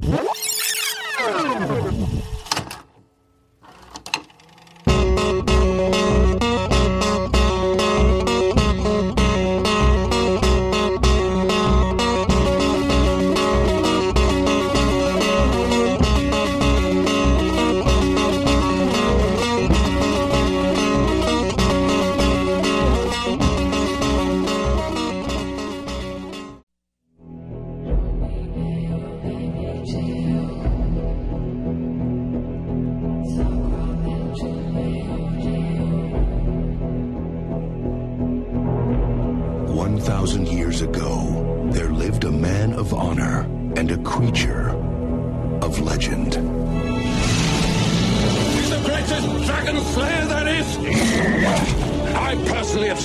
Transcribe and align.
What? 0.00 0.37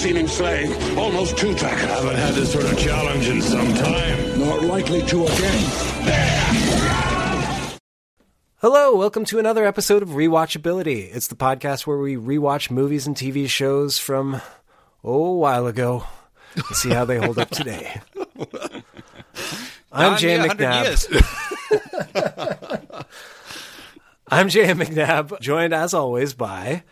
Seen 0.04 0.18
him 0.18 0.28
slay 0.28 0.66
almost 0.98 1.38
two 1.38 1.56
dragons. 1.56 1.84
Haven't 1.84 2.18
had 2.18 2.34
this 2.34 2.52
sort 2.52 2.66
of 2.66 2.78
challenge 2.78 3.30
in 3.30 3.42
some 3.42 3.73
time. 3.73 4.38
Not 4.38 4.64
likely 4.64 5.02
to 5.02 5.23
again. 5.23 5.64
Hello, 8.58 8.98
welcome 8.98 9.24
to 9.24 9.40
another 9.40 9.66
episode 9.66 10.04
of 10.04 10.09
Rewatchability. 10.09 11.09
It's 11.16 11.28
the 11.28 11.36
podcast 11.36 11.88
where 11.88 12.00
we 12.00 12.18
rewatch 12.18 12.70
movies 12.70 13.08
and 13.08 13.16
TV 13.16 13.48
shows 13.48 13.98
from 13.98 14.42
oh, 15.06 15.26
a 15.26 15.36
while 15.36 15.68
ago 15.68 16.04
and 16.56 16.66
see 16.76 16.90
how 16.90 17.06
they 17.06 17.18
hold 17.18 17.40
up 17.40 17.50
today. 17.52 18.02
I'm 19.90 20.18
Jay 20.18 20.36
yeah, 20.36 20.48
100 20.48 20.68
McNabb. 20.68 22.16
I'm 24.28 24.50
Jay 24.50 24.68
McNabb, 24.68 25.40
joined 25.40 25.74
as 25.74 25.94
always 25.94 26.34
by. 26.34 26.84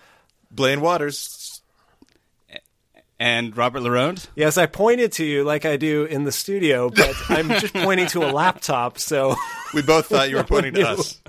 Blaine 0.50 0.80
Waters. 0.80 1.41
And 3.22 3.55
Robert 3.55 3.81
Laronde. 3.81 4.25
Yes, 4.36 4.58
I 4.58 4.66
pointed 4.66 5.11
to 5.11 5.23
you 5.23 5.44
like 5.44 5.64
I 5.64 5.77
do 5.77 6.05
in 6.05 6.23
the 6.23 6.31
studio, 6.31 6.89
but 6.89 7.16
I'm 7.30 7.50
just 7.50 7.72
pointing 7.72 8.08
to 8.08 8.23
a 8.23 8.31
laptop, 8.31 8.97
so. 8.97 9.36
We 9.75 9.83
both 9.83 10.08
thought 10.08 10.31
you 10.31 10.38
were 10.38 10.44
pointing 10.55 10.73
to 10.73 10.89
us. 10.89 11.22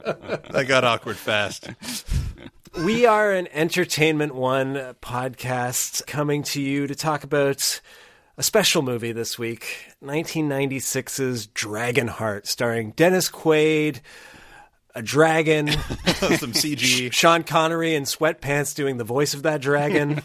that 0.00 0.64
got 0.66 0.84
awkward 0.84 1.18
fast. 1.18 1.68
We 2.82 3.04
are 3.04 3.30
an 3.30 3.46
Entertainment 3.52 4.34
One 4.36 4.76
podcast 5.02 6.06
coming 6.06 6.44
to 6.44 6.62
you 6.62 6.86
to 6.86 6.94
talk 6.94 7.24
about 7.24 7.82
a 8.38 8.42
special 8.42 8.80
movie 8.80 9.12
this 9.12 9.38
week 9.38 9.92
1996's 10.02 11.48
Dragonheart, 11.48 12.46
starring 12.46 12.92
Dennis 12.92 13.28
Quaid, 13.28 14.00
a 14.94 15.02
dragon, 15.02 15.68
Some 15.72 16.52
CG. 16.52 17.12
Sean 17.12 17.42
Connery 17.42 17.94
in 17.94 18.04
sweatpants 18.04 18.74
doing 18.74 18.96
the 18.96 19.04
voice 19.04 19.34
of 19.34 19.42
that 19.42 19.60
dragon. 19.60 20.22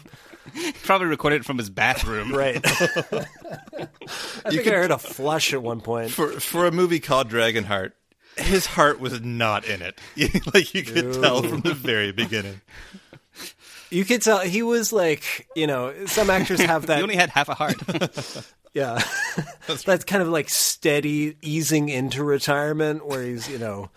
Probably 0.82 1.06
recorded 1.06 1.42
it 1.42 1.44
from 1.44 1.58
his 1.58 1.70
bathroom. 1.70 2.32
right. 2.34 2.60
I 2.64 4.50
think 4.50 4.66
I 4.66 4.70
heard 4.70 4.90
a 4.90 4.98
flush 4.98 5.52
at 5.52 5.62
one 5.62 5.80
point. 5.80 6.10
for 6.10 6.28
for 6.40 6.66
a 6.66 6.70
movie 6.70 7.00
called 7.00 7.30
Dragonheart, 7.30 7.92
his 8.36 8.66
heart 8.66 9.00
was 9.00 9.20
not 9.20 9.64
in 9.64 9.82
it. 9.82 9.98
like 10.54 10.74
you 10.74 10.82
could 10.82 11.14
tell 11.14 11.42
from 11.42 11.60
the 11.60 11.74
very 11.74 12.12
beginning. 12.12 12.60
You 13.90 14.04
could 14.04 14.22
tell 14.22 14.40
he 14.40 14.62
was 14.62 14.92
like, 14.92 15.48
you 15.54 15.66
know, 15.66 16.06
some 16.06 16.30
actors 16.30 16.60
have 16.60 16.86
that. 16.86 16.96
He 16.96 17.02
only 17.02 17.16
had 17.16 17.30
half 17.30 17.48
a 17.48 17.54
heart. 17.54 17.76
Yeah. 18.74 19.00
That's 19.66 20.04
kind 20.04 20.20
of 20.20 20.28
like 20.28 20.50
steady 20.50 21.36
easing 21.40 21.88
into 21.88 22.24
retirement 22.24 23.06
where 23.06 23.22
he's, 23.22 23.48
you 23.48 23.58
know, 23.58 23.88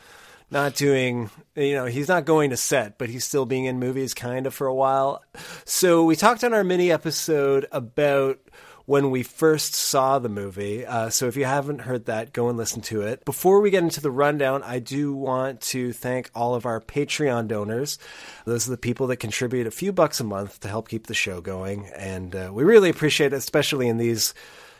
not 0.49 0.75
doing, 0.75 1.29
you 1.55 1.73
know, 1.73 1.85
he's 1.85 2.07
not 2.07 2.25
going 2.25 2.51
to 2.51 2.57
set, 2.57 2.97
but 2.97 3.09
he's 3.09 3.25
still 3.25 3.45
being 3.45 3.65
in 3.65 3.79
movies 3.79 4.13
kind 4.13 4.47
of 4.47 4.53
for 4.53 4.67
a 4.67 4.73
while. 4.73 5.23
So 5.65 6.05
we 6.05 6.15
talked 6.15 6.43
on 6.43 6.53
our 6.53 6.63
mini 6.63 6.91
episode 6.91 7.67
about 7.71 8.39
when 8.85 9.11
we 9.11 9.21
first 9.21 9.75
saw 9.75 10.17
the 10.17 10.29
movie. 10.29 10.85
Uh, 10.85 11.09
so 11.09 11.27
if 11.27 11.35
you 11.35 11.43
haven't 11.43 11.79
heard 11.79 12.05
that, 12.05 12.31
go 12.31 12.47
and 12.47 12.57
listen 12.57 12.81
to 12.81 13.01
it. 13.01 13.25
Before 13.25 13.59
we 13.59 13.69
get 13.69 13.83
into 13.83 13.99
the 13.99 14.09
rundown, 14.09 14.63
I 14.63 14.79
do 14.79 15.13
want 15.13 15.59
to 15.61 15.91
thank 15.91 16.31
all 16.33 16.55
of 16.55 16.65
our 16.65 16.79
Patreon 16.79 17.49
donors. 17.49 17.99
Those 18.45 18.65
are 18.65 18.71
the 18.71 18.77
people 18.77 19.07
that 19.07 19.17
contribute 19.17 19.67
a 19.67 19.71
few 19.71 19.91
bucks 19.91 20.21
a 20.21 20.23
month 20.23 20.61
to 20.61 20.69
help 20.69 20.87
keep 20.87 21.07
the 21.07 21.13
show 21.13 21.41
going. 21.41 21.87
And 21.97 22.33
uh, 22.33 22.51
we 22.53 22.63
really 22.63 22.89
appreciate 22.89 23.33
it, 23.33 23.37
especially 23.37 23.89
in 23.89 23.97
these 23.97 24.33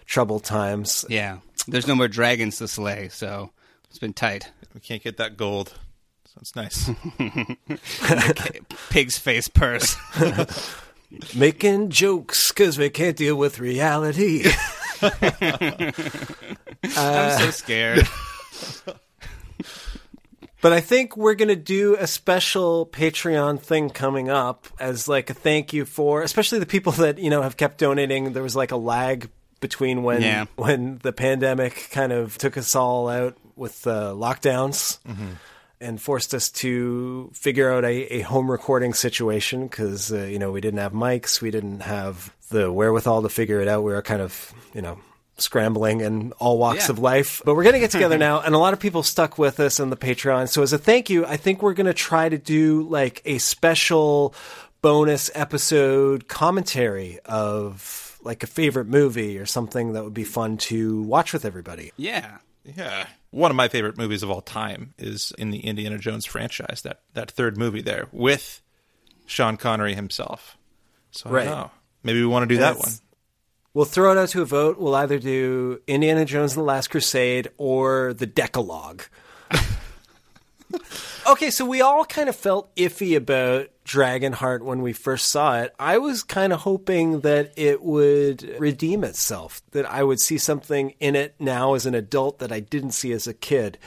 troubled 0.06 0.46
times. 0.46 1.04
yeah. 1.10 1.40
There's 1.68 1.88
no 1.88 1.96
more 1.96 2.08
dragons 2.08 2.60
to 2.60 2.68
slay, 2.70 3.10
so 3.10 3.52
it's 3.90 4.00
been 4.00 4.14
tight. 4.14 4.50
We 4.78 4.82
can't 4.82 5.02
get 5.02 5.18
that 5.18 5.38
gold. 5.38 5.74
So 6.26 6.40
it's 6.40 6.56
nice. 6.56 6.88
Pig's 8.92 9.18
face 9.18 9.48
purse. 9.48 9.96
Making 11.36 11.90
jokes 11.90 12.52
because 12.52 12.78
we 12.78 12.92
can't 12.92 13.18
deal 13.18 13.36
with 13.38 13.58
reality. 13.60 14.44
Uh, 15.02 15.92
I'm 16.96 17.40
so 17.40 17.50
scared. 17.50 18.08
But 20.62 20.74
I 20.74 20.80
think 20.82 21.18
we're 21.18 21.34
going 21.34 21.48
to 21.48 21.56
do 21.56 21.96
a 22.00 22.06
special 22.06 22.86
Patreon 22.86 23.60
thing 23.60 23.90
coming 23.90 24.30
up 24.30 24.68
as 24.80 25.08
like 25.08 25.32
a 25.32 25.34
thank 25.34 25.74
you 25.74 25.86
for, 25.86 26.22
especially 26.22 26.60
the 26.60 26.68
people 26.68 26.92
that, 26.94 27.18
you 27.18 27.32
know, 27.32 27.42
have 27.42 27.58
kept 27.58 27.80
donating. 27.80 28.34
There 28.34 28.44
was 28.44 28.56
like 28.56 28.72
a 28.72 28.78
lag 28.78 29.32
between 29.60 30.04
when 30.04 30.22
Yeah. 30.22 30.46
when 30.56 31.00
the 31.02 31.14
pandemic 31.14 31.88
kind 31.90 32.12
of 32.12 32.38
took 32.38 32.58
us 32.58 32.76
all 32.76 33.10
out 33.10 33.36
with 33.58 33.86
uh, 33.88 34.14
lockdowns 34.16 35.00
and 35.80 36.02
forced 36.02 36.34
us 36.34 36.50
to 36.50 37.30
figure 37.34 37.72
out 37.72 37.86
a, 37.86 38.16
a 38.18 38.22
home 38.22 38.50
recording 38.50 38.94
situation 38.94 39.68
because, 39.68 40.12
uh, 40.12 40.24
you 40.24 40.40
know, 40.40 40.52
we 40.52 40.62
didn't 40.62 40.80
have 40.80 40.94
mics. 40.94 41.42
We 41.42 41.52
didn't 41.52 41.82
have 41.82 42.34
the 42.50 42.72
wherewithal 42.72 43.22
to 43.24 43.30
figure 43.30 43.60
it 43.62 43.68
out. 43.68 43.84
We 43.84 43.92
were 43.94 44.02
kind 44.02 44.22
of, 44.22 44.54
you 44.74 44.82
know, 44.82 45.00
scrambling 45.38 46.02
in 46.02 46.32
all 46.40 46.58
walks 46.58 46.86
Yeah. 46.88 46.94
of 46.94 47.00
life. 47.00 47.44
But 47.46 47.56
we're 47.56 47.62
going 47.64 47.74
to 47.74 47.80
get 47.80 47.92
together 47.92 48.18
now, 48.30 48.40
and 48.42 48.56
a 48.56 48.58
lot 48.58 48.74
of 48.74 48.80
people 48.80 49.04
stuck 49.04 49.38
with 49.38 49.60
us 49.60 49.80
on 49.80 49.92
the 49.92 49.98
Patreon. 49.98 50.50
So 50.50 50.64
as 50.64 50.74
a 50.74 50.80
thank 50.80 51.12
you, 51.12 51.26
I 51.28 51.38
think 51.38 51.62
we're 51.62 51.74
going 51.76 51.86
to 51.86 51.94
try 51.94 52.28
to 52.28 52.38
do 52.40 52.82
like 52.84 53.22
a 53.26 53.38
special 53.38 54.34
bonus 54.82 55.30
episode 55.36 56.28
commentary 56.28 57.20
of 57.26 58.18
like 58.24 58.42
a 58.42 58.48
favorite 58.48 58.88
movie 58.88 59.38
or 59.38 59.46
something 59.46 59.94
that 59.94 60.04
would 60.04 60.14
be 60.14 60.24
fun 60.24 60.58
to 60.58 61.04
watch 61.04 61.34
with 61.34 61.46
everybody. 61.46 61.92
Yeah. 61.98 62.38
yeah. 62.64 63.06
One 63.32 63.52
of 63.52 63.58
my 63.58 63.68
favorite 63.68 63.98
movies 63.98 64.24
of 64.24 64.30
all 64.32 64.42
time 64.42 64.94
is 64.98 65.34
in 65.38 65.50
the 65.52 65.60
Indiana 65.60 65.98
Jones 65.98 66.26
franchise, 66.26 66.82
that, 66.84 67.02
that 67.14 67.30
third 67.30 67.58
movie 67.58 67.82
there 67.82 68.08
with 68.12 68.62
Sean 69.26 69.58
Connery 69.58 69.96
himself. 69.96 70.58
So 71.12 71.30
I 71.30 71.34
Right. 71.34 71.46
don't 71.46 71.56
know. 71.58 71.72
Maybe 72.04 72.20
we 72.22 72.28
want 72.28 72.44
to 72.48 72.56
do 72.56 72.60
that 72.62 72.78
one. 72.78 72.92
We'll 73.74 73.86
throw 73.86 74.12
it 74.14 74.18
out 74.18 74.30
to 74.30 74.42
a 74.42 74.46
vote. 74.46 74.80
We'll 74.80 74.96
either 74.96 75.20
do 75.20 75.82
Indiana 75.88 76.26
Jones 76.26 76.54
and 76.54 76.62
the 76.62 76.66
Last 76.66 76.88
Crusade 76.90 77.50
or 77.58 78.14
the 78.14 78.26
Decalogue. 78.26 79.04
okay, 81.30 81.50
so 81.52 81.66
we 81.66 81.82
all 81.82 82.06
kind 82.06 82.30
of 82.30 82.36
felt 82.36 82.74
iffy 82.76 83.16
about 83.16 83.68
Dragonheart 83.88 84.62
when 84.62 84.82
we 84.82 84.92
first 84.92 85.28
saw 85.28 85.60
it. 85.60 85.74
I 85.80 85.98
was 85.98 86.22
kind 86.22 86.52
of 86.52 86.62
hoping 86.62 87.22
that 87.22 87.54
it 87.56 87.82
would 87.82 88.60
redeem 88.60 89.04
itself, 89.04 89.62
that 89.72 89.90
I 89.90 90.04
would 90.04 90.20
see 90.20 90.38
something 90.38 90.94
in 91.00 91.16
it 91.16 91.36
now 91.40 91.74
as 91.74 91.86
an 91.86 91.96
adult 91.96 92.40
that 92.40 92.52
I 92.52 92.60
didn't 92.60 92.92
see 92.92 93.14
as 93.14 93.28
a 93.28 93.34
kid. 93.34 93.78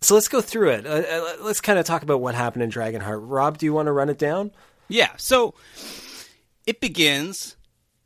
So 0.00 0.14
let's 0.14 0.28
go 0.28 0.40
through 0.40 0.70
it. 0.70 0.86
Uh, 0.86 1.02
uh, 1.08 1.36
let's 1.42 1.60
kind 1.60 1.78
of 1.78 1.84
talk 1.84 2.02
about 2.02 2.20
what 2.20 2.34
happened 2.34 2.62
in 2.62 2.70
Dragonheart. 2.70 3.20
Rob, 3.20 3.58
do 3.58 3.66
you 3.66 3.72
want 3.72 3.86
to 3.86 3.92
run 3.92 4.08
it 4.08 4.18
down? 4.18 4.52
Yeah. 4.88 5.10
So 5.16 5.54
it 6.66 6.80
begins 6.80 7.56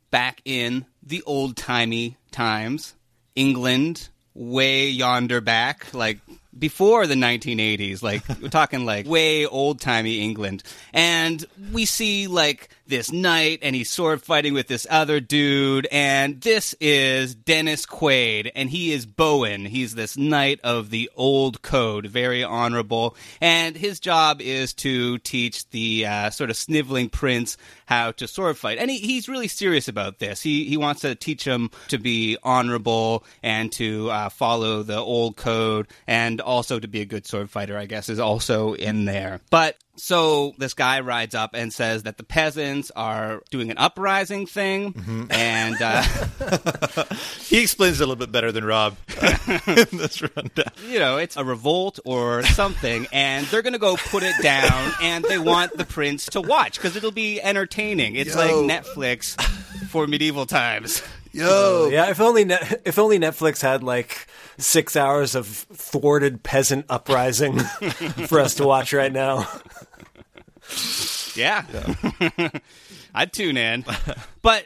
back 0.09 0.41
in 0.43 0.85
the 1.03 1.21
old 1.23 1.55
timey 1.55 2.17
times 2.31 2.95
England, 3.35 4.09
way 4.33 4.89
yonder 4.89 5.41
back, 5.41 5.93
like 5.93 6.19
before 6.57 7.07
the 7.07 7.15
1980s. 7.15 8.01
Like 8.01 8.23
we're 8.41 8.49
talking 8.49 8.85
like 8.85 9.05
way 9.07 9.45
old 9.45 9.79
timey 9.79 10.21
England, 10.21 10.63
and 10.93 11.45
we 11.71 11.85
see 11.85 12.27
like 12.27 12.69
this 12.87 13.11
knight, 13.11 13.59
and 13.61 13.75
he's 13.75 13.89
sword 13.89 14.21
fighting 14.21 14.53
with 14.53 14.67
this 14.67 14.87
other 14.89 15.19
dude, 15.19 15.87
and 15.91 16.41
this 16.41 16.75
is 16.79 17.35
Dennis 17.35 17.85
Quaid, 17.85 18.51
and 18.55 18.69
he 18.69 18.91
is 18.91 19.05
Bowen. 19.05 19.65
He's 19.65 19.95
this 19.95 20.17
knight 20.17 20.59
of 20.63 20.89
the 20.89 21.09
old 21.15 21.61
code, 21.61 22.05
very 22.07 22.43
honorable, 22.43 23.15
and 23.41 23.75
his 23.75 23.99
job 23.99 24.41
is 24.41 24.73
to 24.75 25.17
teach 25.19 25.69
the 25.69 26.05
uh, 26.05 26.29
sort 26.29 26.49
of 26.49 26.57
sniveling 26.57 27.09
prince 27.09 27.57
how 27.85 28.11
to 28.13 28.27
sword 28.27 28.57
fight, 28.57 28.77
and 28.77 28.89
he, 28.89 28.97
he's 28.97 29.29
really 29.29 29.47
serious 29.47 29.87
about 29.87 30.19
this. 30.19 30.41
He 30.41 30.65
he 30.65 30.77
wants 30.77 31.01
to 31.01 31.15
teach 31.15 31.43
him 31.43 31.71
to 31.89 31.97
be 31.97 32.37
honorable 32.43 33.23
and 33.43 33.71
to 33.73 34.09
uh, 34.09 34.29
follow 34.29 34.83
the 34.83 34.97
old 34.97 35.37
code, 35.37 35.87
and 36.05 36.41
also 36.41 36.79
to 36.79 36.87
be 36.87 37.01
a 37.01 37.05
good 37.05 37.25
sword 37.25 37.49
fighter. 37.49 37.77
I 37.77 37.85
guess 37.85 38.09
is 38.09 38.19
also 38.19 38.73
in 38.73 39.05
there, 39.05 39.41
but 39.49 39.77
so 39.97 40.53
this 40.57 40.73
guy 40.73 40.99
rides 41.01 41.33
up 41.35 41.51
and 41.53 41.73
says 41.73 42.03
that 42.03 42.17
the 42.17 42.23
peasants 42.23 42.91
are 42.95 43.41
doing 43.49 43.71
an 43.71 43.77
uprising 43.77 44.45
thing, 44.45 45.27
and 45.31 45.75
uh, 45.81 46.01
He 47.41 47.61
explains 47.61 47.99
it 47.99 48.03
a 48.03 48.07
little 48.07 48.15
bit 48.15 48.31
better 48.31 48.51
than 48.51 48.63
Rob 48.63 48.95
in 49.21 49.97
this 49.97 50.21
rundown. 50.21 50.65
you 50.87 50.99
know 50.99 51.17
it's 51.17 51.35
a 51.37 51.43
revolt 51.43 51.99
or 52.05 52.43
something, 52.43 53.07
and 53.11 53.45
they're 53.47 53.61
gonna 53.61 53.79
go 53.79 53.95
put 53.97 54.23
it 54.23 54.35
down, 54.41 54.91
and 55.01 55.23
they 55.25 55.37
want 55.39 55.75
the 55.77 55.85
prince 55.85 56.25
to 56.27 56.41
watch 56.41 56.77
because 56.77 56.95
it'll 56.95 57.11
be 57.11 57.41
entertaining. 57.41 58.15
It's 58.15 58.35
like 58.35 58.51
Netflix 58.51 59.39
for 59.89 60.07
medieval 60.07 60.45
times. 60.45 61.01
Yo, 61.33 61.89
Yeah, 61.91 62.09
if 62.09 62.19
only 62.19 62.45
Net- 62.45 62.81
if 62.85 62.97
only 62.97 63.19
Netflix 63.19 63.61
had 63.61 63.83
like 63.83 64.27
six 64.57 64.95
hours 64.95 65.35
of 65.35 65.45
thwarted 65.47 66.41
peasant 66.41 66.85
uprising 66.89 67.59
for 68.27 68.39
us 68.39 68.55
to 68.55 68.65
watch 68.65 68.91
right 68.93 69.11
now. 69.11 69.47
Yeah. 71.35 71.65
I'd 73.15 73.33
tune 73.33 73.57
in. 73.57 73.85
But 74.41 74.65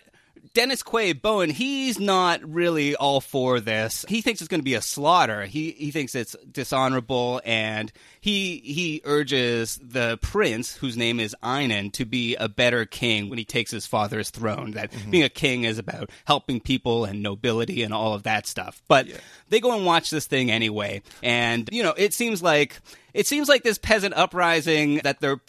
Dennis 0.53 0.83
Quaid, 0.83 1.21
Bowen, 1.21 1.49
he's 1.49 1.97
not 1.97 2.43
really 2.43 2.95
all 2.95 3.21
for 3.21 3.61
this. 3.61 4.05
He 4.09 4.21
thinks 4.21 4.41
it's 4.41 4.49
going 4.49 4.59
to 4.59 4.65
be 4.65 4.73
a 4.73 4.81
slaughter. 4.81 5.45
He 5.45 5.71
he 5.71 5.91
thinks 5.91 6.13
it's 6.13 6.35
dishonorable, 6.51 7.41
and 7.45 7.91
he 8.19 8.57
he 8.57 9.01
urges 9.05 9.79
the 9.81 10.19
prince, 10.21 10.75
whose 10.75 10.97
name 10.97 11.21
is 11.21 11.35
Einon, 11.41 11.91
to 11.93 12.05
be 12.05 12.35
a 12.35 12.49
better 12.49 12.85
king 12.85 13.29
when 13.29 13.39
he 13.39 13.45
takes 13.45 13.71
his 13.71 13.87
father's 13.87 14.29
throne. 14.29 14.71
That 14.71 14.91
mm-hmm. 14.91 15.09
being 15.09 15.23
a 15.23 15.29
king 15.29 15.63
is 15.63 15.79
about 15.79 16.09
helping 16.25 16.59
people 16.59 17.05
and 17.05 17.23
nobility 17.23 17.81
and 17.81 17.93
all 17.93 18.13
of 18.13 18.23
that 18.23 18.45
stuff. 18.45 18.81
But 18.89 19.07
they 19.47 19.61
go 19.61 19.75
and 19.75 19.85
watch 19.85 20.09
this 20.09 20.27
thing 20.27 20.51
anyway, 20.51 21.01
and 21.23 21.69
you 21.71 21.81
know 21.81 21.93
it 21.95 22.13
seems 22.13 22.43
like 22.43 22.81
it 23.13 23.25
seems 23.25 23.47
like 23.47 23.63
this 23.63 23.77
peasant 23.77 24.15
uprising 24.15 24.97
that 25.03 25.21
they're 25.21 25.39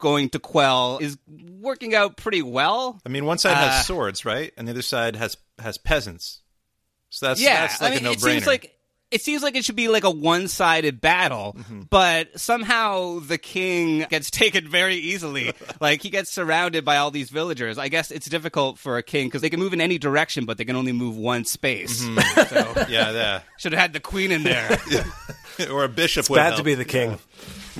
going 0.00 0.30
to 0.30 0.38
quell 0.40 0.98
is 1.00 1.16
working 1.60 1.94
out 1.94 2.16
pretty 2.16 2.42
well. 2.42 3.00
I 3.06 3.08
mean, 3.08 3.24
one 3.26 3.38
side 3.38 3.52
Uh, 3.52 3.70
has 3.70 3.86
swords, 3.86 4.24
right, 4.24 4.52
and 4.56 4.66
the 4.66 4.72
other 4.72 4.82
side 4.82 5.14
has 5.16 5.36
has 5.58 5.78
peasants. 5.78 6.40
So 7.10 7.26
that's 7.26 7.40
yeah, 7.40 7.62
that's 7.62 7.80
like 7.80 7.92
I 7.92 7.94
mean, 7.96 8.04
a 8.04 8.08
no 8.08 8.12
it 8.12 8.20
seems 8.20 8.46
like 8.46 8.74
it 9.10 9.20
seems 9.22 9.42
like 9.42 9.56
it 9.56 9.64
should 9.64 9.74
be 9.74 9.88
like 9.88 10.04
a 10.04 10.10
one-sided 10.10 11.00
battle, 11.00 11.56
Mm-hmm. 11.58 11.80
but 11.90 12.38
somehow 12.38 13.18
the 13.18 13.38
king 13.38 14.06
gets 14.08 14.30
taken 14.42 14.68
very 14.68 14.94
easily. 14.94 15.52
like 15.80 16.00
he 16.00 16.10
gets 16.10 16.30
surrounded 16.30 16.84
by 16.84 16.98
all 16.98 17.10
these 17.10 17.28
villagers. 17.28 17.76
I 17.76 17.88
guess 17.88 18.12
it's 18.12 18.28
difficult 18.28 18.78
for 18.78 18.98
a 18.98 19.02
king 19.02 19.26
because 19.26 19.42
they 19.42 19.50
can 19.50 19.58
move 19.58 19.72
in 19.72 19.80
any 19.80 19.98
direction, 19.98 20.44
but 20.46 20.58
they 20.58 20.64
can 20.64 20.76
only 20.76 20.92
move 20.92 21.16
one 21.16 21.44
space. 21.44 22.04
Mm-hmm. 22.04 22.40
So 22.54 22.84
yeah, 22.88 23.10
yeah. 23.10 23.40
should 23.58 23.72
have 23.72 23.80
had 23.80 23.92
the 23.92 23.98
queen 24.00 24.30
in 24.30 24.44
there. 24.44 24.78
yeah, 24.88 25.66
or 25.70 25.82
a 25.82 25.88
bishop. 25.88 26.20
It's 26.20 26.30
would 26.30 26.36
bad 26.36 26.46
help. 26.52 26.58
to 26.58 26.62
be 26.64 26.74
the 26.76 26.84
king. 26.84 27.18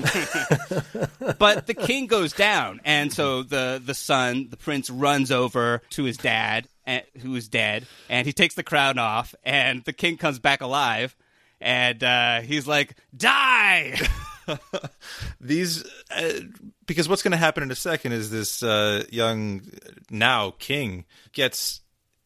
but 1.39 1.67
the 1.67 1.73
king 1.73 2.07
goes 2.07 2.33
down, 2.33 2.81
and 2.83 3.11
so 3.11 3.43
the 3.43 3.81
the 3.83 3.93
son, 3.93 4.47
the 4.49 4.57
prince, 4.57 4.89
runs 4.89 5.31
over 5.31 5.81
to 5.91 6.03
his 6.03 6.17
dad, 6.17 6.67
eh, 6.87 7.01
who 7.21 7.35
is 7.35 7.47
dead, 7.47 7.87
and 8.09 8.25
he 8.27 8.33
takes 8.33 8.55
the 8.55 8.63
crown 8.63 8.97
off, 8.97 9.35
and 9.43 9.83
the 9.83 9.93
king 9.93 10.17
comes 10.17 10.39
back 10.39 10.61
alive, 10.61 11.15
and 11.59 12.03
uh, 12.03 12.41
he's 12.41 12.67
like, 12.67 12.95
"Die!" 13.15 13.99
these 15.41 15.83
uh, 16.09 16.39
because 16.85 17.07
what's 17.07 17.21
going 17.21 17.31
to 17.31 17.37
happen 17.37 17.63
in 17.63 17.71
a 17.71 17.75
second 17.75 18.11
is 18.11 18.31
this 18.31 18.63
uh, 18.63 19.03
young 19.09 19.61
now 20.09 20.51
king 20.59 21.05
gets 21.33 21.81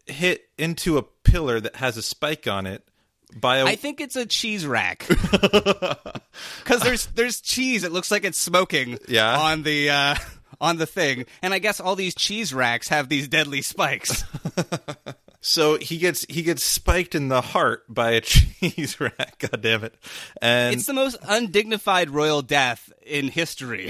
hit 0.06 0.50
into 0.58 0.98
a 0.98 1.04
pillar 1.04 1.60
that 1.60 1.78
has 1.78 1.98
a 1.98 2.02
spike 2.02 2.48
on 2.48 2.66
it 2.66 2.88
by 3.36 3.58
a 3.58 3.66
I 3.66 3.76
think 3.76 4.02
it's 4.02 4.16
a 4.16 4.26
cheese 4.26 4.66
rack 4.66 5.06
because 5.10 6.82
there's 6.82 7.06
there's 7.08 7.42
cheese. 7.42 7.84
It 7.84 7.92
looks 7.92 8.12
like 8.12 8.24
it's 8.24 8.40
smoking. 8.40 8.98
Yeah. 9.08 9.38
on 9.38 9.64
the. 9.64 9.90
Uh, 9.90 10.16
on 10.62 10.78
the 10.78 10.86
thing, 10.86 11.26
and 11.42 11.54
I 11.54 11.60
guess 11.60 11.80
all 11.80 11.96
these 11.96 12.16
cheese 12.16 12.54
racks 12.54 12.88
have 12.90 13.10
these 13.10 13.28
deadly 13.28 13.62
spikes. 13.62 14.24
so 15.42 15.78
he 15.78 15.98
gets 15.98 16.26
he 16.30 16.44
gets 16.44 16.64
spiked 16.64 17.16
in 17.16 17.28
the 17.28 17.42
heart 17.42 17.84
by 17.94 18.12
a 18.12 18.22
cheese 18.22 19.00
rack. 19.00 19.40
God 19.40 19.62
damn 19.62 19.84
it! 19.84 19.96
And 20.42 20.76
It's 20.76 20.86
the 20.86 20.94
most 20.94 21.18
undignified 21.24 22.10
royal 22.10 22.42
death 22.42 22.92
in 23.06 23.28
history. 23.28 23.90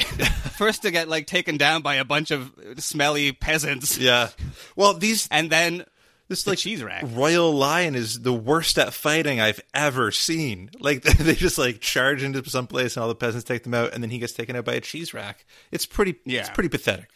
First 0.58 0.84
to 0.84 0.92
get 0.92 1.08
like 1.08 1.28
taken 1.28 1.58
down 1.58 1.82
by 1.82 1.96
a 1.96 2.06
bunch 2.06 2.32
of 2.32 2.52
smelly 2.78 3.32
peasants, 3.32 3.98
yeah, 3.98 4.30
well 4.76 4.94
these 4.94 5.28
and 5.32 5.50
then 5.50 5.86
this 6.28 6.48
like 6.48 6.58
cheese 6.58 6.82
rack. 6.84 7.04
royal 7.06 7.52
lion 7.54 7.96
is 7.96 8.22
the 8.22 8.34
worst 8.34 8.78
at 8.80 8.94
fighting 8.94 9.40
I've 9.40 9.62
ever 9.74 10.12
seen. 10.12 10.70
Like 10.80 11.02
they 11.04 11.36
just 11.36 11.58
like 11.58 11.80
charge 11.82 12.24
into 12.24 12.48
some 12.50 12.68
place 12.68 12.96
and 12.96 13.02
all 13.04 13.10
the 13.10 13.16
peasants 13.16 13.44
take 13.46 13.64
them 13.64 13.74
out, 13.74 13.94
and 13.94 14.02
then 14.04 14.10
he 14.10 14.18
gets 14.20 14.34
taken 14.34 14.56
out 14.56 14.66
by 14.66 14.74
a 14.74 14.82
cheese 14.82 15.14
rack. 15.14 15.46
It's 15.72 15.86
pretty. 15.86 16.16
Yeah. 16.26 16.42
It's 16.42 16.50
pretty 16.50 16.70
pathetic. 16.70 17.10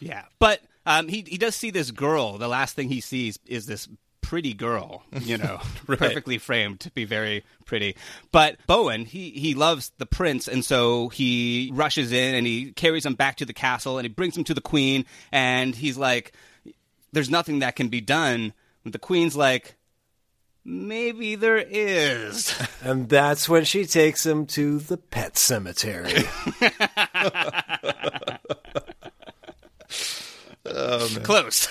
Yeah, 0.00 0.24
but 0.38 0.60
um, 0.84 1.08
he 1.08 1.24
he 1.26 1.38
does 1.38 1.54
see 1.56 1.70
this 1.70 1.90
girl. 1.90 2.38
The 2.38 2.48
last 2.48 2.76
thing 2.76 2.88
he 2.88 3.00
sees 3.00 3.38
is 3.46 3.66
this 3.66 3.88
pretty 4.20 4.54
girl, 4.54 5.04
you 5.20 5.38
know, 5.38 5.60
Right. 5.86 5.98
perfectly 5.98 6.38
framed 6.38 6.80
to 6.80 6.90
be 6.90 7.04
very 7.04 7.44
pretty. 7.64 7.96
But 8.32 8.58
Bowen, 8.66 9.04
he 9.04 9.30
he 9.30 9.54
loves 9.54 9.92
the 9.98 10.06
prince, 10.06 10.48
and 10.48 10.64
so 10.64 11.08
he 11.08 11.70
rushes 11.72 12.12
in 12.12 12.34
and 12.34 12.46
he 12.46 12.72
carries 12.72 13.06
him 13.06 13.14
back 13.14 13.36
to 13.36 13.46
the 13.46 13.52
castle 13.54 13.98
and 13.98 14.04
he 14.04 14.08
brings 14.12 14.36
him 14.36 14.44
to 14.44 14.54
the 14.54 14.60
queen, 14.60 15.06
and 15.32 15.74
he's 15.74 15.96
like, 15.96 16.32
"There's 17.12 17.30
nothing 17.30 17.60
that 17.60 17.76
can 17.76 17.88
be 17.88 18.00
done." 18.00 18.52
The 18.84 18.98
queen's 18.98 19.36
like, 19.36 19.76
"Maybe 20.64 21.34
there 21.34 21.58
is." 21.58 22.54
And 22.82 23.08
that's 23.08 23.48
when 23.48 23.64
she 23.64 23.84
takes 23.84 24.24
him 24.24 24.46
to 24.46 24.78
the 24.78 24.96
pet 24.96 25.36
cemetery. 25.36 26.22
Close. 31.24 31.68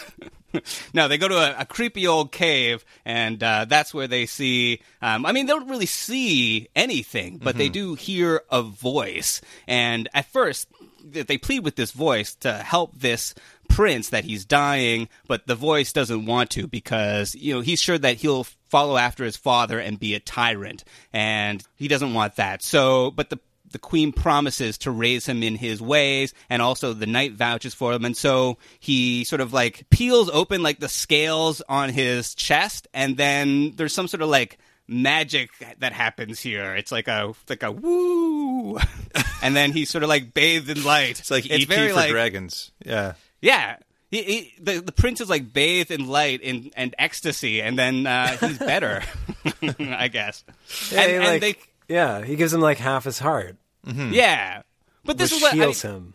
no, 0.93 1.07
they 1.07 1.17
go 1.17 1.27
to 1.27 1.37
a, 1.37 1.61
a 1.61 1.65
creepy 1.65 2.07
old 2.07 2.31
cave, 2.31 2.85
and 3.03 3.41
uh, 3.41 3.65
that's 3.65 3.93
where 3.93 4.07
they 4.07 4.25
see. 4.25 4.81
Um, 5.01 5.25
I 5.25 5.31
mean, 5.31 5.45
they 5.45 5.53
don't 5.53 5.69
really 5.69 5.85
see 5.85 6.67
anything, 6.75 7.37
but 7.37 7.57
they 7.57 7.69
do 7.69 7.95
hear 7.95 8.41
a 8.51 8.61
voice. 8.61 9.41
And 9.67 10.09
at 10.13 10.31
first, 10.31 10.67
they 11.03 11.37
plead 11.37 11.63
with 11.63 11.75
this 11.75 11.91
voice 11.91 12.35
to 12.35 12.53
help 12.53 12.97
this 12.97 13.35
prince 13.65 14.09
that 14.09 14.23
he's 14.23 14.45
dying, 14.45 15.09
but 15.27 15.47
the 15.47 15.55
voice 15.55 15.91
doesn't 15.93 16.25
want 16.25 16.49
to 16.51 16.67
because 16.67 17.35
you 17.35 17.53
know 17.53 17.61
he's 17.61 17.81
sure 17.81 17.97
that 17.97 18.17
he'll 18.17 18.45
follow 18.69 18.97
after 18.97 19.23
his 19.23 19.37
father 19.37 19.79
and 19.79 19.99
be 19.99 20.15
a 20.15 20.19
tyrant, 20.19 20.83
and 21.13 21.63
he 21.75 21.87
doesn't 21.87 22.13
want 22.13 22.35
that. 22.37 22.63
So, 22.63 23.11
but 23.11 23.29
the 23.29 23.39
the 23.71 23.79
queen 23.79 24.13
promises 24.13 24.77
to 24.77 24.91
raise 24.91 25.25
him 25.25 25.43
in 25.43 25.55
his 25.55 25.81
ways 25.81 26.33
and 26.49 26.61
also 26.61 26.93
the 26.93 27.05
knight 27.05 27.33
vouches 27.33 27.73
for 27.73 27.91
him 27.91 28.05
and 28.05 28.15
so 28.15 28.57
he 28.79 29.25
sort 29.25 29.41
of 29.41 29.51
like 29.51 29.89
peels 29.89 30.29
open 30.29 30.63
like 30.63 30.79
the 30.79 30.87
scales 30.87 31.61
on 31.67 31.89
his 31.89 32.33
chest 32.35 32.87
and 32.93 33.17
then 33.17 33.73
there's 33.75 33.91
some 33.91 34.07
sort 34.07 34.21
of 34.21 34.29
like 34.29 34.59
magic 34.87 35.49
that 35.79 35.91
happens 35.91 36.39
here 36.39 36.73
it's 36.75 36.91
like 36.91 37.09
a 37.09 37.33
like 37.49 37.63
a 37.63 37.71
woo 37.71 38.77
and 39.41 39.55
then 39.55 39.71
he's 39.71 39.89
sort 39.89 40.03
of 40.03 40.09
like 40.09 40.33
bathed 40.33 40.69
in 40.69 40.83
light 40.83 41.19
It's 41.19 41.31
like 41.31 41.49
ET 41.49 41.67
very 41.67 41.89
for 41.89 41.95
like 41.95 42.09
dragons. 42.09 42.71
Yeah. 42.83 43.13
Yeah 43.45 43.77
he, 44.11 44.21
he, 44.23 44.53
the, 44.61 44.79
the 44.81 44.91
prince 44.91 45.19
is 45.21 45.29
like 45.29 45.51
bathed 45.51 45.91
in 45.91 46.07
light 46.07 46.41
and, 46.43 46.71
and 46.75 46.95
ecstasy 46.97 47.61
and 47.61 47.77
then 47.77 48.05
uh, 48.07 48.35
he's 48.37 48.57
better 48.57 49.01
i 49.79 50.07
guess 50.07 50.43
Yeah, 50.91 51.01
and, 51.01 51.09
he, 51.11 51.15
and 51.17 51.23
like- 51.25 51.41
they 51.41 51.55
yeah, 51.87 52.23
he 52.23 52.35
gives 52.35 52.51
him 52.53 52.61
like 52.61 52.77
half 52.79 53.03
his 53.03 53.19
heart, 53.19 53.57
yeah 53.85 54.63
but 55.03 55.17
this 55.19 55.31
which 55.31 55.37
is 55.37 55.43
what 55.43 55.53
I 55.53 55.55
mean, 55.55 55.61
heals 55.63 55.81
him. 55.83 56.13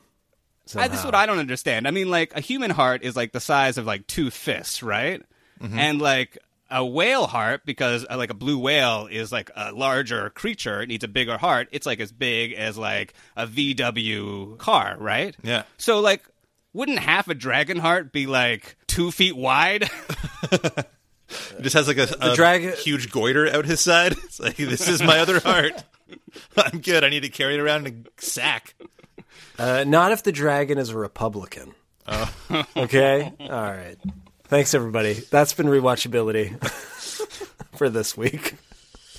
I, 0.77 0.89
this 0.89 1.01
is 1.01 1.05
what. 1.05 1.15
I 1.15 1.27
don't 1.27 1.39
understand. 1.39 1.87
I 1.89 1.91
mean, 1.93 2.11
like 2.11 2.37
a 2.37 2.41
human 2.41 2.71
heart 2.71 3.03
is 3.03 3.17
like 3.17 3.33
the 3.33 3.41
size 3.41 3.79
of 3.79 3.87
like 3.87 4.07
two 4.07 4.31
fists, 4.31 4.83
right? 4.83 5.23
Mm-hmm. 5.61 5.79
And 5.79 6.01
like 6.01 6.39
a 6.71 6.85
whale 6.85 7.27
heart, 7.27 7.63
because 7.65 8.07
uh, 8.09 8.17
like 8.17 8.31
a 8.31 8.35
blue 8.35 8.59
whale 8.59 9.09
is 9.11 9.31
like 9.33 9.51
a 9.57 9.73
larger 9.73 10.31
creature, 10.31 10.83
it 10.83 10.89
needs 10.89 11.05
a 11.05 11.09
bigger 11.09 11.39
heart. 11.39 11.69
It's 11.73 11.87
like 11.87 12.01
as 12.01 12.13
big 12.13 12.53
as 12.53 12.77
like 12.79 13.15
a 13.37 13.47
VW 13.47 14.59
car, 14.59 14.97
right? 14.99 15.37
Yeah. 15.43 15.63
So 15.79 16.01
like, 16.01 16.25
wouldn't 16.73 16.99
half 16.99 17.29
a 17.29 17.35
dragon 17.35 17.79
heart 17.79 18.13
be 18.13 18.27
like 18.27 18.77
two 18.87 19.11
feet 19.11 19.37
wide? 19.37 19.89
He 21.57 21.63
just 21.63 21.77
has 21.77 21.87
like 21.87 21.99
a, 21.99 22.09
a 22.21 22.35
drag- 22.35 22.75
huge 22.75 23.13
goiter 23.13 23.49
out 23.49 23.65
his 23.65 23.81
side. 23.81 24.13
It's 24.25 24.41
like 24.41 24.57
this 24.57 24.89
is 24.89 25.01
my 25.01 25.21
other 25.21 25.39
heart. 25.39 25.85
I'm 26.57 26.81
good. 26.81 27.05
I 27.05 27.09
need 27.09 27.23
to 27.23 27.29
carry 27.29 27.55
it 27.55 27.61
around 27.61 27.87
in 27.87 28.05
a 28.19 28.21
sack. 28.21 28.75
Uh, 29.57 29.85
not 29.87 30.11
if 30.11 30.25
the 30.25 30.33
dragon 30.33 30.77
is 30.77 30.91
a 30.91 30.99
Republican. 30.99 31.73
Oh. 32.09 32.35
okay? 32.77 33.33
All 33.39 33.49
right. 33.49 33.97
Thanks, 34.47 34.75
everybody. 34.75 35.13
That's 35.13 35.53
been 35.53 35.67
rewatchability 35.67 36.59
for 37.77 37.89
this 37.89 38.17
week. 38.17 38.57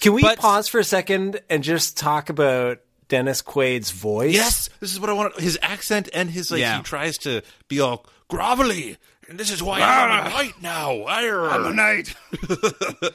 Can 0.01 0.12
we 0.12 0.22
But- 0.22 0.39
pause 0.39 0.67
for 0.67 0.79
a 0.79 0.84
second 0.84 1.39
and 1.50 1.63
just 1.63 1.96
talk 1.98 2.27
about 2.27 2.79
Dennis 3.12 3.41
Quaid's 3.41 3.91
voice? 3.91 4.34
Yes, 4.34 4.70
this 4.80 4.91
is 4.94 5.00
what 5.00 5.10
I 5.10 5.13
want. 5.13 5.38
His 5.38 5.60
accent 5.62 6.08
and 6.13 6.30
his 6.32 6.50
like 6.50 6.62
Yeah. 6.62 6.77
he 6.77 6.84
tries 6.84 7.18
to 7.20 7.41
be 7.68 7.82
all 7.82 8.06
grovelly, 8.30 8.96
and 9.27 9.38
this 9.38 9.51
is 9.51 9.62
why 9.62 9.82
I'm 9.82 10.27
a 10.27 10.30
knight 10.30 10.53
now. 10.62 11.06
I'm 11.06 11.65
a 11.65 11.74
knight. 11.74 12.15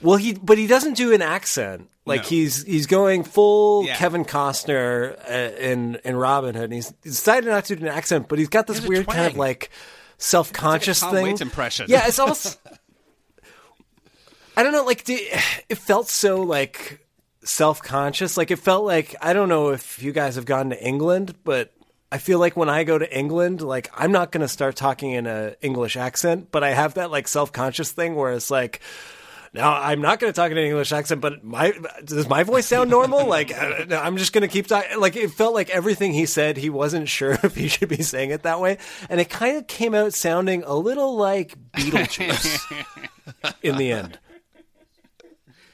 Well, 0.00 0.16
he 0.16 0.32
but 0.32 0.58
he 0.58 0.66
doesn't 0.66 0.94
do 0.94 1.12
an 1.12 1.22
accent. 1.22 1.88
Like 2.06 2.22
No. 2.22 2.28
he's 2.30 2.64
he's 2.64 2.86
going 2.88 3.22
full 3.22 3.84
Yeah. 3.84 3.94
Kevin 3.94 4.24
Costner 4.24 5.14
uh, 5.30 5.56
in 5.62 5.94
in 6.04 6.16
Robin 6.16 6.56
Hood. 6.56 6.64
And 6.64 6.72
he's 6.72 6.90
decided 7.02 7.48
not 7.48 7.66
to 7.66 7.76
do 7.76 7.86
an 7.86 7.92
accent, 7.92 8.28
but 8.28 8.40
he's 8.40 8.48
got 8.48 8.66
this 8.66 8.78
has 8.78 8.84
a 8.86 8.88
weird 8.88 9.06
kind 9.06 9.26
of 9.26 9.32
twang. 9.34 9.38
like 9.38 9.70
self 10.18 10.52
conscious 10.52 10.98
Tom 10.98 11.14
thing. 11.14 11.22
Waits 11.22 11.40
impression. 11.40 11.86
Yeah, 11.88 12.08
it's 12.08 12.18
almost. 12.18 12.58
I 14.56 14.64
don't 14.64 14.72
know. 14.72 14.84
Like 14.84 15.04
the- 15.04 15.22
it 15.68 15.78
felt 15.78 16.08
so 16.08 16.42
like 16.42 17.06
self 17.44 17.82
conscious. 17.82 18.36
Like 18.36 18.50
it 18.50 18.58
felt 18.58 18.84
like 18.84 19.14
I 19.20 19.32
don't 19.32 19.48
know 19.48 19.70
if 19.70 20.02
you 20.02 20.12
guys 20.12 20.36
have 20.36 20.46
gone 20.46 20.70
to 20.70 20.82
England, 20.82 21.34
but. 21.44 21.72
I 22.10 22.18
feel 22.18 22.38
like 22.38 22.58
when 22.58 22.68
I 22.68 22.84
go 22.84 22.98
to 22.98 23.18
England, 23.18 23.62
like 23.62 23.90
I'm 23.94 24.12
not 24.12 24.32
going 24.32 24.42
to 24.42 24.48
start 24.48 24.76
talking 24.76 25.12
in 25.12 25.26
a 25.26 25.56
English 25.62 25.96
accent, 25.96 26.48
but 26.50 26.62
I 26.62 26.72
have 26.72 26.92
that 26.94 27.10
like 27.10 27.26
self-conscious 27.26 27.92
thing 27.92 28.16
where 28.16 28.34
it's 28.34 28.50
like, 28.50 28.82
now 29.54 29.74
I'm 29.74 30.00
not 30.00 30.18
going 30.18 30.32
to 30.32 30.36
talk 30.36 30.50
in 30.50 30.56
an 30.56 30.64
English 30.64 30.92
accent, 30.92 31.20
but 31.20 31.44
my 31.44 31.72
does 32.04 32.28
my 32.28 32.42
voice 32.42 32.66
sound 32.66 32.90
normal? 32.90 33.26
like 33.26 33.52
I'm 33.54 34.16
just 34.16 34.32
going 34.32 34.42
to 34.42 34.48
keep 34.48 34.66
talking. 34.66 34.98
Like 34.98 35.14
it 35.14 35.30
felt 35.30 35.52
like 35.52 35.68
everything 35.70 36.12
he 36.12 36.24
said, 36.24 36.56
he 36.56 36.70
wasn't 36.70 37.08
sure 37.08 37.32
if 37.42 37.54
he 37.54 37.68
should 37.68 37.88
be 37.88 38.02
saying 38.02 38.30
it 38.30 38.44
that 38.44 38.60
way, 38.60 38.78
and 39.10 39.20
it 39.20 39.28
kind 39.28 39.58
of 39.58 39.66
came 39.66 39.94
out 39.94 40.14
sounding 40.14 40.62
a 40.64 40.74
little 40.74 41.16
like 41.16 41.54
Beetlejuice 41.72 43.54
in 43.62 43.76
the 43.76 43.92
end. 43.92 44.18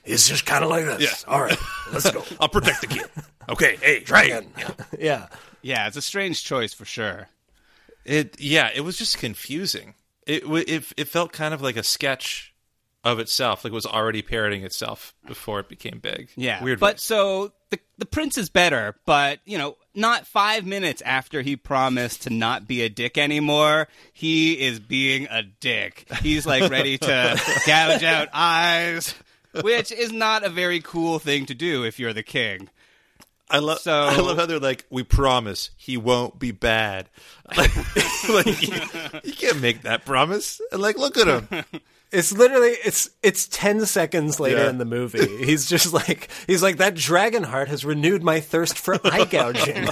It's 0.09 0.29
just 0.29 0.47
kind 0.47 0.65
of 0.65 0.71
like 0.71 0.85
this. 0.85 1.01
Yeah. 1.27 1.33
All 1.33 1.41
right, 1.41 1.59
let's 1.93 2.11
go. 2.11 2.25
I'll 2.41 2.49
protect 2.49 2.81
the 2.83 2.87
kid. 2.89 3.07
Okay, 3.51 3.79
hey, 3.81 4.01
dragon. 4.01 4.53
yeah. 4.59 4.71
Yeah, 4.99 5.27
Yeah, 5.63 5.87
it's 5.87 5.97
a 5.97 6.03
strange 6.03 6.45
choice 6.45 6.75
for 6.75 6.85
sure. 6.85 7.29
It 8.05 8.39
yeah, 8.39 8.69
it 8.75 8.83
was 8.83 8.99
just 8.99 9.17
confusing. 9.17 9.95
It 10.27 10.43
it 10.45 10.85
it 10.99 11.09
felt 11.09 11.33
kind 11.33 11.55
of 11.55 11.63
like 11.63 11.79
a 11.79 11.83
sketch 11.83 12.53
of 13.05 13.19
itself, 13.19 13.65
like 13.65 13.71
it 13.71 13.75
was 13.75 13.87
already 13.87 14.21
parroting 14.21 14.65
itself 14.65 15.15
before 15.27 15.61
it 15.61 15.69
became 15.71 15.99
big. 15.99 16.29
Yeah, 16.37 16.63
weird. 16.63 16.79
But 16.79 16.97
voice. 16.97 17.03
so 17.05 17.53
the 17.71 17.79
the 17.97 18.05
prince 18.05 18.37
is 18.37 18.51
better, 18.51 18.97
but 19.07 19.41
you 19.47 19.57
know, 19.57 19.77
not 19.95 20.27
five 20.27 20.67
minutes 20.67 21.01
after 21.03 21.41
he 21.41 21.57
promised 21.57 22.25
to 22.25 22.31
not 22.31 22.69
be 22.69 22.83
a 22.83 22.91
dick 22.91 23.17
anymore, 23.17 23.89
he 24.13 24.61
is 24.61 24.79
being 24.79 25.27
a 25.31 25.43
dick. 25.43 26.07
He's 26.21 26.45
like 26.47 26.71
ready 26.71 26.99
to 26.99 27.41
gouge 27.67 28.05
out 28.05 28.29
eyes, 28.35 29.15
which 29.63 29.91
is 29.93 30.13
not 30.13 30.45
a 30.45 30.49
very 30.49 30.81
cool 30.81 31.19
thing 31.19 31.47
to 31.47 31.55
do 31.55 31.85
if 31.85 31.99
you're 31.99 32.13
the 32.13 32.23
king. 32.23 32.69
I 33.51 33.59
love 33.61 33.79
so- 33.79 33.93
I 33.93 34.17
love 34.17 34.37
how 34.37 34.45
they're 34.47 34.59
like, 34.59 34.85
we 34.91 35.03
promise 35.03 35.71
he 35.77 35.97
won't 35.97 36.39
be 36.39 36.51
bad. 36.51 37.09
Like, 37.57 37.75
like 38.29 38.63
you, 38.63 38.75
you 39.25 39.33
can't 39.33 39.61
make 39.63 39.83
that 39.83 40.05
promise. 40.05 40.61
And 40.71 40.83
like, 40.83 40.99
look 40.99 41.17
at 41.17 41.27
him. 41.27 41.65
It's 42.13 42.31
literally 42.31 42.71
it's 42.85 43.09
it's 43.23 43.49
ten 43.49 43.87
seconds 43.87 44.39
later 44.39 44.65
Yeah. 44.65 44.71
in 44.71 44.77
the 44.79 44.85
movie. 44.85 45.45
He's 45.47 45.65
just 45.67 45.93
like 45.95 46.29
he's 46.47 46.63
like 46.63 46.77
that 46.77 46.95
dragon 46.95 47.43
heart 47.45 47.69
has 47.69 47.87
renewed 47.87 48.23
my 48.23 48.41
thirst 48.41 48.79
for 48.79 48.95
eye 49.05 49.25
gouging. 49.25 49.89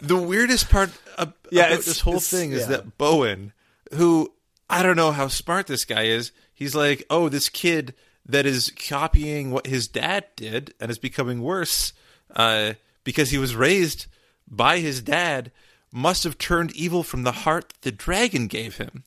The 0.00 0.16
weirdest 0.16 0.70
part 0.70 0.90
ab- 1.18 1.34
Yeah, 1.50 1.66
about 1.66 1.84
this 1.84 2.00
whole 2.00 2.20
thing 2.20 2.52
is 2.52 2.62
yeah. 2.62 2.66
that 2.68 2.96
Bowen, 2.98 3.52
who 3.94 4.32
I 4.70 4.82
don't 4.82 4.96
know 4.96 5.12
how 5.12 5.28
smart 5.28 5.66
this 5.66 5.84
guy 5.84 6.04
is, 6.04 6.30
he's 6.54 6.74
like, 6.74 7.04
oh, 7.10 7.28
this 7.28 7.48
kid 7.48 7.94
that 8.28 8.44
is 8.46 8.72
copying 8.88 9.50
what 9.50 9.66
his 9.66 9.88
dad 9.88 10.24
did 10.36 10.74
and 10.80 10.90
is 10.90 10.98
becoming 10.98 11.42
worse 11.42 11.92
uh, 12.36 12.74
because 13.04 13.30
he 13.30 13.38
was 13.38 13.56
raised 13.56 14.06
by 14.46 14.78
his 14.78 15.00
dad 15.02 15.50
must 15.90 16.24
have 16.24 16.36
turned 16.36 16.70
evil 16.72 17.02
from 17.02 17.22
the 17.22 17.32
heart 17.32 17.72
the 17.82 17.90
dragon 17.92 18.46
gave 18.46 18.76
him. 18.76 19.04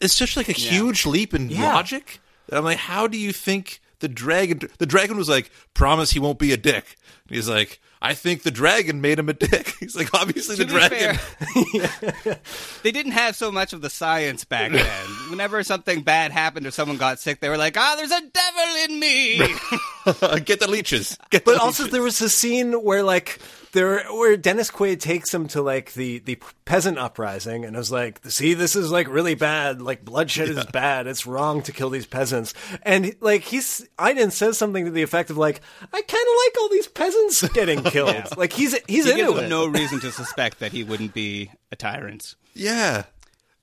It's 0.00 0.14
such 0.14 0.36
like 0.36 0.48
a 0.48 0.52
huge 0.52 1.04
leap 1.06 1.34
in 1.34 1.48
Yeah. 1.50 1.72
logic. 1.74 2.20
that 2.48 2.58
I'm 2.58 2.64
like, 2.64 2.78
how 2.78 3.06
do 3.06 3.18
you 3.18 3.32
think 3.32 3.80
the 4.04 4.08
dragon? 4.14 4.60
The 4.78 4.86
dragon 4.86 5.16
was 5.16 5.28
like, 5.28 5.50
promise 5.72 6.10
he 6.10 6.18
won't 6.20 6.38
be 6.38 6.52
a 6.52 6.56
dick. 6.58 6.96
And 7.26 7.34
he's 7.36 7.48
like, 7.48 7.80
I 8.02 8.12
think 8.12 8.42
the 8.42 8.50
dragon 8.50 9.00
made 9.00 9.18
him 9.18 9.30
a 9.30 9.32
dick. 9.32 9.74
He's 9.80 9.96
like, 9.96 10.12
obviously 10.12 10.56
the 10.56 10.66
To 10.66 10.72
be 10.74 10.78
dragon. 10.78 11.14
fair, 11.16 12.38
they 12.82 12.92
didn't 12.92 13.12
have 13.12 13.34
so 13.34 13.50
much 13.50 13.72
of 13.72 13.80
the 13.80 13.88
science 13.88 14.44
back 14.44 14.72
then. 14.72 15.06
Whenever 15.30 15.62
something 15.62 16.02
bad 16.02 16.30
happened 16.30 16.66
or 16.66 16.70
someone 16.70 16.98
got 16.98 17.18
sick, 17.18 17.40
they 17.40 17.48
were 17.48 17.56
like, 17.56 17.78
"Ah, 17.78 17.94
there's 17.96 18.10
a 18.10 18.20
devil 18.20 18.84
in 18.84 19.00
me." 19.00 19.40
Get 20.44 20.60
the 20.60 20.68
leeches. 20.70 21.18
Get 21.30 21.44
But 21.44 21.54
the 21.56 21.60
also 21.60 21.82
leeches. 21.84 21.92
there 21.92 22.02
was 22.02 22.20
a 22.20 22.28
scene 22.28 22.72
where 22.82 23.02
like 23.02 23.38
there 23.72 24.04
where 24.12 24.36
Dennis 24.36 24.70
Quaid 24.70 25.00
takes 25.00 25.32
him 25.34 25.48
to 25.48 25.62
like 25.62 25.94
the 25.94 26.18
the 26.20 26.38
peasant 26.64 26.98
uprising 26.98 27.64
and 27.64 27.74
I 27.76 27.78
was 27.78 27.90
like, 27.90 28.20
see, 28.28 28.54
this 28.54 28.76
is 28.76 28.90
like 28.90 29.08
really 29.08 29.34
bad. 29.34 29.80
Like 29.82 30.04
bloodshed 30.04 30.48
is 30.48 30.64
bad. 30.66 31.06
It's 31.06 31.26
wrong 31.26 31.62
to 31.62 31.72
kill 31.72 31.90
these 31.90 32.06
peasants. 32.06 32.54
And 32.82 33.14
like 33.20 33.42
he's 33.42 33.86
Iden 33.98 34.30
says 34.30 34.58
something 34.58 34.84
to 34.84 34.90
the 34.90 35.02
effect 35.02 35.30
of 35.30 35.36
like, 35.36 35.60
I 35.82 36.00
kind 36.02 36.02
of 36.02 36.34
like 36.46 36.60
all 36.60 36.68
these 36.68 36.86
peasants 36.88 37.48
getting 37.48 37.82
killed. 37.84 38.36
Like 38.36 38.52
he's 38.52 38.76
he's 38.86 39.04
he 39.06 39.10
into 39.12 39.16
gives 39.24 39.32
it. 39.32 39.40
them 39.42 39.48
no 39.50 39.66
reason 39.80 40.00
to 40.00 40.12
suspect 40.12 40.60
that 40.60 40.72
he 40.72 40.84
wouldn't 40.84 41.14
be 41.14 41.50
a 41.72 41.76
tyrant. 41.76 42.34
yeah. 42.54 43.04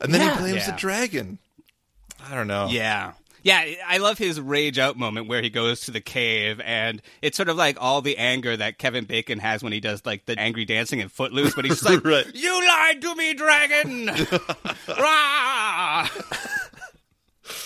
And 0.01 0.11
then 0.13 0.21
Yeah. 0.21 0.33
he 0.33 0.39
blames 0.41 0.55
Yeah. 0.67 0.71
the 0.71 0.77
dragon. 0.77 1.37
I 2.27 2.33
don't 2.35 2.47
know. 2.47 2.67
Yeah. 2.69 3.13
Yeah, 3.43 3.65
I 3.87 3.97
love 3.97 4.17
his 4.19 4.39
rage 4.39 4.77
out 4.77 4.97
moment 4.97 5.27
where 5.27 5.41
he 5.41 5.49
goes 5.49 5.81
to 5.81 5.91
the 5.91 5.99
cave 6.01 6.61
and 6.63 7.01
it's 7.23 7.35
sort 7.37 7.49
of 7.49 7.57
like 7.57 7.77
all 7.81 8.01
the 8.01 8.17
anger 8.17 8.55
that 8.55 8.77
Kevin 8.77 9.05
Bacon 9.05 9.39
has 9.39 9.63
when 9.63 9.73
he 9.73 9.79
does 9.79 10.05
like 10.05 10.25
the 10.25 10.37
angry 10.39 10.63
dancing 10.65 10.99
in 10.99 11.09
Footloose, 11.09 11.55
but 11.55 11.65
he's 11.65 11.81
just 11.81 11.85
like, 11.89 12.05
Right. 12.05 12.25
"You 12.35 12.67
lied 12.67 13.01
to 13.01 13.15
me, 13.15 13.33
dragon!" 13.33 14.09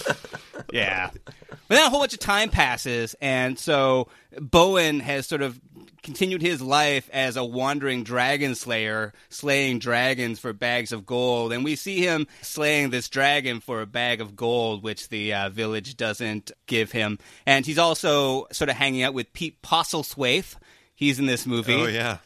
Yeah, 0.72 1.10
but 1.24 1.76
then 1.76 1.86
a 1.86 1.90
whole 1.90 2.00
bunch 2.00 2.14
of 2.14 2.20
time 2.20 2.50
passes, 2.50 3.16
and 3.22 3.58
so 3.58 4.10
Bowen 4.40 5.00
has 5.00 5.28
sort 5.28 5.42
of 5.42 5.60
continued 6.06 6.42
his 6.44 6.62
life 6.62 7.10
as 7.12 7.36
a 7.36 7.44
wandering 7.44 8.04
dragon 8.04 8.54
slayer, 8.54 9.12
slaying 9.30 9.80
dragons 9.80 10.40
for 10.40 10.54
bags 10.54 10.92
of 10.92 11.04
gold. 11.04 11.52
And 11.52 11.64
we 11.64 11.76
see 11.76 12.00
him 12.00 12.28
slaying 12.44 12.92
this 12.92 13.10
dragon 13.10 13.60
for 13.60 13.82
a 13.82 13.88
bag 13.88 14.22
of 14.22 14.36
gold, 14.36 14.84
which 14.84 15.10
the 15.10 15.34
uh, 15.34 15.50
village 15.50 15.98
doesn't 15.98 16.52
give 16.68 16.92
him. 16.92 17.18
And 17.48 17.66
he's 17.66 17.80
also 17.80 18.46
sort 18.52 18.70
of 18.70 18.76
hanging 18.76 19.02
out 19.02 19.16
with 19.16 19.34
Pete 19.34 19.62
Postlethwaite. 19.64 20.56
He's 20.94 21.18
in 21.18 21.26
this 21.26 21.48
movie. 21.48 21.74
Oh 21.74 21.88
yeah. 21.88 22.20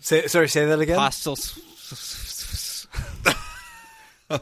Say, 0.00 0.26
sorry, 0.26 0.48
say 0.48 0.64
that 0.64 0.80
again. 0.80 0.96
Postle. 0.96 1.36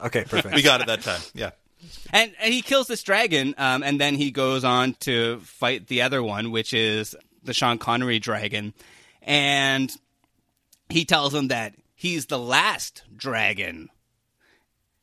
okay, 0.00 0.24
perfect. 0.24 0.54
We 0.54 0.62
got 0.62 0.80
it 0.80 0.88
that 0.88 1.02
time. 1.02 1.20
Yeah. 1.32 1.52
And, 2.12 2.32
and 2.40 2.52
he 2.52 2.62
kills 2.62 2.86
this 2.86 3.02
dragon, 3.02 3.54
um, 3.58 3.82
and 3.82 4.00
then 4.00 4.14
he 4.14 4.30
goes 4.30 4.64
on 4.64 4.94
to 5.00 5.40
fight 5.40 5.86
the 5.88 6.02
other 6.02 6.22
one, 6.22 6.50
which 6.50 6.72
is 6.72 7.14
the 7.42 7.54
Sean 7.54 7.78
Connery 7.78 8.18
dragon. 8.18 8.72
And 9.22 9.94
he 10.88 11.04
tells 11.04 11.34
him 11.34 11.48
that 11.48 11.74
he's 11.94 12.26
the 12.26 12.38
last 12.38 13.02
dragon. 13.16 13.88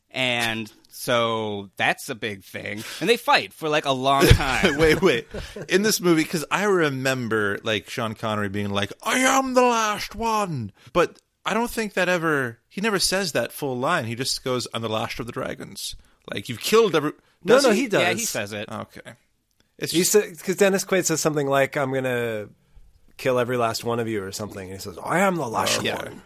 And 0.10 0.72
so 0.90 1.70
that's 1.78 2.10
a 2.10 2.16
big 2.16 2.44
thing. 2.44 2.84
And 3.00 3.10
they 3.10 3.18
fight 3.18 3.54
for 3.54 3.70
like 3.70 3.86
a 3.86 3.92
long 3.92 4.28
time. 4.28 4.78
wait, 4.78 5.02
wait. 5.02 5.28
In 5.70 5.82
this 5.82 6.02
movie, 6.02 6.24
because 6.24 6.46
I 6.52 6.64
remember 6.66 7.60
like 7.64 7.90
Sean 7.90 8.14
Connery 8.14 8.50
being 8.50 8.70
like, 8.70 8.92
"I 9.02 9.20
am 9.20 9.54
the 9.54 9.62
last 9.64 10.16
one," 10.16 10.72
but 10.94 11.20
I 11.46 11.54
don't 11.54 11.72
think 11.72 11.94
that 11.94 12.10
ever. 12.10 12.60
He 12.70 12.82
never 12.82 13.00
says 13.00 13.32
that 13.32 13.52
full 13.52 13.78
line. 13.78 14.06
He 14.06 14.16
just 14.16 14.44
goes, 14.44 14.68
"I'm 14.74 14.82
the 14.82 14.90
last 14.90 15.20
of 15.20 15.26
the 15.26 15.32
dragons." 15.32 15.96
Like 16.32 16.50
you've 16.50 16.60
killed 16.60 16.96
every. 16.96 17.14
No, 17.44 17.56
Does 17.56 17.64
no, 17.64 17.72
he 17.72 17.88
does. 17.88 18.02
yeah, 18.02 18.14
he 18.14 18.20
says 18.26 18.54
it. 18.54 18.70
Okay. 18.70 19.14
It's 19.78 19.92
just, 19.92 20.12
said 20.12 20.30
because 20.38 20.58
Dennis 20.58 20.86
Quaid 20.86 21.06
says 21.06 21.22
something 21.22 21.48
like, 21.48 21.76
"I'm 21.76 21.92
gonna 21.94 22.50
kill 23.18 23.40
every 23.40 23.58
last 23.58 23.84
one 23.84 24.00
of 24.00 24.08
you" 24.08 24.24
or 24.24 24.32
something. 24.32 24.70
And 24.70 24.74
he 24.74 24.80
says, 24.80 24.98
"I 25.04 25.20
am 25.20 25.38
the 25.38 25.48
last 25.48 25.80
oh, 25.80 25.84
yeah. 25.84 25.96
one." 26.04 26.22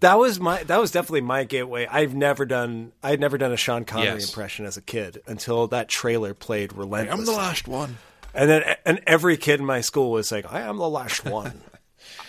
That 0.00 0.18
was 0.18 0.38
my. 0.38 0.62
That 0.64 0.78
was 0.80 0.90
definitely 0.90 1.22
my 1.22 1.44
gateway. 1.44 1.86
I've 1.90 2.14
never 2.14 2.44
done. 2.44 2.92
I 3.02 3.10
had 3.10 3.20
never 3.20 3.38
done 3.38 3.52
a 3.52 3.56
Sean 3.56 3.86
Connery 3.86 4.08
Yes. 4.08 4.28
impression 4.28 4.66
as 4.66 4.76
a 4.76 4.82
kid 4.82 5.22
until 5.26 5.66
that 5.68 5.88
trailer 5.88 6.34
played 6.34 6.74
relentlessly. 6.74 7.20
I'm 7.20 7.24
the 7.24 7.32
last 7.32 7.66
one. 7.66 7.96
And 8.34 8.50
then, 8.50 8.76
and 8.84 9.00
every 9.06 9.36
kid 9.38 9.60
in 9.60 9.66
my 9.66 9.80
school 9.80 10.10
was 10.10 10.30
like, 10.30 10.52
"I 10.52 10.60
am 10.62 10.76
the 10.76 10.88
last 10.90 11.24
one." 11.30 11.62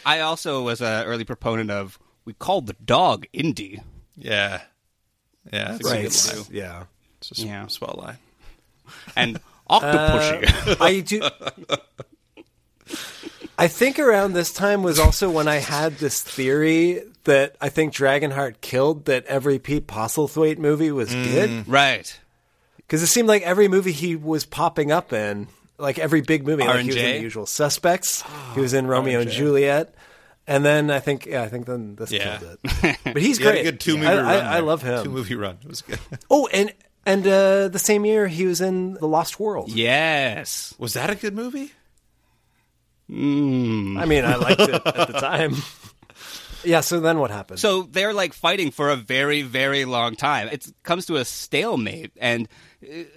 I 0.05 0.21
also 0.21 0.63
was 0.63 0.79
an 0.81 1.05
early 1.05 1.25
proponent 1.25 1.69
of 1.71 1.99
we 2.23 2.31
called 2.33 2.67
the 2.67 2.73
dog 2.85 3.25
Indy. 3.33 3.81
Yeah. 4.15 4.61
Yeah, 5.53 5.75
it's 5.75 5.83
right. 5.89 5.99
a 6.05 6.35
good 6.35 6.37
line. 6.37 6.47
Yeah. 6.51 6.83
It's 7.19 7.31
a 7.31 7.35
s- 7.35 7.39
Yeah. 7.45 7.67
swell 7.67 7.99
line. 8.01 8.17
And 9.15 9.39
uh, 9.69 9.79
Octopussy. 9.79 10.77
I 10.81 10.99
do. 10.99 11.21
I 13.57 13.67
think 13.67 13.99
around 13.99 14.33
this 14.33 14.51
time 14.51 14.83
was 14.83 14.99
also 14.99 15.29
when 15.31 15.47
I 15.47 15.55
had 15.55 15.97
this 15.97 16.21
theory 16.21 17.01
that 17.23 17.55
I 17.61 17.69
think 17.69 17.93
Dragonheart 17.93 18.59
killed 18.61 19.05
that 19.05 19.25
every 19.25 19.59
Pete 19.59 19.87
Postlethwaite 19.87 20.57
movie 20.57 20.91
was 20.91 21.11
good 21.13 21.67
right. 21.67 22.19
because 22.77 23.01
it 23.01 23.07
seemed 23.07 23.27
like 23.29 23.41
every 23.43 23.67
movie 23.67 23.93
he 23.93 24.15
was 24.15 24.45
popping 24.45 24.91
up 24.91 25.13
in, 25.13 25.47
like 25.77 25.97
every 25.97 26.21
big 26.21 26.45
movie, 26.45 26.63
like 26.63 26.81
he 26.81 26.87
was 26.87 26.95
in 26.97 27.15
The 27.15 27.21
Usual 27.21 27.45
Suspects, 27.45 28.23
he 28.53 28.59
was 28.59 28.73
in 28.73 28.87
Romeo 28.87 29.21
and 29.21 29.31
Juliet, 29.31 29.95
and 30.47 30.63
then 30.65 30.89
I 30.91 30.99
think 30.99 31.25
yeah, 31.25 31.43
I 31.43 31.47
think 31.49 31.65
then 31.65 31.95
this 31.95 32.11
Yeah. 32.11 32.37
killed 32.37 32.57
it. 32.63 32.97
But 33.03 33.21
he's 33.21 33.37
He 33.37 33.43
had 33.43 33.51
great. 33.53 33.61
a 33.67 33.71
good 33.71 33.79
two 33.79 33.95
movie 33.97 34.07
I, 34.07 34.15
run. 34.15 34.25
I, 34.25 34.35
I 34.49 34.53
there. 34.55 34.61
love 34.63 34.81
him. 34.81 35.03
Two 35.03 35.09
movie 35.11 35.35
run. 35.45 35.57
It 35.63 35.67
was 35.67 35.81
good. 35.81 35.99
Oh, 36.29 36.47
and 36.53 36.73
and 37.05 37.25
uh, 37.27 37.67
the 37.67 37.79
same 37.79 38.03
year 38.05 38.27
he 38.27 38.45
was 38.45 38.61
in 38.61 38.95
The 38.95 39.07
Lost 39.07 39.39
World. 39.39 39.69
Yes. 39.71 40.73
Was 40.79 40.93
that 40.93 41.09
a 41.09 41.15
good 41.15 41.35
movie? 41.35 41.71
I 43.07 43.13
mean, 43.13 44.25
I 44.25 44.35
liked 44.35 44.61
it 44.61 44.73
at 44.73 45.07
the 45.07 45.19
time. 45.19 45.53
yeah. 46.63 46.81
So 46.81 46.99
then 46.99 47.19
what 47.19 47.29
happened? 47.29 47.59
So 47.59 47.83
they're 47.83 48.13
like 48.13 48.33
fighting 48.33 48.71
for 48.71 48.89
a 48.89 48.95
very, 48.95 49.43
very 49.43 49.85
long 49.85 50.15
time. 50.15 50.47
It 50.51 50.65
comes 50.83 51.05
to 51.07 51.17
a 51.17 51.25
stalemate, 51.25 52.11
and 52.17 52.47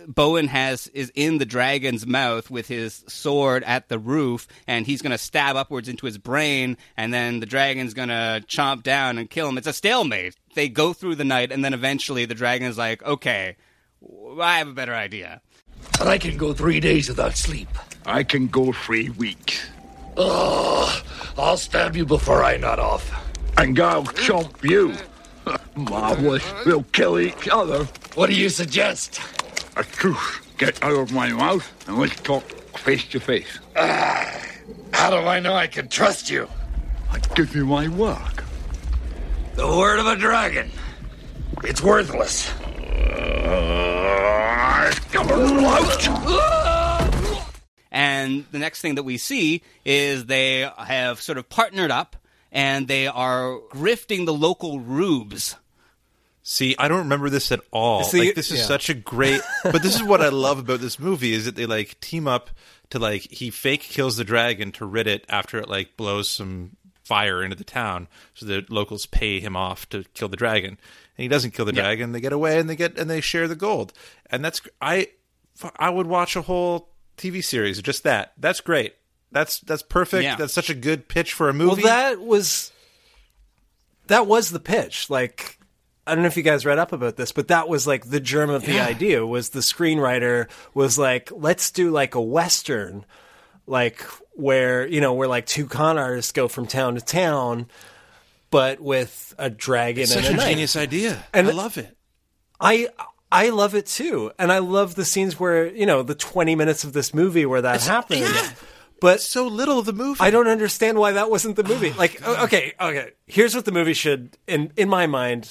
Bowen 0.06 0.48
has 0.48 0.86
is 0.88 1.12
in 1.14 1.38
the 1.38 1.46
dragon's 1.46 2.06
mouth 2.06 2.50
with 2.50 2.68
his 2.68 3.04
sword 3.08 3.62
at 3.64 3.88
the 3.88 3.98
roof, 3.98 4.46
and 4.66 4.86
he's 4.86 5.02
going 5.02 5.12
to 5.12 5.18
stab 5.18 5.56
upwards 5.56 5.88
into 5.88 6.06
his 6.06 6.18
brain, 6.18 6.76
and 6.96 7.12
then 7.12 7.40
the 7.40 7.46
dragon's 7.46 7.94
going 7.94 8.08
to 8.08 8.44
chomp 8.46 8.82
down 8.82 9.18
and 9.18 9.30
kill 9.30 9.48
him. 9.48 9.58
It's 9.58 9.66
a 9.66 9.72
stalemate. 9.72 10.36
They 10.54 10.68
go 10.68 10.92
through 10.92 11.16
the 11.16 11.24
night, 11.24 11.52
and 11.52 11.64
then 11.64 11.74
eventually 11.74 12.24
the 12.24 12.34
dragon's 12.34 12.78
like, 12.78 13.02
"Okay, 13.02 13.56
I 14.40 14.58
have 14.58 14.68
a 14.68 14.72
better 14.72 14.94
idea." 14.94 15.40
But 15.98 16.08
I 16.08 16.18
can 16.18 16.36
go 16.36 16.52
three 16.52 16.80
days 16.80 17.08
without 17.08 17.36
sleep. 17.36 17.68
I 18.06 18.22
can 18.22 18.46
go 18.48 18.72
three 18.72 19.10
weeks. 19.10 19.68
Ugh, 20.16 21.04
I'll 21.36 21.56
stab 21.56 21.96
you 21.96 22.04
before 22.04 22.42
I 22.42 22.56
nod 22.56 22.78
off. 22.78 23.12
And 23.56 23.78
I'll 23.78 24.04
chomp 24.04 24.62
you. 24.68 24.94
Marvelous. 25.76 26.44
We'll 26.66 26.84
kill 26.92 27.18
each 27.18 27.48
other. 27.48 27.84
What 28.14 28.28
do 28.28 28.34
you 28.34 28.48
suggest? 28.48 29.20
A 29.78 29.84
truce. 29.84 30.40
Get 30.56 30.82
out 30.82 30.92
of 30.92 31.12
my 31.12 31.30
mouth 31.30 31.88
and 31.88 31.98
let's 31.98 32.20
talk 32.20 32.42
face 32.78 33.04
to 33.10 33.20
face. 33.20 33.60
Ah, 33.76 34.44
how 34.92 35.10
do 35.10 35.18
I 35.18 35.38
know 35.38 35.54
I 35.54 35.68
can 35.68 35.88
trust 35.88 36.28
you? 36.28 36.48
I 37.12 37.20
give 37.36 37.54
you 37.54 37.64
my 37.64 37.86
word. 37.86 38.42
The 39.54 39.68
word 39.68 40.00
of 40.00 40.06
a 40.06 40.16
dragon. 40.16 40.72
It's 41.62 41.80
worthless. 41.80 42.50
And 47.92 48.44
the 48.50 48.58
next 48.58 48.80
thing 48.80 48.96
that 48.96 49.04
we 49.04 49.16
see 49.16 49.62
is 49.84 50.26
they 50.26 50.68
have 50.76 51.20
sort 51.20 51.38
of 51.38 51.48
partnered 51.48 51.92
up, 51.92 52.16
and 52.50 52.88
they 52.88 53.06
are 53.06 53.60
grifting 53.70 54.26
the 54.26 54.34
local 54.34 54.80
rubes. 54.80 55.54
See, 56.50 56.74
I 56.78 56.88
don't 56.88 57.00
remember 57.00 57.28
this 57.28 57.52
at 57.52 57.60
all. 57.72 58.04
See, 58.04 58.28
like 58.28 58.34
this 58.34 58.50
is 58.50 58.60
yeah. 58.60 58.64
such 58.64 58.88
a 58.88 58.94
great 58.94 59.42
but 59.64 59.82
this 59.82 59.94
is 59.94 60.02
what 60.02 60.22
I 60.22 60.30
love 60.30 60.58
about 60.58 60.80
this 60.80 60.98
movie 60.98 61.34
is 61.34 61.44
that 61.44 61.56
they 61.56 61.66
like 61.66 62.00
team 62.00 62.26
up 62.26 62.48
to 62.88 62.98
like 62.98 63.30
he 63.30 63.50
fake 63.50 63.82
kills 63.82 64.16
the 64.16 64.24
dragon 64.24 64.72
to 64.72 64.86
rid 64.86 65.06
it 65.06 65.26
after 65.28 65.58
it 65.58 65.68
like 65.68 65.98
blows 65.98 66.26
some 66.26 66.74
fire 67.04 67.42
into 67.42 67.54
the 67.54 67.64
town 67.64 68.08
so 68.32 68.46
the 68.46 68.64
locals 68.70 69.04
pay 69.04 69.40
him 69.40 69.56
off 69.56 69.86
to 69.90 70.04
kill 70.14 70.28
the 70.28 70.38
dragon. 70.38 70.70
And 70.70 71.22
he 71.22 71.28
doesn't 71.28 71.50
kill 71.50 71.66
the 71.66 71.72
dragon, 71.72 72.12
they 72.12 72.20
get 72.20 72.32
away 72.32 72.58
and 72.58 72.70
they 72.70 72.76
get 72.76 72.98
and 72.98 73.10
they 73.10 73.20
share 73.20 73.46
the 73.46 73.54
gold. 73.54 73.92
And 74.30 74.42
that's 74.42 74.62
I 74.80 75.08
I 75.76 75.90
would 75.90 76.06
watch 76.06 76.34
a 76.34 76.40
whole 76.40 76.88
TV 77.18 77.44
series 77.44 77.82
just 77.82 78.04
that. 78.04 78.32
That's 78.38 78.62
great. 78.62 78.94
That's 79.32 79.60
that's 79.60 79.82
perfect. 79.82 80.24
Yeah. 80.24 80.36
That's 80.36 80.54
such 80.54 80.70
a 80.70 80.74
good 80.74 81.08
pitch 81.08 81.34
for 81.34 81.50
a 81.50 81.52
well, 81.52 81.66
movie. 81.68 81.82
that 81.82 82.22
was 82.22 82.72
that 84.06 84.26
was 84.26 84.50
the 84.50 84.60
pitch. 84.60 85.10
Like, 85.10 85.57
I 86.08 86.14
don't 86.14 86.22
know 86.22 86.28
if 86.28 86.36
you 86.36 86.42
guys 86.42 86.64
read 86.66 86.78
up 86.78 86.92
about 86.92 87.16
this, 87.16 87.32
but 87.32 87.48
that 87.48 87.68
was 87.68 87.86
like 87.86 88.08
the 88.10 88.20
germ 88.20 88.50
of 88.50 88.64
the 88.64 88.80
idea. 88.80 89.24
Was 89.26 89.50
the 89.50 89.60
screenwriter 89.60 90.48
was 90.74 90.98
like, 90.98 91.30
let's 91.32 91.70
do 91.70 91.90
like 91.90 92.14
a 92.14 92.20
western, 92.20 93.04
like 93.66 94.00
where 94.34 94.86
you 94.86 95.00
know 95.00 95.12
where 95.14 95.28
like 95.28 95.46
two 95.46 95.66
con 95.66 95.98
artists 95.98 96.32
go 96.32 96.48
from 96.48 96.66
town 96.66 96.94
to 96.94 97.00
town, 97.00 97.66
but 98.50 98.80
with 98.80 99.34
a 99.38 99.50
dragon 99.50 100.02
it's 100.04 100.16
and 100.16 100.24
such 100.24 100.34
a 100.34 100.38
a 100.40 100.44
genius 100.48 100.76
idea. 100.76 101.24
And- 101.32 101.48
I 101.48 101.52
love 101.52 101.76
it. 101.78 101.96
I 102.60 102.88
I 103.30 103.50
love 103.50 103.74
it 103.74 103.86
too, 103.86 104.32
and 104.38 104.50
I 104.50 104.58
love 104.58 104.94
the 104.94 105.04
scenes 105.04 105.38
where 105.38 105.66
you 105.66 105.86
know 105.86 106.02
the 106.02 106.14
twenty 106.14 106.54
minutes 106.56 106.82
of 106.84 106.92
this 106.92 107.12
movie 107.14 107.46
where 107.46 107.62
that 107.62 107.82
happens. 107.82 108.20
yeah. 108.22 108.50
But 109.00 109.20
So 109.20 109.46
little 109.46 109.78
of 109.78 109.86
the 109.86 109.92
movie. 109.92 110.18
I 110.20 110.30
don't 110.30 110.48
understand 110.48 110.98
why 110.98 111.12
that 111.12 111.30
wasn't 111.30 111.54
the 111.54 111.62
movie. 111.62 111.92
Oh, 111.94 111.98
like, 111.98 112.20
o- 112.26 112.42
okay, 112.46 112.72
okay. 112.80 113.10
Here's 113.26 113.54
what 113.54 113.64
the 113.64 113.70
movie 113.70 113.92
should, 113.94 114.36
in 114.48 114.72
in 114.76 114.88
my 114.88 115.06
mind, 115.06 115.48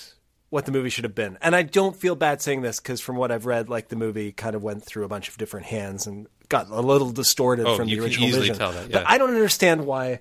what 0.50 0.66
the 0.66 0.72
movie 0.72 0.90
should 0.90 1.04
have 1.04 1.16
been. 1.16 1.38
And 1.42 1.56
I 1.56 1.64
don't 1.64 1.96
feel 1.96 2.16
bad 2.16 2.42
saying 2.42 2.62
this 2.62 2.80
because 2.80 3.02
from 3.02 3.16
what 3.18 3.32
I've 3.32 3.46
read, 3.46 3.70
like 3.70 3.90
the 3.90 3.96
movie 3.96 4.32
kind 4.32 4.56
of 4.56 4.64
went 4.64 4.84
through 4.86 5.04
a 5.04 5.10
bunch 5.10 5.28
of 5.30 5.38
different 5.38 5.66
hands 5.68 6.08
and 6.08 6.28
got 6.50 6.70
a 6.70 6.82
little 6.82 7.12
distorted 7.12 7.66
Oh, 7.68 7.76
from 7.76 7.90
you 7.90 7.96
the 7.98 8.02
can 8.02 8.06
original 8.06 8.28
easily 8.30 8.42
vision. 8.44 8.58
tell 8.58 8.72
that, 8.72 8.92
But. 8.92 9.04
I 9.08 9.18
don't 9.18 9.34
understand 9.34 9.86
why. 9.86 10.20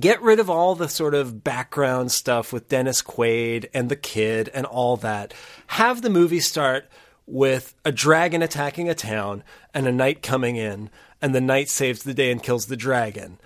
Get 0.00 0.20
rid 0.22 0.40
of 0.40 0.48
all 0.48 0.74
the 0.74 0.88
sort 0.88 1.14
of 1.14 1.44
background 1.44 2.10
stuff 2.12 2.52
with 2.52 2.68
Dennis 2.68 3.02
Quaid 3.02 3.68
and 3.74 3.90
the 3.90 3.96
kid 3.96 4.50
and 4.54 4.64
all 4.66 4.96
that. 4.98 5.34
Have 5.68 6.00
the 6.02 6.08
movie 6.10 6.40
start 6.40 6.88
with 7.26 7.74
a 7.84 7.92
dragon 7.92 8.42
attacking 8.42 8.88
a 8.88 8.94
town 8.94 9.42
and 9.74 9.86
a 9.86 9.92
knight 9.92 10.22
coming 10.22 10.56
in, 10.56 10.90
and 11.22 11.34
the 11.34 11.40
knight 11.40 11.68
saves 11.70 12.02
the 12.02 12.12
day 12.14 12.30
and 12.30 12.42
kills 12.42 12.66
the 12.66 12.76
dragon 12.76 13.38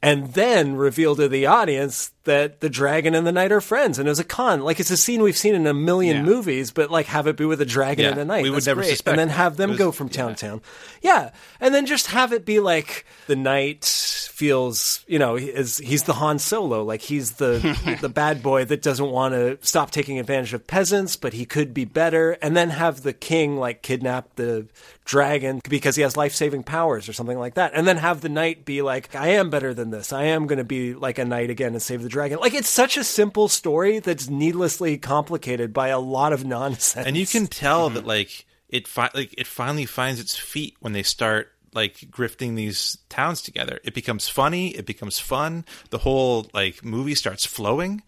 and 0.00 0.34
then 0.34 0.76
reveal 0.76 1.16
to 1.16 1.26
the 1.28 1.44
audience 1.46 2.12
that 2.28 2.60
the 2.60 2.70
dragon 2.70 3.14
and 3.14 3.26
the 3.26 3.32
knight 3.32 3.50
are 3.52 3.60
friends 3.60 3.98
and 3.98 4.06
it 4.06 4.10
was 4.10 4.20
a 4.20 4.24
con. 4.24 4.60
Like 4.62 4.78
it's 4.80 4.90
a 4.90 4.96
scene 4.96 5.20
we've 5.22 5.36
seen 5.36 5.54
in 5.54 5.66
a 5.66 5.74
million 5.74 6.18
Yeah. 6.18 6.22
movies 6.22 6.70
but 6.70 6.90
like 6.90 7.06
have 7.06 7.26
it 7.26 7.36
be 7.36 7.44
with 7.44 7.60
a 7.60 7.66
dragon 7.66 8.04
Yeah, 8.04 8.10
and 8.12 8.20
a 8.20 8.24
knight. 8.24 8.42
We 8.44 8.50
would 8.50 8.58
That's 8.58 8.66
never 8.68 8.80
great. 8.82 8.90
suspect 8.90 9.12
and 9.12 9.18
then 9.18 9.28
have 9.36 9.56
them 9.56 9.70
was- 9.70 9.78
go 9.78 9.90
from 9.92 10.08
town 10.08 10.34
to 10.34 10.46
town. 10.46 10.62
Yeah. 11.02 11.30
And 11.60 11.74
then 11.74 11.84
just 11.86 12.06
have 12.08 12.32
it 12.32 12.44
be 12.44 12.60
like 12.60 13.04
the 13.26 13.36
knight 13.36 13.84
feels 13.84 15.04
you 15.08 15.18
know 15.18 15.34
is 15.36 15.78
he's 15.78 16.04
the 16.04 16.12
Han 16.14 16.38
Solo. 16.38 16.84
Like 16.84 17.00
he's 17.00 17.32
the 17.32 17.98
the 18.00 18.08
bad 18.08 18.42
boy 18.42 18.64
that 18.66 18.82
doesn't 18.82 19.10
want 19.10 19.34
to 19.34 19.58
stop 19.62 19.90
taking 19.90 20.18
advantage 20.20 20.54
of 20.54 20.66
peasants 20.66 21.16
but 21.16 21.32
he 21.32 21.44
could 21.44 21.74
be 21.74 21.84
better. 21.84 22.32
And 22.42 22.56
then 22.56 22.70
have 22.70 23.02
the 23.02 23.12
king 23.12 23.56
like 23.56 23.82
kidnap 23.82 24.36
the 24.36 24.66
dragon 25.04 25.60
because 25.68 25.96
he 25.96 26.02
has 26.02 26.16
life-saving 26.18 26.62
powers 26.62 27.08
or 27.08 27.14
something 27.14 27.38
like 27.38 27.54
that. 27.54 27.72
And 27.74 27.86
then 27.88 27.96
have 27.96 28.20
the 28.20 28.28
knight 28.28 28.64
be 28.64 28.82
like 28.82 29.14
I 29.14 29.28
am 29.28 29.48
better 29.50 29.72
than 29.74 29.90
this. 29.90 30.12
I 30.12 30.24
am 30.24 30.46
going 30.46 30.58
to 30.58 30.64
be 30.64 30.94
like 30.94 31.18
a 31.18 31.24
knight 31.24 31.48
again 31.50 31.72
and 31.72 31.82
save 31.82 32.02
the 32.02 32.08
dragon 32.08 32.17
like 32.40 32.54
it's 32.54 32.68
such 32.68 32.96
a 32.96 33.04
simple 33.04 33.48
story 33.48 33.98
that's 33.98 34.28
needlessly 34.28 34.98
complicated 34.98 35.72
by 35.72 35.88
a 35.88 35.98
lot 35.98 36.32
of 36.32 36.44
nonsense 36.44 37.06
and 37.06 37.16
you 37.16 37.26
can 37.26 37.46
tell 37.46 37.90
that 37.90 38.00
mm-hmm. 38.00 38.08
like 38.08 38.46
it 38.68 38.86
fi- 38.86 39.10
like 39.14 39.34
it 39.38 39.46
finally 39.46 39.86
finds 39.86 40.20
its 40.20 40.36
feet 40.36 40.76
when 40.80 40.92
they 40.92 41.02
start 41.02 41.52
like 41.74 41.98
grifting 42.10 42.56
these 42.56 42.98
towns 43.08 43.42
together. 43.42 43.80
It 43.84 43.94
becomes 43.94 44.28
funny. 44.28 44.68
It 44.70 44.86
becomes 44.86 45.18
fun. 45.18 45.64
The 45.90 45.98
whole 45.98 46.48
like 46.52 46.84
movie 46.84 47.14
starts 47.14 47.46
flowing, 47.46 48.02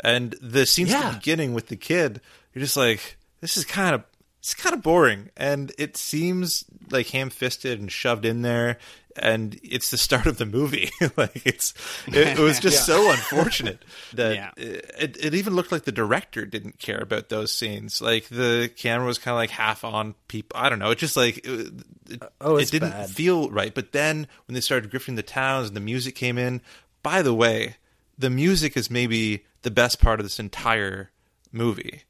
and 0.00 0.34
the 0.40 0.66
scenes 0.66 0.92
at 0.92 1.10
the 1.10 1.16
beginning 1.18 1.54
with 1.54 1.68
the 1.68 1.76
kid, 1.76 2.20
you're 2.52 2.62
just 2.62 2.76
like, 2.76 3.16
this 3.40 3.56
is 3.56 3.64
kind 3.64 3.94
of 3.94 4.04
it's 4.38 4.54
kind 4.54 4.74
of 4.74 4.82
boring, 4.82 5.30
and 5.36 5.72
it 5.78 5.96
seems 5.96 6.64
like 6.90 7.08
ham 7.08 7.30
fisted 7.30 7.80
and 7.80 7.90
shoved 7.90 8.24
in 8.24 8.42
there. 8.42 8.78
And 9.18 9.58
it's 9.62 9.90
the 9.90 9.96
start 9.98 10.26
of 10.26 10.38
the 10.38 10.46
movie. 10.46 10.90
like 11.16 11.42
it's, 11.46 11.72
it, 12.06 12.38
it 12.38 12.38
was 12.38 12.58
just 12.60 12.84
so 12.86 13.10
unfortunate 13.10 13.84
that 14.14 14.34
Yeah. 14.34 14.50
it, 14.56 15.16
it 15.20 15.34
even 15.34 15.54
looked 15.54 15.72
like 15.72 15.84
the 15.84 15.92
director 15.92 16.44
didn't 16.46 16.78
care 16.78 17.00
about 17.00 17.28
those 17.28 17.52
scenes. 17.52 18.00
Like 18.02 18.28
the 18.28 18.70
camera 18.76 19.06
was 19.06 19.18
kind 19.18 19.32
of 19.32 19.38
like 19.38 19.50
half 19.50 19.84
on 19.84 20.14
people. 20.28 20.58
I 20.60 20.68
don't 20.68 20.78
know. 20.78 20.90
It 20.90 20.98
just 20.98 21.16
like 21.16 21.38
it, 21.46 21.72
it, 22.10 22.22
Oh, 22.40 22.56
it 22.56 22.70
didn't 22.70 22.90
bad. 22.90 23.10
feel 23.10 23.50
right. 23.50 23.74
But 23.74 23.92
then 23.92 24.26
when 24.46 24.54
they 24.54 24.60
started 24.60 24.90
grifting 24.90 25.16
the 25.16 25.22
towns 25.22 25.68
and 25.68 25.76
the 25.76 25.80
music 25.80 26.14
came 26.14 26.38
in, 26.38 26.60
by 27.02 27.22
the 27.22 27.34
way, 27.34 27.76
the 28.18 28.30
music 28.30 28.76
is 28.76 28.90
maybe 28.90 29.44
the 29.62 29.70
best 29.70 30.00
part 30.00 30.20
of 30.20 30.24
this 30.26 30.38
entire 30.38 31.10
movie. 31.52 32.02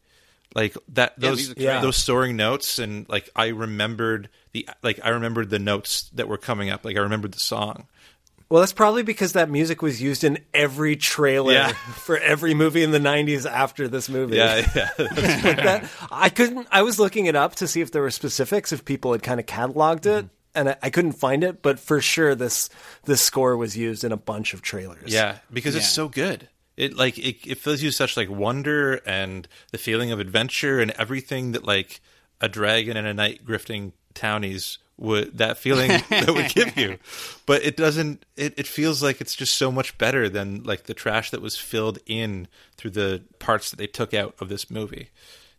Like 0.57 0.75
that, 0.95 1.21
those 1.21 1.37
music's 1.37 1.63
great. 1.63 1.83
those 1.83 1.99
soaring 1.99 2.35
notes, 2.35 2.79
and 2.79 3.07
like 3.11 3.29
I 3.37 3.49
remembered 3.49 4.31
the 4.53 4.67
like 4.83 4.99
I 5.05 5.11
remembered 5.11 5.51
the 5.51 5.59
notes 5.59 6.09
that 6.15 6.29
were 6.29 6.39
coming 6.39 6.71
up. 6.71 6.83
Like 6.83 6.97
I 6.97 7.01
remembered 7.01 7.35
the 7.35 7.41
song. 7.41 7.89
Well, 8.49 8.61
that's 8.61 8.73
probably 8.73 9.03
because 9.03 9.35
that 9.35 9.51
music 9.51 9.83
was 9.83 10.01
used 10.01 10.25
in 10.25 10.39
every 10.55 10.97
trailer 10.97 11.53
Yeah. 11.53 11.73
for 11.97 12.17
every 12.17 12.55
movie 12.55 12.83
in 12.83 12.91
the 12.91 12.99
'90s 12.99 13.45
after 13.45 13.87
this 13.87 14.09
movie. 14.09 14.37
Yeah, 14.37 14.67
yeah. 14.75 14.89
like 14.99 15.11
that. 15.57 15.91
I 16.11 16.31
couldn't. 16.31 16.67
I 16.73 16.81
was 16.81 16.99
looking 16.99 17.27
it 17.27 17.37
up 17.37 17.57
to 17.57 17.69
see 17.69 17.83
if 17.83 17.91
there 17.91 18.01
were 18.01 18.11
specifics, 18.11 18.73
if 18.73 18.83
people 18.83 19.13
had 19.13 19.23
kind 19.23 19.39
of 19.39 19.45
cataloged 19.45 20.07
it, 20.07 20.25
mm-hmm. 20.25 20.27
and 20.55 20.71
I, 20.71 20.77
I 20.85 20.89
couldn't 20.89 21.13
find 21.13 21.45
it. 21.45 21.61
But 21.61 21.79
for 21.79 22.01
sure, 22.01 22.35
this 22.35 22.71
this 23.05 23.21
score 23.21 23.59
was 23.59 23.77
used 23.77 24.05
in 24.05 24.13
a 24.13 24.17
bunch 24.17 24.55
of 24.55 24.63
trailers. 24.63 25.13
Yeah, 25.13 25.37
because 25.53 25.77
it's 25.77 25.91
so 25.91 26.09
good. 26.09 26.49
It 26.77 26.97
like 26.97 27.19
it, 27.19 27.47
it 27.47 27.59
fills 27.59 27.83
you 27.83 27.89
with 27.89 27.95
such 27.95 28.17
like 28.17 28.31
wonder 28.31 29.01
and 29.07 29.49
the 29.73 29.79
feeling 29.79 30.13
of 30.13 30.21
adventure 30.21 30.81
and 30.81 30.91
everything 30.93 31.53
that 31.53 31.65
like 31.65 32.01
a 32.41 32.49
dragon 32.49 32.97
and 32.97 33.07
a 33.07 33.15
knight 33.15 33.47
grifting 33.47 33.93
townies 34.15 34.79
would 34.99 35.39
that 35.39 35.59
feeling 35.59 35.89
that 36.11 36.35
would 36.35 36.55
give 36.55 36.77
you. 36.77 36.99
But 37.47 37.65
it 37.65 37.77
doesn't 37.77 38.25
it, 38.37 38.55
it 38.59 38.67
feels 38.67 39.03
like 39.03 39.21
it's 39.21 39.35
just 39.35 39.57
so 39.57 39.71
much 39.73 39.97
better 39.99 40.29
than 40.29 40.63
like 40.65 40.85
the 40.85 40.95
trash 40.95 41.31
that 41.31 41.43
was 41.43 41.57
filled 41.57 41.99
in 42.07 42.49
through 42.77 42.93
the 42.93 43.23
parts 43.39 43.71
that 43.71 43.77
they 43.77 43.87
took 43.87 44.15
out 44.15 44.35
of 44.41 44.49
this 44.49 44.71
movie. 44.71 45.11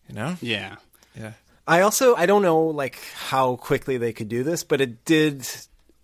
You 0.08 0.15
know? 0.15 0.36
Yeah. 0.41 0.77
Yeah. 1.15 1.34
I 1.67 1.82
also 1.82 2.15
I 2.15 2.25
don't 2.25 2.41
know 2.41 2.62
like 2.62 2.99
how 3.15 3.56
quickly 3.58 3.97
they 3.97 4.13
could 4.13 4.30
do 4.30 4.43
this, 4.43 4.63
but 4.63 4.82
it 4.82 5.03
did 5.03 5.47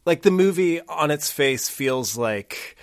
like 0.06 0.22
the 0.22 0.32
movie 0.32 0.82
on 0.82 1.12
its 1.12 1.32
face 1.32 1.70
feels 1.70 2.18
like 2.18 2.76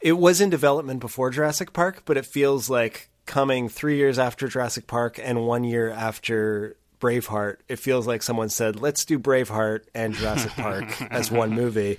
it 0.00 0.12
was 0.14 0.40
in 0.40 0.50
development 0.50 1.00
before 1.00 1.30
Jurassic 1.30 1.72
Park, 1.72 2.02
but 2.04 2.16
it 2.16 2.26
feels 2.26 2.68
like 2.70 3.08
coming 3.26 3.68
3 3.68 3.96
years 3.96 4.18
after 4.18 4.48
Jurassic 4.48 4.86
Park 4.86 5.20
and 5.22 5.46
1 5.46 5.64
year 5.64 5.90
after 5.90 6.76
Braveheart. 7.00 7.56
It 7.68 7.78
feels 7.78 8.06
like 8.06 8.22
someone 8.22 8.48
said, 8.50 8.80
"Let's 8.80 9.04
do 9.04 9.18
Braveheart 9.18 9.84
and 9.94 10.14
Jurassic 10.14 10.52
Park 10.56 11.00
as 11.10 11.30
one 11.30 11.50
movie." 11.50 11.98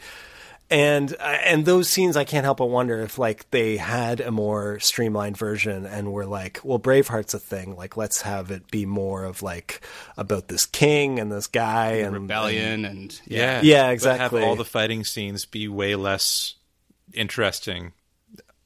And 0.70 1.14
uh, 1.20 1.24
and 1.44 1.66
those 1.66 1.90
scenes, 1.90 2.16
I 2.16 2.24
can't 2.24 2.46
help 2.46 2.60
but 2.60 2.68
wonder 2.68 3.02
if 3.02 3.18
like 3.20 3.50
they 3.52 3.76
had 3.76 4.22
a 4.22 4.32
more 4.32 4.80
streamlined 4.80 5.36
version 5.38 5.86
and 5.86 6.14
were 6.14 6.26
like, 6.26 6.62
well, 6.64 6.80
Braveheart's 6.80 7.34
a 7.34 7.40
thing. 7.40 7.76
Like, 7.76 7.98
let's 7.98 8.22
have 8.22 8.52
it 8.52 8.72
be 8.72 8.86
more 8.86 9.26
of 9.26 9.42
like 9.44 9.82
about 10.18 10.48
this 10.48 10.66
king 10.66 11.20
and 11.20 11.30
this 11.30 11.48
guy 11.48 11.94
and 11.96 12.14
Rebellion 12.14 12.86
and 12.86 13.20
Yeah. 13.26 13.60
Yeah, 13.64 13.88
But 13.88 13.94
exactly. 13.94 14.40
have 14.42 14.50
all 14.50 14.56
the 14.56 14.64
fighting 14.64 15.04
scenes 15.04 15.46
be 15.46 15.68
way 15.68 15.96
less 15.96 16.56
interesting. 17.14 17.94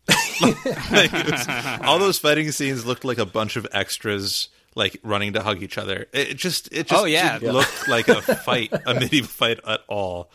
Like, 0.91 1.11
was- 1.13 1.47
all 1.81 1.97
those 1.99 2.19
fighting 2.19 2.51
scenes 2.51 2.85
looked 2.85 3.05
like 3.05 3.17
a 3.17 3.25
bunch 3.25 3.55
of 3.55 3.65
extras 3.71 4.49
like 4.75 4.97
running 5.03 5.31
to 5.33 5.41
hug 5.41 5.63
each 5.63 5.77
other. 5.77 6.07
It 6.11 6.29
it 6.31 6.37
just 6.37 6.67
it 6.73 6.87
just 6.87 7.01
Oh, 7.01 7.05
yeah. 7.05 7.39
didn't 7.39 7.53
look 7.53 7.87
like 7.87 8.09
a 8.09 8.21
fight, 8.21 8.73
a 8.85 8.93
medieval 8.93 9.29
fight 9.29 9.59
at 9.65 9.79
all. 9.87 10.29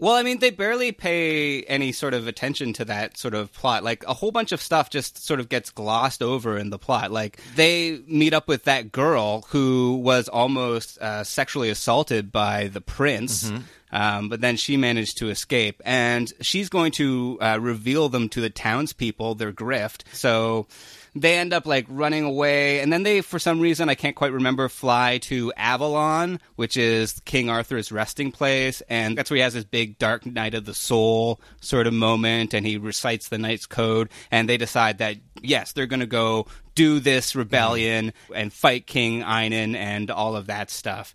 Well, 0.00 0.14
I 0.14 0.22
mean, 0.22 0.38
they 0.40 0.50
barely 0.50 0.92
pay 0.92 1.62
any 1.64 1.90
sort 1.92 2.14
of 2.14 2.26
attention 2.28 2.72
to 2.74 2.84
that 2.86 3.16
sort 3.16 3.34
of 3.34 3.52
plot. 3.52 3.82
Like, 3.82 4.04
a 4.06 4.14
whole 4.14 4.30
bunch 4.30 4.52
of 4.52 4.60
stuff 4.60 4.90
just 4.90 5.24
sort 5.24 5.40
of 5.40 5.48
gets 5.48 5.70
glossed 5.70 6.22
over 6.22 6.56
in 6.56 6.70
the 6.70 6.78
plot. 6.78 7.10
Like, 7.10 7.40
they 7.56 8.00
meet 8.06 8.32
up 8.32 8.46
with 8.46 8.62
that 8.64 8.92
girl 8.92 9.42
who 9.48 9.96
was 9.96 10.28
almost 10.28 10.98
uh, 10.98 11.24
sexually 11.24 11.68
assaulted 11.68 12.30
by 12.30 12.68
the 12.68 12.80
prince. 12.80 13.50
Um, 13.92 14.28
but 14.28 14.40
then 14.40 14.56
she 14.56 14.76
managed 14.76 15.18
to 15.18 15.30
escape, 15.30 15.80
and 15.84 16.32
she's 16.40 16.68
going 16.68 16.92
to 16.92 17.38
uh, 17.40 17.58
reveal 17.60 18.08
them 18.08 18.28
to 18.30 18.40
the 18.40 18.50
townspeople, 18.50 19.34
their 19.36 19.52
grift. 19.52 20.02
So 20.12 20.66
they 21.14 21.38
end 21.38 21.52
up 21.52 21.66
like 21.66 21.86
running 21.88 22.24
away, 22.24 22.80
and 22.80 22.92
then 22.92 23.02
they, 23.02 23.20
for 23.20 23.38
some 23.38 23.60
reason, 23.60 23.88
I 23.88 23.94
can't 23.94 24.16
quite 24.16 24.32
remember, 24.32 24.68
fly 24.68 25.18
to 25.22 25.52
Avalon, 25.56 26.40
which 26.56 26.76
is 26.76 27.20
King 27.24 27.48
Arthur's 27.48 27.90
resting 27.90 28.32
place, 28.32 28.82
and 28.88 29.16
that's 29.16 29.30
where 29.30 29.36
he 29.36 29.42
has 29.42 29.54
his 29.54 29.64
big 29.64 29.98
Dark 29.98 30.26
Night 30.26 30.54
of 30.54 30.64
the 30.64 30.74
Soul 30.74 31.40
sort 31.60 31.86
of 31.86 31.94
moment, 31.94 32.54
and 32.54 32.66
he 32.66 32.76
recites 32.76 33.28
the 33.28 33.38
Knight's 33.38 33.66
Code, 33.66 34.10
and 34.30 34.48
they 34.48 34.56
decide 34.56 34.98
that 34.98 35.16
yes, 35.42 35.72
they're 35.72 35.86
going 35.86 36.00
to 36.00 36.06
go 36.06 36.46
do 36.74 37.00
this 37.00 37.34
rebellion 37.34 38.12
and 38.34 38.52
fight 38.52 38.86
King 38.86 39.22
Einon 39.22 39.74
and 39.74 40.10
all 40.10 40.36
of 40.36 40.46
that 40.46 40.70
stuff. 40.70 41.14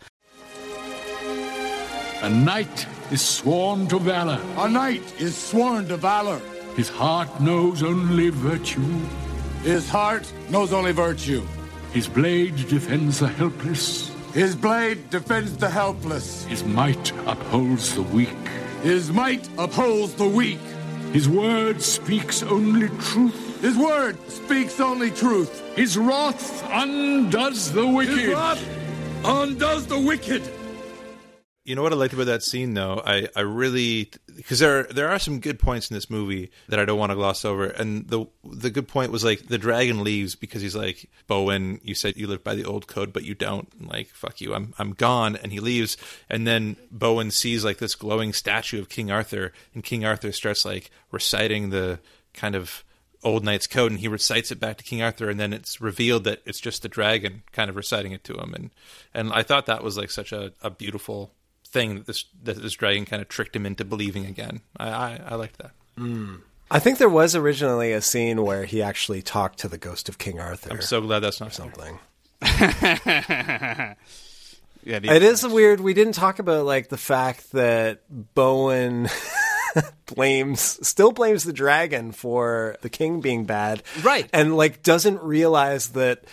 A 2.24 2.30
knight 2.30 2.88
is 3.12 3.22
sworn 3.22 3.86
to 3.88 4.00
valor. 4.00 4.40
A 4.58 4.70
knight 4.70 5.04
is 5.20 5.36
sworn 5.36 5.90
to 5.90 5.98
valor. 5.98 6.40
His 6.78 6.88
heart 6.88 7.42
knows 7.42 7.84
only 7.84 8.30
virtue. 8.30 8.80
His 9.64 9.90
heart 9.90 10.32
knows 10.50 10.72
only 10.72 10.94
virtue. 10.94 11.46
His 11.92 12.08
blade 12.08 12.56
defends 12.70 13.20
the 13.20 13.28
helpless. 13.28 14.10
His 14.34 14.56
blade 14.56 15.10
defends 15.10 15.58
the 15.58 15.70
helpless. 15.70 16.46
His 16.46 16.64
might 16.64 17.12
upholds 17.28 17.94
the 17.94 18.04
weak. 18.04 18.48
His 18.84 19.12
might 19.12 19.46
upholds 19.58 20.14
the 20.14 20.30
weak. 20.30 20.64
His 21.12 21.28
word 21.28 21.82
speaks 21.82 22.42
only 22.42 22.88
truth. 23.00 23.62
His 23.62 23.76
word 23.76 24.16
speaks 24.32 24.80
only 24.80 25.12
truth. 25.12 25.62
His 25.76 25.98
wrath 25.98 26.64
undoes 26.72 27.74
the 27.74 27.86
wicked. 27.86 28.18
His 28.18 28.34
wrath 28.34 28.66
undoes 29.26 29.88
the 29.88 30.00
wicked. 30.00 30.42
You 31.66 31.76
know 31.76 31.82
what 31.82 31.94
I 31.94 31.96
liked 31.96 32.14
about 32.14 32.26
that 32.26 32.44
scene, 32.44 32.74
though. 32.74 33.02
I, 33.06 33.30
I 33.38 33.42
really 33.42 34.12
because 34.36 34.60
there 34.60 34.84
there 34.84 35.10
are 35.10 35.18
some 35.18 35.40
good 35.40 35.60
points 35.60 35.90
in 35.90 35.94
this 35.94 36.10
movie 36.10 36.52
that 36.68 36.78
I 36.78 36.84
don't 36.84 37.00
want 37.00 37.12
to 37.12 37.16
gloss 37.16 37.46
over. 37.46 37.68
And 37.68 38.06
the 38.10 38.26
the 38.44 38.70
good 38.70 38.90
point 38.90 39.14
was 39.14 39.24
like 39.24 39.48
the 39.48 39.58
dragon 39.58 40.04
leaves 40.04 40.36
because 40.36 40.62
he's 40.62 40.76
like 40.76 41.10
Bowen. 41.26 41.80
You 41.82 41.96
said 41.96 42.18
you 42.18 42.28
live 42.28 42.44
by 42.44 42.56
the 42.56 42.66
old 42.66 42.88
code, 42.88 43.14
but 43.14 43.24
you 43.24 43.34
don't. 43.34 43.88
Like 43.88 44.10
fuck 44.10 44.42
you, 44.42 44.54
I'm 44.54 44.74
I'm 44.78 44.92
gone. 44.92 45.38
And 45.38 45.54
he 45.54 45.62
leaves. 45.62 45.96
And 46.30 46.46
then 46.46 46.76
Bowen 46.92 47.32
sees 47.32 47.64
like 47.64 47.78
this 47.78 47.96
glowing 47.96 48.34
statue 48.34 48.82
of 48.82 48.90
King 48.90 49.10
Arthur, 49.10 49.54
and 49.74 49.86
King 49.86 50.04
Arthur 50.04 50.34
starts 50.34 50.66
like 50.66 50.92
reciting 51.12 51.70
the 51.70 52.00
kind 52.34 52.56
of 52.56 52.84
old 53.24 53.46
knight's 53.46 53.68
code 53.68 53.90
and 53.90 54.02
he 54.02 54.08
recites 54.10 54.52
it 54.52 54.60
back 54.60 54.78
to 54.78 54.84
king 54.84 55.02
arthur 55.02 55.30
and 55.30 55.40
then 55.40 55.54
it's 55.54 55.80
revealed 55.80 56.26
that 56.26 56.42
it's 56.46 56.60
just 56.60 56.82
the 56.82 56.90
dragon 56.90 57.42
kind 57.54 57.70
of 57.70 57.76
reciting 57.78 58.12
it 58.12 58.22
to 58.22 58.34
him 58.34 58.54
and 58.54 58.70
and 59.14 59.32
i 59.32 59.42
thought 59.42 59.66
that 59.66 59.82
was 59.82 59.98
like 59.98 60.12
such 60.12 60.34
a, 60.34 60.52
a 60.62 60.70
beautiful 60.70 61.32
thing 61.74 61.96
that 61.96 62.06
this 62.06 62.26
that 62.44 62.62
this 62.62 62.74
dragon 62.74 63.06
kind 63.06 63.22
of 63.22 63.28
tricked 63.28 63.56
him 63.56 63.66
into 63.66 63.84
believing 63.84 64.26
again 64.26 64.62
i 64.78 64.90
i, 64.90 65.22
I 65.30 65.36
liked 65.36 65.58
that 65.58 65.72
hmm. 65.98 66.36
I 66.72 66.80
think 66.80 66.98
there 66.98 67.10
was 67.10 67.36
originally 67.36 67.92
a 67.92 68.02
scene 68.02 68.42
where 68.42 68.66
he 68.66 68.82
actually 68.82 69.22
talked 69.22 69.60
to 69.60 69.68
the 69.68 69.78
ghost 69.78 70.10
of 70.10 70.18
King 70.18 70.40
Arthur. 70.40 70.72
i'm 70.72 70.82
so 70.82 71.02
glad 71.02 71.20
that's 71.20 71.40
not 71.40 71.54
something. 71.54 72.00
yeah, 72.44 73.96
It 74.86 75.24
is 75.24 75.46
weird. 75.48 75.80
We 75.80 75.94
didn't 75.94 76.14
talk 76.14 76.40
about 76.40 76.66
like 76.66 76.90
the 76.90 76.98
fact 76.98 77.52
that 77.52 78.02
Bowen 78.10 79.08
blames 80.08 80.62
still 80.88 81.12
blames 81.12 81.44
the 81.44 81.54
dragon 81.54 82.12
for 82.12 82.78
the 82.82 82.90
king 82.90 83.22
being 83.22 83.46
bad. 83.46 83.84
Right. 84.02 84.30
And 84.34 84.58
like 84.58 84.84
doesn't 84.84 85.22
realize 85.22 85.90
that 85.90 86.24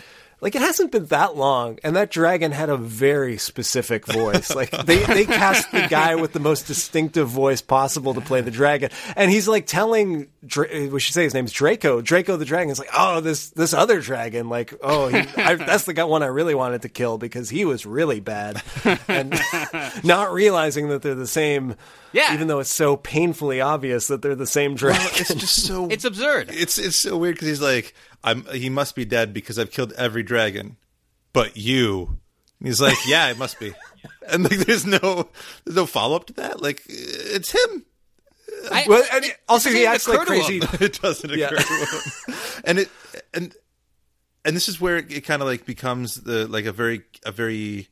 like 0.41 0.55
it 0.55 0.61
hasn't 0.61 0.91
been 0.91 1.05
that 1.05 1.37
long 1.37 1.77
and 1.83 1.95
that 1.95 2.11
dragon 2.11 2.51
had 2.51 2.69
a 2.69 2.75
very 2.77 3.37
specific 3.37 4.05
voice. 4.05 4.53
Like 4.55 4.71
they 4.85 5.03
they 5.05 5.25
cast 5.25 5.71
the 5.71 5.87
guy 5.89 6.15
with 6.15 6.33
the 6.33 6.39
most 6.39 6.67
distinctive 6.67 7.29
voice 7.29 7.61
possible 7.61 8.13
to 8.15 8.21
play 8.21 8.41
the 8.41 8.51
dragon. 8.51 8.89
And 9.15 9.31
he's 9.31 9.47
like 9.47 9.65
telling 9.65 10.27
Dra- 10.45 10.89
we 10.89 10.99
should 10.99 11.13
say 11.13 11.23
his 11.23 11.33
name's 11.33 11.51
Draco. 11.51 12.01
Draco 12.01 12.35
the 12.37 12.45
dragon 12.45 12.71
is 12.71 12.79
like, 12.79 12.89
"Oh, 12.97 13.21
this 13.21 13.51
this 13.51 13.73
other 13.73 14.01
dragon 14.01 14.49
like, 14.49 14.73
oh, 14.81 15.07
he, 15.07 15.19
I, 15.37 15.55
that's 15.55 15.85
the 15.85 15.93
guy 15.93 16.03
one 16.03 16.23
I 16.23 16.27
really 16.27 16.55
wanted 16.55 16.81
to 16.81 16.89
kill 16.89 17.17
because 17.19 17.49
he 17.49 17.63
was 17.65 17.85
really 17.85 18.19
bad." 18.19 18.61
And 19.07 19.39
not 20.03 20.33
realizing 20.33 20.89
that 20.89 21.01
they're 21.03 21.13
the 21.15 21.27
same 21.27 21.75
Yeah. 22.11 22.33
even 22.33 22.47
though 22.47 22.59
it's 22.59 22.73
so 22.73 22.97
painfully 22.97 23.61
obvious 23.61 24.07
that 24.07 24.21
they're 24.23 24.35
the 24.35 24.47
same 24.47 24.73
dragon. 24.75 25.05
it's 25.13 25.33
just 25.35 25.65
so 25.67 25.87
it's 25.89 26.05
absurd. 26.05 26.49
it's 26.51 26.77
it's 26.79 26.97
so 26.97 27.17
weird 27.17 27.35
because 27.35 27.47
he's 27.47 27.61
like 27.61 27.93
i'm 28.23 28.45
he 28.53 28.69
must 28.69 28.95
be 28.95 29.05
dead 29.05 29.33
because 29.33 29.57
i've 29.59 29.71
killed 29.71 29.93
every 29.93 30.23
dragon 30.23 30.77
but 31.33 31.57
you 31.57 32.17
and 32.59 32.67
he's 32.67 32.81
like 32.81 32.97
yeah 33.07 33.29
it 33.29 33.37
must 33.37 33.59
be 33.59 33.73
and 34.29 34.43
like 34.43 34.59
there's 34.59 34.85
no 34.85 35.29
there's 35.65 35.75
no 35.75 35.85
follow-up 35.85 36.25
to 36.25 36.33
that 36.33 36.61
like 36.61 36.81
it's 36.87 37.51
him 37.51 37.85
I- 38.71 38.85
Well, 38.87 39.03
and 39.13 39.25
also 39.49 39.69
he 39.71 39.85
acts 39.87 40.07
like 40.07 40.19
crazy. 40.27 40.57
it 40.79 41.01
doesn't 41.01 41.29
occur 41.31 41.39
Yeah. 41.39 41.49
to 41.49 41.85
him. 42.27 42.35
and 42.65 42.79
it 42.79 42.89
and 43.33 43.55
and 44.45 44.55
this 44.55 44.67
is 44.69 44.79
where 44.79 44.97
it 44.97 45.23
kind 45.25 45.41
of 45.41 45.47
like 45.47 45.65
becomes 45.65 46.15
the 46.21 46.47
like 46.47 46.65
a 46.65 46.71
very 46.71 47.01
a 47.25 47.31
very 47.31 47.87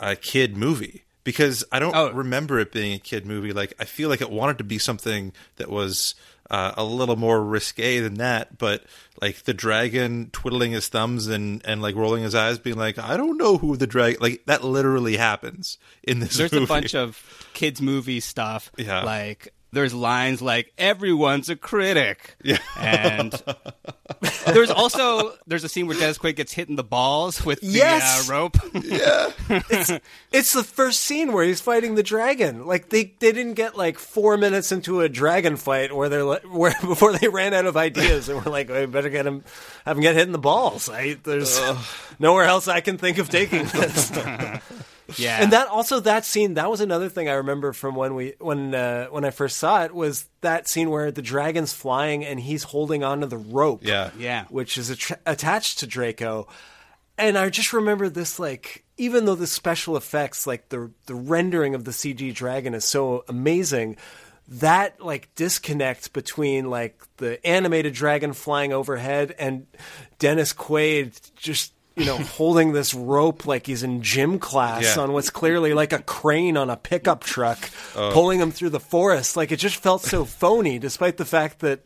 uh, 0.00 0.16
kid 0.20 0.56
movie 0.56 1.04
because 1.28 1.62
I 1.70 1.78
don't 1.78 1.94
Oh. 1.94 2.10
remember 2.10 2.58
it 2.58 2.72
being 2.72 2.94
a 2.94 2.98
kid 2.98 3.26
movie. 3.26 3.52
Like 3.52 3.74
I 3.78 3.84
feel 3.84 4.08
like 4.08 4.22
it 4.22 4.30
wanted 4.30 4.56
to 4.58 4.64
be 4.64 4.78
something 4.78 5.34
that 5.56 5.68
was 5.68 6.14
uh, 6.50 6.72
a 6.78 6.82
little 6.84 7.16
more 7.16 7.44
risque 7.44 8.00
than 8.00 8.14
that, 8.14 8.56
but 8.56 8.82
like 9.20 9.42
the 9.44 9.52
dragon 9.52 10.30
twiddling 10.32 10.72
his 10.72 10.88
thumbs 10.88 11.26
and 11.26 11.60
and 11.66 11.82
like 11.82 11.94
rolling 11.96 12.22
his 12.22 12.34
eyes, 12.34 12.58
being 12.58 12.78
like, 12.78 12.98
I 12.98 13.18
don't 13.18 13.36
know 13.36 13.58
who 13.58 13.76
the 13.76 13.86
dragon 13.86 14.22
like 14.22 14.46
that 14.46 14.64
literally 14.64 15.18
happens 15.18 15.76
in 16.02 16.20
this. 16.20 16.38
There's 16.38 16.50
movie. 16.52 16.64
a 16.64 16.66
bunch 16.66 16.94
of 16.94 17.22
kids 17.52 17.82
movie 17.82 18.20
stuff. 18.20 18.72
Yeah. 18.78 19.02
Like 19.02 19.52
there's 19.72 19.92
lines 19.94 20.40
like 20.42 20.72
everyone's 20.78 21.48
a 21.48 21.56
critic. 21.56 22.36
Yeah. 22.42 22.58
And 22.78 23.32
there's 24.46 24.70
also 24.70 25.34
there's 25.46 25.64
a 25.64 25.68
scene 25.68 25.86
where 25.86 25.96
Dennis 25.98 26.18
Quaid 26.18 26.36
gets 26.36 26.52
hit 26.52 26.68
in 26.68 26.76
the 26.76 26.84
balls 26.84 27.44
with 27.44 27.60
the 27.60 27.66
Yes! 27.66 28.28
uh, 28.28 28.32
rope. 28.32 28.56
Yeah 28.74 29.32
it's 30.32 30.52
the 30.52 30.62
first 30.62 31.00
scene 31.00 31.32
where 31.32 31.44
he's 31.44 31.60
fighting 31.60 31.94
the 31.94 32.02
dragon. 32.02 32.66
Like 32.66 32.88
they 32.90 33.04
they 33.18 33.32
didn't 33.32 33.54
get 33.54 33.76
like 33.76 33.98
four 33.98 34.36
minutes 34.36 34.72
into 34.72 35.00
a 35.00 35.08
dragon 35.08 35.56
fight 35.56 35.94
where 35.94 36.08
they're 36.08 36.24
like, 36.24 36.42
where 36.44 36.74
before 36.80 37.12
they 37.16 37.28
ran 37.28 37.54
out 37.54 37.66
of 37.66 37.76
ideas 37.76 38.28
and 38.28 38.44
we're 38.44 38.50
like, 38.50 38.68
we 38.68 38.86
better 38.86 39.08
get 39.08 39.26
him 39.26 39.44
have 39.84 39.96
him 39.96 40.02
get 40.02 40.14
hit 40.14 40.26
in 40.26 40.32
the 40.32 40.38
balls. 40.38 40.88
I, 40.88 41.16
there's 41.22 41.60
nowhere 42.18 42.44
else 42.44 42.68
I 42.68 42.80
can 42.80 42.98
think 42.98 43.18
of 43.18 43.28
taking 43.28 43.64
this. 43.64 44.10
Yeah. 45.16 45.42
And 45.42 45.52
that 45.52 45.68
also 45.68 46.00
that 46.00 46.24
scene 46.24 46.54
that 46.54 46.70
was 46.70 46.80
another 46.80 47.08
thing 47.08 47.28
I 47.28 47.34
remember 47.34 47.72
from 47.72 47.94
when 47.94 48.14
we 48.14 48.34
when 48.38 48.74
uh, 48.74 49.06
when 49.06 49.24
I 49.24 49.30
first 49.30 49.56
saw 49.56 49.84
it 49.84 49.94
was 49.94 50.26
that 50.42 50.68
scene 50.68 50.90
where 50.90 51.10
the 51.10 51.22
dragon's 51.22 51.72
flying 51.72 52.24
and 52.24 52.38
he's 52.38 52.62
holding 52.64 53.02
onto 53.02 53.26
the 53.26 53.38
rope. 53.38 53.84
Yeah. 53.84 54.10
Yeah. 54.18 54.44
Which 54.50 54.76
is 54.76 54.90
attra- 54.90 55.20
attached 55.24 55.78
to 55.78 55.86
Draco. 55.86 56.48
And 57.16 57.36
I 57.38 57.48
just 57.48 57.72
remember 57.72 58.08
this 58.08 58.38
like 58.38 58.84
even 58.98 59.24
though 59.24 59.34
the 59.34 59.46
special 59.46 59.96
effects 59.96 60.46
like 60.46 60.68
the 60.68 60.90
the 61.06 61.14
rendering 61.14 61.74
of 61.74 61.84
the 61.84 61.90
CG 61.92 62.34
dragon 62.34 62.74
is 62.74 62.84
so 62.84 63.24
amazing 63.28 63.96
that 64.48 65.00
like 65.00 65.34
disconnect 65.34 66.12
between 66.12 66.70
like 66.70 67.02
the 67.18 67.44
animated 67.46 67.92
dragon 67.94 68.32
flying 68.32 68.72
overhead 68.72 69.34
and 69.38 69.66
Dennis 70.18 70.52
Quaid 70.52 71.34
just 71.36 71.72
you 71.98 72.04
know 72.06 72.16
holding 72.38 72.72
this 72.72 72.94
rope 72.94 73.44
like 73.46 73.66
he's 73.66 73.82
in 73.82 74.02
gym 74.02 74.38
class 74.38 74.96
Yeah. 74.96 75.02
on 75.02 75.12
what's 75.12 75.30
clearly 75.30 75.74
like 75.74 75.92
a 75.92 75.98
crane 75.98 76.56
on 76.56 76.70
a 76.70 76.76
pickup 76.76 77.24
truck 77.24 77.70
oh. 77.96 78.10
pulling 78.12 78.40
him 78.40 78.50
through 78.52 78.70
the 78.70 78.80
forest. 78.80 79.36
Like 79.36 79.52
it 79.52 79.56
just 79.58 79.76
felt 79.76 80.02
so 80.02 80.24
phony 80.40 80.78
despite 80.78 81.16
the 81.16 81.24
fact 81.24 81.58
that 81.60 81.80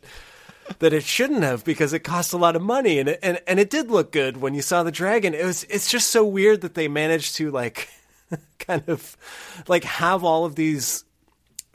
that 0.79 0.93
it 0.93 1.03
shouldn't 1.03 1.43
have 1.43 1.65
because 1.65 1.91
it 1.91 1.99
cost 1.99 2.31
a 2.31 2.37
lot 2.37 2.55
of 2.55 2.61
money. 2.61 2.99
And 2.99 3.09
it, 3.09 3.19
and 3.21 3.41
and 3.47 3.59
it 3.59 3.69
did 3.69 3.89
look 3.91 4.11
good 4.11 4.37
when 4.37 4.53
you 4.53 4.61
saw 4.61 4.83
the 4.83 4.91
dragon. 4.91 5.33
It 5.33 5.43
was 5.45 5.63
it's 5.65 5.89
just 5.89 6.11
so 6.11 6.23
weird 6.23 6.61
that 6.61 6.75
they 6.75 6.87
managed 6.87 7.35
to 7.35 7.51
like 7.51 7.89
kind 8.59 8.83
of 8.87 9.17
like 9.67 9.83
have 9.83 10.23
all 10.23 10.45
of 10.45 10.55
these 10.55 11.03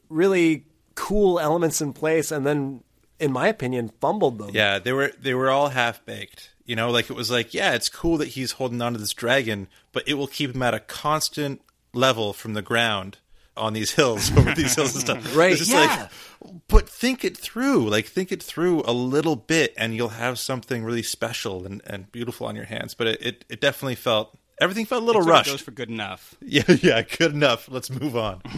really 0.09 0.65
cool 0.95 1.39
elements 1.39 1.81
in 1.81 1.93
place 1.93 2.33
and 2.33 2.47
then 2.47 2.83
in 3.21 3.33
my 3.33 3.49
opinion 3.49 3.91
fumbled 4.01 4.39
them 4.39 4.51
Yeah, 4.53 4.79
they 4.79 4.93
were 4.93 5.13
they 5.21 5.35
were 5.35 5.51
all 5.51 5.71
half 5.71 6.05
baked. 6.05 6.51
You 6.65 6.77
know, 6.77 6.91
like 6.91 7.09
it 7.09 7.15
was 7.15 7.31
like, 7.31 7.55
yeah, 7.55 7.73
it's 7.75 7.89
cool 7.89 8.19
that 8.19 8.29
he's 8.29 8.53
holding 8.53 8.83
on 8.83 8.93
to 8.93 8.99
this 8.99 9.15
dragon, 9.15 9.69
but 9.93 10.07
it 10.07 10.15
will 10.15 10.27
keep 10.27 10.55
him 10.55 10.63
at 10.63 10.75
a 10.75 10.81
constant 10.81 11.63
level 11.95 12.35
from 12.35 12.53
the 12.53 12.61
ground 12.61 13.17
on 13.57 13.73
these 13.73 13.93
hills, 13.93 14.31
over 14.37 14.55
these 14.55 14.75
hills 14.75 14.93
and 14.95 15.01
stuff. 15.01 15.37
Right, 15.37 15.53
It's 15.53 15.61
just 15.61 15.73
yeah. 15.73 16.09
like 16.43 16.63
but 16.69 16.89
think 16.89 17.25
it 17.25 17.37
through. 17.37 17.89
Like 17.89 18.07
think 18.07 18.31
it 18.31 18.43
through 18.43 18.83
a 18.85 18.93
little 18.93 19.37
bit 19.37 19.75
and 19.77 19.95
you'll 19.95 20.11
have 20.11 20.39
something 20.39 20.85
really 20.85 21.03
special 21.03 21.65
and, 21.67 21.83
and 21.87 22.13
beautiful 22.13 22.47
on 22.47 22.55
your 22.55 22.67
hands. 22.67 22.95
But 22.95 23.09
it, 23.09 23.23
it, 23.23 23.45
it 23.49 23.61
definitely 23.61 23.97
felt 23.97 24.37
everything 24.61 24.87
felt 24.87 25.03
a 25.03 25.07
little 25.07 25.23
Sort 25.23 25.33
rushed. 25.33 25.51
goes 25.51 25.61
for 25.61 25.71
good 25.71 25.89
enough. 25.91 26.35
yeah, 26.43 26.63
yeah, 26.83 27.03
good 27.03 27.33
enough. 27.33 27.69
Let's 27.71 27.91
move 27.91 28.17
on. 28.17 28.41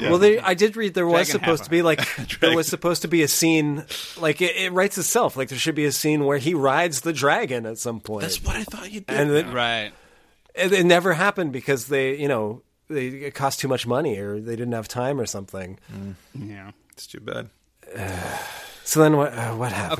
Well, 0.00 0.18
they, 0.18 0.38
I 0.38 0.54
did 0.54 0.76
read 0.76 0.94
there 0.94 1.06
was 1.06 1.28
Dragon 1.28 1.40
supposed 1.40 1.64
to 1.64 1.70
be 1.70 1.82
like 1.82 2.00
there 2.40 2.54
was 2.54 2.66
supposed 2.68 3.02
to 3.02 3.08
be 3.08 3.22
a 3.22 3.28
scene 3.28 3.84
like 4.20 4.40
it, 4.40 4.56
it 4.56 4.72
writes 4.72 4.98
itself 4.98 5.36
like 5.36 5.48
there 5.48 5.58
should 5.58 5.74
be 5.74 5.84
a 5.86 5.92
scene 5.92 6.24
where 6.24 6.38
he 6.38 6.54
rides 6.54 7.00
the 7.02 7.12
dragon 7.12 7.66
at 7.66 7.78
some 7.78 8.00
point. 8.00 8.22
That's 8.22 8.42
what 8.44 8.56
I 8.56 8.64
thought 8.64 8.90
you 8.92 9.00
did. 9.00 9.16
and 9.18 9.30
it, 9.30 9.46
Right. 9.52 9.92
it, 10.54 10.72
it 10.72 10.84
never 10.86 11.14
happened 11.14 11.52
because 11.52 11.86
they 11.88 12.16
you 12.16 12.28
know 12.28 12.62
they 12.88 13.06
it 13.08 13.34
cost 13.34 13.58
too 13.60 13.68
much 13.68 13.86
money 13.86 14.18
or 14.18 14.38
they 14.40 14.54
didn't 14.56 14.72
have 14.74 14.86
time 14.88 15.18
or 15.20 15.26
something. 15.26 15.78
Yeah. 16.34 16.70
it's 16.92 17.06
too 17.06 17.20
bad. 17.20 17.48
So 18.84 19.00
then 19.00 19.16
what 19.16 19.32
uh, 19.32 19.50
what 19.54 19.72
happens? 19.72 19.98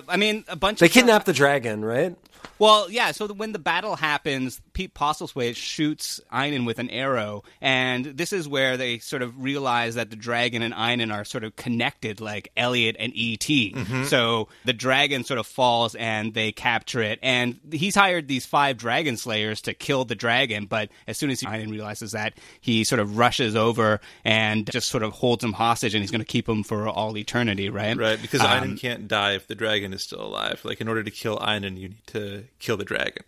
Okay. 0.00 0.08
I 0.12 0.16
mean, 0.16 0.44
a 0.48 0.56
bunch 0.56 0.78
they 0.80 0.86
of 0.86 0.92
kidnap 0.92 1.24
the 1.26 1.34
dragon, 1.34 1.84
right? 1.84 2.16
Well, 2.58 2.90
yeah. 2.90 3.12
So 3.12 3.26
when 3.28 3.52
the 3.52 3.58
battle 3.58 3.96
happens, 3.96 4.60
Pete 4.72 4.94
Postlethwaite 4.94 5.56
shoots 5.56 6.20
Einon 6.32 6.64
with 6.66 6.78
an 6.78 6.88
arrow, 6.90 7.44
and 7.60 8.04
this 8.04 8.32
is 8.32 8.48
where 8.48 8.76
they 8.76 8.98
sort 8.98 9.22
of 9.22 9.42
realize 9.42 9.94
that 9.96 10.10
the 10.10 10.16
dragon 10.16 10.62
and 10.62 10.72
Einon 10.72 11.12
are 11.12 11.24
sort 11.24 11.44
of 11.44 11.54
connected, 11.56 12.20
like 12.20 12.50
Elliot 12.56 12.96
and 12.98 13.12
E.T. 13.14 13.74
So 14.06 14.48
the 14.64 14.72
dragon 14.72 15.24
sort 15.24 15.38
of 15.38 15.46
falls, 15.46 15.94
and 15.94 16.32
they 16.34 16.52
capture 16.52 17.02
it, 17.02 17.18
and 17.22 17.58
he's 17.72 17.94
hired 17.94 18.28
these 18.28 18.46
five 18.46 18.76
dragon 18.78 19.16
slayers 19.16 19.60
to 19.62 19.74
kill 19.74 20.04
the 20.04 20.14
dragon. 20.14 20.66
But 20.66 20.88
as 21.06 21.18
soon 21.18 21.30
as 21.30 21.42
Einon 21.42 21.70
realizes 21.70 22.12
that, 22.12 22.34
he 22.60 22.84
sort 22.84 23.00
of 23.00 23.18
rushes 23.18 23.54
over 23.56 24.00
and 24.24 24.70
just 24.70 24.88
sort 24.88 25.02
of 25.02 25.12
holds 25.12 25.44
him 25.44 25.52
hostage, 25.52 25.94
and 25.94 26.02
he's 26.02 26.10
going 26.10 26.20
to 26.20 26.24
keep 26.24 26.48
him 26.48 26.62
for 26.62 26.88
all 26.88 27.16
eternity, 27.18 27.68
right? 27.68 27.96
Right, 27.96 28.20
because 28.20 28.40
Um, 28.40 28.46
Einon 28.46 28.80
can't 28.80 29.08
die 29.08 29.32
if 29.34 29.46
the 29.46 29.54
dragon 29.54 29.92
is 29.92 30.02
still 30.02 30.22
alive. 30.22 30.60
Like 30.64 30.80
in 30.80 30.88
order 30.88 31.02
to 31.02 31.10
kill 31.10 31.38
Einon, 31.38 31.76
you 31.78 31.88
need 31.88 32.06
to 32.08 32.44
kill 32.58 32.76
the 32.76 32.84
dragon. 32.84 33.24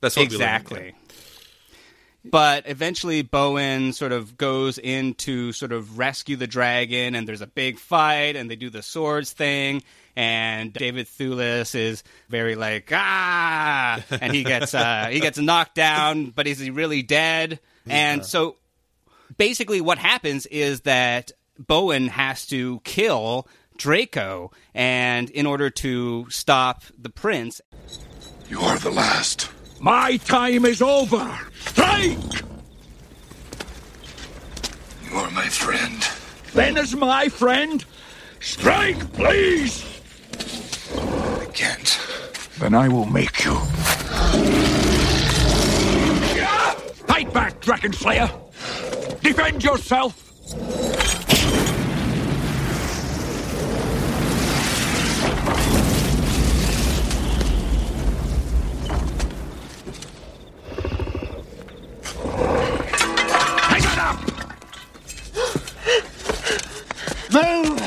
That's 0.00 0.16
what 0.16 0.24
exactly. 0.24 0.94
But 2.24 2.64
eventually, 2.66 3.22
Bowen 3.22 3.92
sort 3.92 4.12
of 4.12 4.36
goes 4.36 4.78
in 4.78 5.14
to 5.14 5.52
sort 5.52 5.72
of 5.72 5.98
rescue 5.98 6.36
the 6.36 6.46
dragon, 6.46 7.14
and 7.14 7.26
there's 7.26 7.40
a 7.40 7.46
big 7.46 7.78
fight, 7.78 8.36
and 8.36 8.50
they 8.50 8.56
do 8.56 8.70
the 8.70 8.82
swords 8.82 9.32
thing. 9.32 9.82
And 10.14 10.72
David 10.72 11.06
Thewlis 11.06 11.74
is 11.76 12.02
very 12.28 12.56
like 12.56 12.90
ah, 12.92 14.02
and 14.10 14.34
he 14.34 14.42
gets 14.42 14.74
uh, 14.74 15.08
he 15.10 15.20
gets 15.20 15.38
knocked 15.38 15.74
down, 15.76 16.30
but 16.30 16.46
is 16.46 16.58
he 16.58 16.70
really 16.70 17.02
dead? 17.02 17.60
And 17.86 18.26
so 18.26 18.56
basically 19.36 19.80
what 19.80 19.98
happens 19.98 20.46
is 20.46 20.82
that 20.82 21.32
Bowen 21.58 22.08
has 22.08 22.46
to 22.48 22.80
kill 22.80 23.48
Draco 23.76 24.50
and 24.74 25.30
in 25.30 25.46
order 25.46 25.70
to 25.70 26.28
stop 26.30 26.82
the 26.98 27.08
prince 27.08 27.60
You 28.48 28.60
are 28.60 28.78
the 28.78 28.90
last. 28.90 29.50
My 29.80 30.16
time 30.16 30.64
is 30.64 30.80
over. 30.80 31.38
Strike! 31.60 32.18
You 35.04 35.16
are 35.16 35.30
my 35.30 35.48
friend. 35.48 36.02
Then 36.54 36.78
as 36.78 36.94
my 36.94 37.28
friend, 37.28 37.84
strike, 38.40 39.12
please! 39.12 39.84
I 40.96 41.46
can't. 41.52 42.00
Then 42.58 42.74
I 42.74 42.88
will 42.88 43.06
make 43.06 43.44
you. 43.44 43.54
Fight 47.06 47.32
back, 47.32 47.60
Dragon 47.60 47.92
Slayer! 47.92 48.30
Defend 49.22 49.62
yourself! 49.62 50.24
Move! 67.32 67.82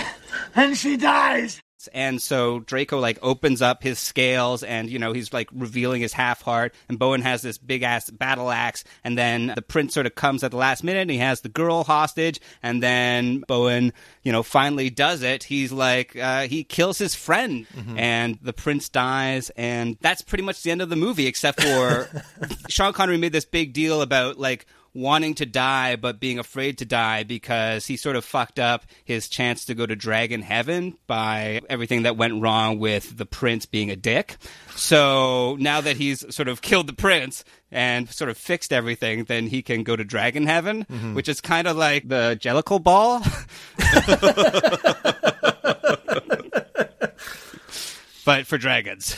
And 0.56 0.78
she 0.78 0.98
dies! 0.98 1.62
and 1.94 2.22
so 2.22 2.60
Draco 2.60 3.00
like 3.00 3.20
opens 3.22 3.62
up 3.62 3.84
his 3.84 4.00
scales 4.00 4.64
and 4.64 4.90
you 4.90 5.00
know 5.00 5.14
he's 5.14 5.34
like 5.34 5.50
revealing 5.54 6.02
his 6.02 6.14
half 6.14 6.42
heart. 6.42 6.74
And 6.90 7.00
Bowen 7.00 7.22
has 7.22 7.42
this 7.42 7.58
big 7.58 7.84
ass 7.84 8.10
battle 8.10 8.52
axe. 8.52 8.84
And 9.04 9.18
then 9.18 9.54
the 9.56 9.62
prince 9.62 9.94
sort 9.94 10.06
of 10.06 10.16
comes 10.16 10.44
at 10.44 10.52
the 10.52 10.58
last 10.58 10.84
minute 10.84 11.02
and 11.02 11.12
he 11.12 11.18
has 11.18 11.42
the 11.42 11.50
girl 11.50 11.84
hostage. 11.84 12.40
And 12.62 12.82
then 12.82 13.44
Bowen 13.48 13.94
you 14.24 14.32
know 14.32 14.44
finally 14.44 14.90
does 14.90 15.22
it. 15.22 15.44
He's 15.44 15.72
like 15.72 16.16
uh, 16.16 16.42
he 16.42 16.64
kills 16.64 16.98
his 16.98 17.16
friend. 17.16 17.66
And 17.98 18.40
the 18.42 18.54
prince 18.54 18.90
dies. 18.90 19.50
And 19.52 19.98
that's 20.02 20.22
pretty 20.22 20.44
much 20.44 20.62
the 20.64 20.72
end 20.72 20.82
of 20.82 20.90
the 20.90 20.96
movie 20.96 21.28
except 21.28 21.62
for 21.62 22.10
Sean 22.70 22.94
Connery 22.94 23.18
made 23.18 23.34
this 23.34 23.46
big 23.46 23.74
deal 23.74 24.02
about 24.02 24.38
like 24.38 24.66
wanting 24.94 25.36
to 25.36 25.46
die 25.46 25.96
but 25.96 26.20
being 26.20 26.40
afraid 26.40 26.78
to 26.80 26.86
die 26.86 27.24
because 27.24 27.86
he 27.86 27.96
sort 27.96 28.16
of 28.16 28.26
fucked 28.26 28.60
up 28.60 28.86
his 29.04 29.30
chance 29.30 29.66
to 29.66 29.74
go 29.74 29.86
to 29.86 29.96
dragon 29.96 30.42
heaven 30.42 30.98
by 31.08 31.62
everything 31.70 32.04
that 32.04 32.18
went 32.18 32.42
wrong 32.42 32.80
with 32.80 33.18
the 33.18 33.26
prince 33.26 33.66
being 33.66 33.90
a 33.90 33.96
dick. 33.96 34.38
So 34.76 35.56
now 35.60 35.82
that 35.82 35.98
he's 35.98 36.34
sort 36.34 36.48
of 36.48 36.62
killed 36.62 36.88
the 36.88 36.94
prince 36.94 37.44
and 37.72 38.10
sort 38.10 38.30
of 38.30 38.38
fixed 38.38 38.74
everything, 38.74 39.26
then 39.26 39.48
he 39.48 39.62
can 39.62 39.84
go 39.84 39.96
to 39.96 40.04
dragon 40.04 40.46
heaven, 40.46 40.86
mm-hmm. 40.86 41.14
which 41.14 41.30
is 41.30 41.40
kind 41.40 41.68
of 41.68 41.78
like 41.78 42.08
the 42.08 42.38
Jellicle 42.42 42.84
ball. 42.84 43.20
but 48.26 48.46
for 48.46 48.58
dragons. 48.58 49.16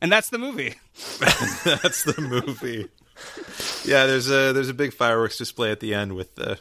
And 0.00 0.12
that's 0.12 0.30
the 0.30 0.38
movie. 0.38 0.74
That's 1.64 2.04
the 2.04 2.20
movie. 2.20 2.88
Yeah, 3.84 4.06
there's 4.06 4.28
a 4.30 4.52
there's 4.52 4.68
a 4.68 4.74
big 4.74 4.92
fireworks 4.92 5.38
display 5.38 5.70
at 5.70 5.80
the 5.80 5.94
end 5.94 6.14
with 6.14 6.34
the 6.34 6.58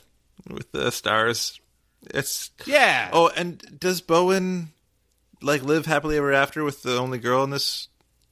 with 0.49 0.71
the 0.71 0.91
stars. 0.91 1.59
It's 2.13 2.51
Yeah. 2.65 3.09
Oh, 3.13 3.29
and 3.35 3.79
does 3.79 4.01
Bowen 4.01 4.69
like 5.41 5.63
live 5.63 5.85
happily 5.85 6.17
ever 6.17 6.31
after 6.33 6.63
with 6.63 6.83
the 6.83 6.97
only 6.97 7.17
girl 7.19 7.43
in 7.43 7.49
this? 7.49 7.87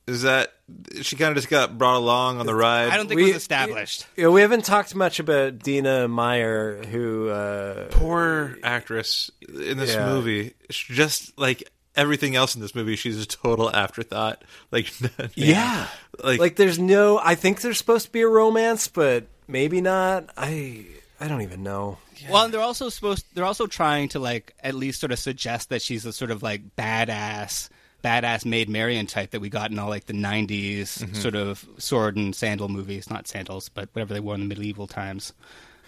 Is 0.07 0.21
that 0.21 0.53
she 1.01 1.15
kind 1.15 1.29
of 1.31 1.35
just 1.35 1.49
got 1.49 1.77
brought 1.79 1.97
along 1.97 2.39
on 2.39 2.45
the 2.45 2.53
ride? 2.53 2.89
I 2.89 2.97
don't 2.97 3.07
think 3.07 3.17
We- 3.17 3.31
it 3.31 3.33
was 3.33 3.41
established. 3.41 4.05
Yeah, 4.15 4.27
we 4.27 4.41
haven't 4.41 4.63
talked 4.63 4.93
much 4.93 5.19
about 5.19 5.57
Dina 5.59 6.07
Meyer, 6.07 6.83
who 6.85 7.29
uh, 7.29 7.87
Poor 7.89 8.55
actress 8.63 9.31
in 9.49 9.77
this 9.79 9.95
Yeah. 9.95 10.05
movie. 10.05 10.53
She 10.69 10.93
Just 10.93 11.35
like 11.39 11.69
everything 11.95 12.35
else 12.35 12.53
in 12.55 12.61
this 12.61 12.75
movie, 12.75 12.95
she's 12.95 13.19
a 13.21 13.25
total 13.25 13.75
afterthought. 13.75 14.43
Like 14.71 14.91
Yeah. 15.35 15.87
Like, 16.23 16.39
like 16.39 16.55
there's 16.55 16.79
no. 16.79 17.19
I 17.19 17.35
think 17.35 17.61
there's 17.61 17.77
supposed 17.77 18.05
to 18.07 18.11
be 18.11 18.21
a 18.21 18.27
romance, 18.27 18.87
but 18.87 19.25
maybe 19.47 19.81
not. 19.81 20.29
I 20.37 20.85
I 21.19 21.27
don't 21.27 21.41
even 21.41 21.63
know. 21.63 21.97
Well, 22.29 22.45
and 22.45 22.53
they're 22.53 22.61
also 22.61 22.89
supposed 22.89 23.25
they're 23.33 23.45
also 23.45 23.67
trying 23.67 24.09
to 24.09 24.19
like 24.19 24.53
at 24.63 24.73
least 24.75 24.99
sort 25.01 25.11
of 25.11 25.19
suggest 25.19 25.69
that 25.69 25.81
she's 25.81 26.05
a 26.05 26.13
sort 26.13 26.31
of 26.31 26.41
like 26.41 26.75
badass 26.75 27.69
badass 28.03 28.45
Maid 28.45 28.69
Marian 28.69 29.05
type 29.07 29.31
that 29.31 29.41
we 29.41 29.49
got 29.49 29.71
in 29.71 29.79
all 29.79 29.89
like 29.89 30.05
the 30.05 30.13
'90s 30.13 30.81
Mm-hmm. 30.99 31.13
sort 31.15 31.35
of 31.35 31.65
sword 31.77 32.15
and 32.15 32.33
sandal 32.35 32.69
movies, 32.69 33.09
not 33.09 33.27
sandals, 33.27 33.69
but 33.69 33.89
whatever 33.93 34.13
they 34.13 34.19
wore 34.19 34.35
in 34.35 34.41
the 34.41 34.47
medieval 34.47 34.87
times. 34.87 35.33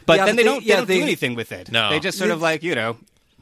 But 0.05 0.17
Yeah, 0.17 0.25
then 0.25 0.35
but 0.35 0.37
they 0.37 0.43
they- 0.43 0.49
don't, 0.49 0.59
they 0.63 0.65
yeah, 0.69 0.75
don't 0.77 0.87
they- 0.87 0.97
do 0.97 1.03
anything 1.03 1.35
with 1.35 1.51
it. 1.51 1.71
No. 1.71 1.89
they 1.89 1.99
just 1.99 2.17
sort 2.17 2.31
of 2.31 2.41
like 2.41 2.63
you 2.63 2.75
know 2.75 2.97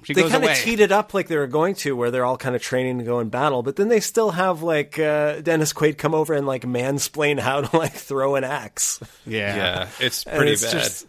she 0.06 0.13
they 0.13 0.30
kind 0.30 0.44
of 0.44 0.56
teed 0.56 0.80
it 0.80 0.91
up 0.91 1.13
like 1.13 1.28
they 1.28 1.38
were 1.38 1.48
going 1.48 1.76
to, 1.76 1.96
where 1.96 2.12
they're 2.12 2.26
all 2.26 2.38
kind 2.38 2.56
of 2.56 2.62
training 2.62 3.00
to 3.00 3.04
go 3.04 3.20
in 3.20 3.30
battle. 3.30 3.63
But 3.63 3.76
then 3.76 3.88
they 3.89 4.00
still 4.00 4.32
have 4.32 4.62
like 4.62 4.98
uh, 5.00 5.41
Dennis 5.41 5.74
Quaid 5.74 5.98
come 5.98 6.13
over 6.15 6.34
and 6.34 6.46
like 6.48 6.63
mansplain 6.63 7.39
how 7.39 7.62
to 7.62 7.78
like 7.78 7.94
throw 7.94 8.36
an 8.36 8.44
axe. 8.44 9.00
yeah. 9.26 9.56
Yeah, 9.56 9.88
it's 10.00 10.24
And 10.26 10.38
pretty 10.38 10.52
it's 10.54 10.63
bad. 10.63 10.72
just- 10.72 11.08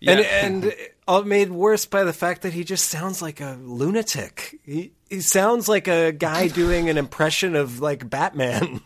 Yeah. 0.00 0.12
And 0.12 0.64
and 0.64 0.74
all 1.08 1.22
made 1.22 1.50
worse 1.50 1.86
by 1.86 2.02
the 2.04 2.12
fact 2.12 2.42
that 2.42 2.52
he 2.52 2.64
just 2.64 2.86
sounds 2.90 3.20
like 3.22 3.40
a 3.40 3.56
lunatic. 3.62 4.58
He 4.64 4.92
he 5.10 5.20
sounds 5.20 5.68
like 5.68 5.86
a 5.88 6.12
guy 6.12 6.48
doing 6.62 6.88
an 6.90 6.98
impression 6.98 7.54
of 7.56 7.80
like 7.80 8.08
Batman. 8.10 8.80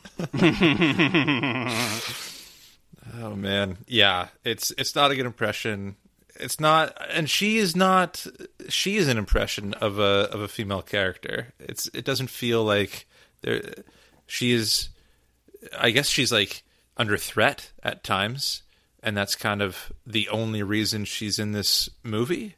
Oh 3.20 3.34
man, 3.34 3.78
yeah, 3.86 4.28
it's 4.44 4.72
it's 4.78 4.94
not 4.94 5.10
a 5.10 5.16
good 5.16 5.26
impression. 5.26 5.96
It's 6.40 6.60
not, 6.60 6.96
and 7.10 7.28
she 7.28 7.56
is 7.58 7.74
not. 7.74 8.24
She 8.68 8.96
is 8.96 9.08
an 9.08 9.18
impression 9.18 9.74
of 9.74 9.98
a 9.98 10.28
of 10.32 10.40
a 10.40 10.48
female 10.48 10.82
character. 10.82 11.54
It's 11.58 11.88
it 11.94 12.04
doesn't 12.04 12.28
feel 12.28 12.64
like 12.64 13.06
there. 13.42 13.62
She 14.26 14.52
is. 14.52 14.90
I 15.78 15.90
guess 15.90 16.08
she's 16.08 16.30
like 16.30 16.62
under 16.96 17.16
threat 17.16 17.72
at 17.82 18.04
times, 18.04 18.62
and 19.02 19.16
that's 19.16 19.34
kind 19.34 19.62
of 19.62 19.92
the 20.06 20.28
only 20.28 20.62
reason 20.62 21.04
she's 21.04 21.38
in 21.38 21.52
this 21.52 21.88
movie. 22.02 22.56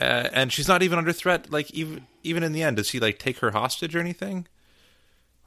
Uh, 0.00 0.28
and 0.32 0.52
she's 0.52 0.68
not 0.68 0.82
even 0.82 0.98
under 0.98 1.12
threat. 1.12 1.50
Like 1.50 1.70
even 1.72 2.06
even 2.22 2.42
in 2.42 2.52
the 2.52 2.62
end, 2.62 2.76
does 2.76 2.90
he 2.90 3.00
like 3.00 3.18
take 3.18 3.38
her 3.38 3.50
hostage 3.50 3.94
or 3.94 4.00
anything? 4.00 4.46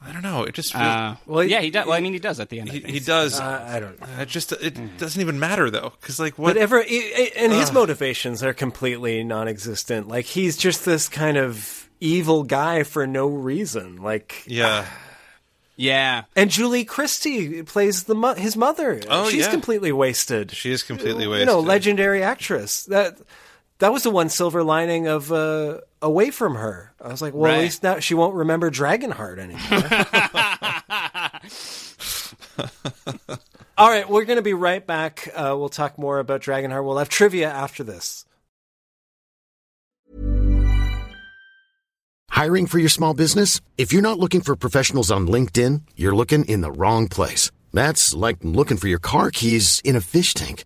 I 0.02 0.12
don't 0.12 0.22
know. 0.22 0.44
It 0.44 0.54
just 0.54 0.72
feels, 0.74 0.84
Uh, 0.84 1.16
well, 1.26 1.44
yeah, 1.44 1.62
he 1.62 1.72
does. 1.72 1.86
Well, 1.88 1.96
I 1.98 2.00
mean, 2.00 2.14
he 2.14 2.20
does 2.20 2.40
at 2.40 2.50
the 2.50 2.60
end. 2.60 2.70
He, 2.70 2.80
he 2.80 3.00
does. 3.00 3.40
Uh, 3.40 3.66
I 3.68 3.80
don't. 3.80 4.00
Know. 4.00 4.08
It 4.22 4.28
just 4.28 4.52
it 4.52 4.98
doesn't 4.98 5.20
even 5.20 5.40
matter 5.40 5.70
though, 5.72 5.94
because 6.00 6.20
like 6.20 6.38
what? 6.38 6.56
Whatever, 6.56 6.80
and 6.82 7.52
his 7.54 7.72
motivations 7.72 8.44
are 8.44 8.54
completely 8.54 9.24
non-existent. 9.24 10.08
Like 10.08 10.26
he's 10.26 10.58
just 10.58 10.86
this 10.86 11.08
kind 11.08 11.38
of 11.38 11.90
evil 12.00 12.44
guy 12.44 12.84
for 12.84 13.08
no 13.08 13.28
reason. 13.28 13.96
Like 14.02 14.44
yeah, 14.46 14.86
yeah. 15.76 16.24
And 16.36 16.52
Julie 16.52 16.86
Christie 16.86 17.64
plays 17.64 18.04
the 18.04 18.16
mo- 18.16 18.36
his 18.36 18.56
mother. 18.56 19.02
Oh, 19.10 19.30
she's 19.30 19.46
yeah. 19.46 19.52
completely 19.52 19.92
wasted. 19.92 20.52
she 20.52 20.72
is 20.72 20.84
completely 20.84 21.24
You 21.24 21.32
wasted. 21.32 21.48
know, 21.48 21.60
legendary 21.62 22.22
actress. 22.22 22.84
That 22.86 23.18
that 23.80 23.92
was 23.92 24.04
the 24.04 24.12
one 24.12 24.30
silver 24.30 24.64
lining 24.64 25.08
of 25.08 25.32
uh, 25.32 25.80
away 26.06 26.30
from 26.30 26.56
her. 26.56 26.94
I 27.02 27.10
was 27.10 27.22
like, 27.22 27.34
well, 27.34 27.52
at 27.52 27.60
least 27.60 27.84
now 27.84 28.00
she 28.00 28.14
won't 28.14 28.36
remember 28.36 28.70
Dragonheart 28.70 29.40
anymore. 29.40 29.82
All 33.78 33.90
right, 33.90 34.08
we're 34.08 34.24
going 34.24 34.38
to 34.38 34.44
be 34.44 34.54
right 34.54 34.86
back. 34.86 35.28
Uh, 35.36 35.56
we'll 35.58 35.68
talk 35.68 35.98
more 35.98 36.20
about 36.20 36.42
Dragonheart. 36.42 36.86
We'll 36.86 37.00
have 37.00 37.10
trivia 37.10 37.50
after 37.50 37.84
this. 37.84 38.26
Hiring 42.30 42.68
for 42.68 42.80
your 42.80 42.90
small 42.90 43.14
business? 43.14 43.62
If 43.78 43.92
you're 43.92 44.02
not 44.02 44.20
looking 44.20 44.42
for 44.42 44.56
professionals 44.56 45.10
on 45.10 45.28
LinkedIn, 45.28 45.82
you're 45.96 46.16
looking 46.16 46.46
in 46.46 46.62
the 46.62 46.72
wrong 46.72 47.08
place. 47.08 47.50
That's 47.74 48.14
like 48.14 48.38
looking 48.42 48.78
for 48.78 48.88
your 48.88 49.00
car 49.00 49.32
keys 49.32 49.82
in 49.84 49.96
a 49.96 50.02
fish 50.02 50.34
tank. 50.34 50.66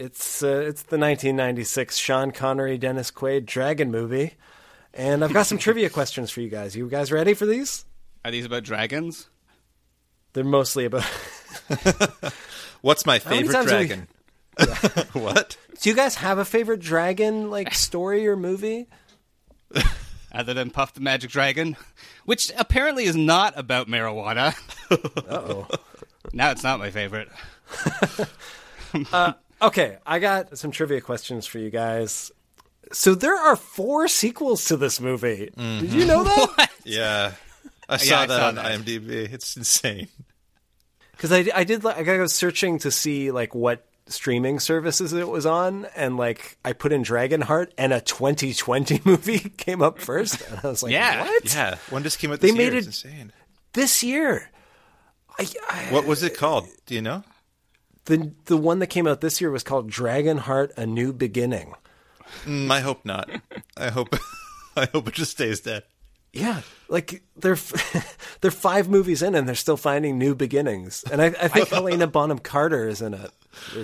It's 0.00 0.42
uh, 0.42 0.64
it's 0.66 0.84
the 0.84 0.96
1996 0.96 1.98
Sean 1.98 2.30
Connery, 2.30 2.78
Dennis 2.78 3.10
Quaid 3.10 3.44
Dragon 3.44 3.90
movie, 3.90 4.32
and 4.94 5.22
I've 5.22 5.34
got 5.34 5.42
some 5.42 5.58
trivia 5.66 5.90
questions 5.90 6.30
for 6.30 6.40
you 6.40 6.48
guys. 6.48 6.74
You 6.74 6.88
guys 6.88 7.12
ready 7.12 7.34
for 7.34 7.44
these? 7.44 7.84
Are 8.24 8.30
these 8.30 8.46
about 8.46 8.62
dragons? 8.62 9.28
They're 10.32 10.42
mostly 10.42 10.86
about. 10.86 11.04
What's 12.80 13.04
my 13.04 13.18
favorite 13.18 13.52
times 13.52 13.70
have 13.70 13.80
we- 13.80 13.86
dragon? 13.86 14.08
what? 15.12 15.58
Do 15.82 15.90
you 15.90 15.94
guys 15.94 16.14
have 16.14 16.38
a 16.38 16.46
favorite 16.46 16.80
dragon 16.80 17.50
like 17.50 17.74
story 17.74 18.26
or 18.26 18.36
movie? 18.36 18.88
Other 20.32 20.54
than 20.54 20.70
Puff 20.70 20.94
the 20.94 21.00
Magic 21.02 21.30
Dragon, 21.30 21.76
which 22.24 22.50
apparently 22.56 23.04
is 23.04 23.16
not 23.16 23.52
about 23.58 23.86
marijuana. 23.86 24.54
oh. 25.28 25.66
Now 26.32 26.52
it's 26.52 26.62
not 26.62 26.78
my 26.78 26.90
favorite. 26.90 27.28
Uh, 29.12 29.34
okay, 29.62 29.98
I 30.06 30.18
got 30.18 30.56
some 30.58 30.70
trivia 30.70 31.00
questions 31.00 31.46
for 31.46 31.58
you 31.58 31.70
guys. 31.70 32.30
So 32.92 33.14
there 33.14 33.36
are 33.36 33.56
four 33.56 34.08
sequels 34.08 34.64
to 34.66 34.76
this 34.76 35.00
movie. 35.00 35.52
Did 35.56 35.92
you 35.92 36.06
know 36.06 36.24
that? 36.24 36.70
Yeah, 36.84 37.32
I 37.88 37.92
Yeah, 37.94 37.96
saw 37.98 38.20
I 38.20 38.26
that 38.26 38.36
saw 38.40 38.48
on 38.48 38.54
that. 38.56 38.80
IMDb. 38.80 39.08
It's 39.32 39.56
insane. 39.56 40.08
Because 41.12 41.30
I, 41.30 41.44
I 41.54 41.64
did. 41.64 41.84
like- 41.84 42.08
I 42.08 42.18
was 42.18 42.32
searching 42.32 42.78
to 42.80 42.90
see 42.90 43.30
like 43.30 43.54
what 43.54 43.86
streaming 44.06 44.58
services 44.58 45.12
it 45.12 45.28
was 45.28 45.44
on, 45.46 45.86
and 45.94 46.16
like 46.16 46.56
I 46.64 46.72
put 46.72 46.90
in 46.92 47.04
Dragonheart, 47.04 47.72
and 47.78 47.92
a 47.92 48.00
2020 48.00 49.02
movie 49.04 49.38
came 49.38 49.82
up 49.82 50.00
first, 50.00 50.40
and 50.50 50.58
I 50.64 50.68
was 50.68 50.82
like, 50.82 50.92
Yeah. 50.92 51.22
what? 51.22 51.54
Yeah, 51.54 51.76
one 51.90 52.02
just 52.02 52.18
came 52.18 52.32
out. 52.32 52.40
They 52.40 52.48
This 52.48 52.56
made 52.56 52.64
year. 52.64 52.74
it- 52.76 52.86
It's 52.86 53.04
insane. 53.04 53.32
This 53.74 54.02
year, 54.02 54.50
I, 55.38 55.46
I, 55.68 55.84
What 55.92 56.06
was 56.06 56.22
it 56.24 56.36
called? 56.36 56.66
Do 56.86 56.94
you 56.96 57.02
know? 57.02 57.22
The 58.06 58.32
the 58.46 58.56
one 58.56 58.78
that 58.80 58.88
came 58.88 59.06
out 59.06 59.20
this 59.20 59.40
year 59.40 59.50
was 59.50 59.62
called 59.62 59.90
Dragonheart: 59.90 60.72
A 60.76 60.86
New 60.86 61.12
Beginning. 61.12 61.74
Mm, 62.44 62.70
I 62.70 62.80
hope 62.80 63.04
not. 63.04 63.28
I 63.76 63.90
hope. 63.90 64.16
I 64.76 64.86
hope 64.92 65.08
it 65.08 65.14
just 65.14 65.32
stays 65.32 65.60
dead. 65.60 65.82
Yeah, 66.32 66.60
like 66.88 67.24
they're 67.36 67.58
they're 68.40 68.52
five 68.52 68.88
movies 68.88 69.20
in, 69.20 69.34
and 69.34 69.48
they're 69.48 69.56
still 69.56 69.76
finding 69.76 70.16
new 70.16 70.36
beginnings. 70.36 71.02
And 71.10 71.20
I, 71.20 71.26
I 71.26 71.48
think 71.48 71.68
Helena 71.70 72.06
Bonham 72.06 72.38
Carter 72.38 72.86
is 72.86 73.02
in 73.02 73.14
it. 73.14 73.30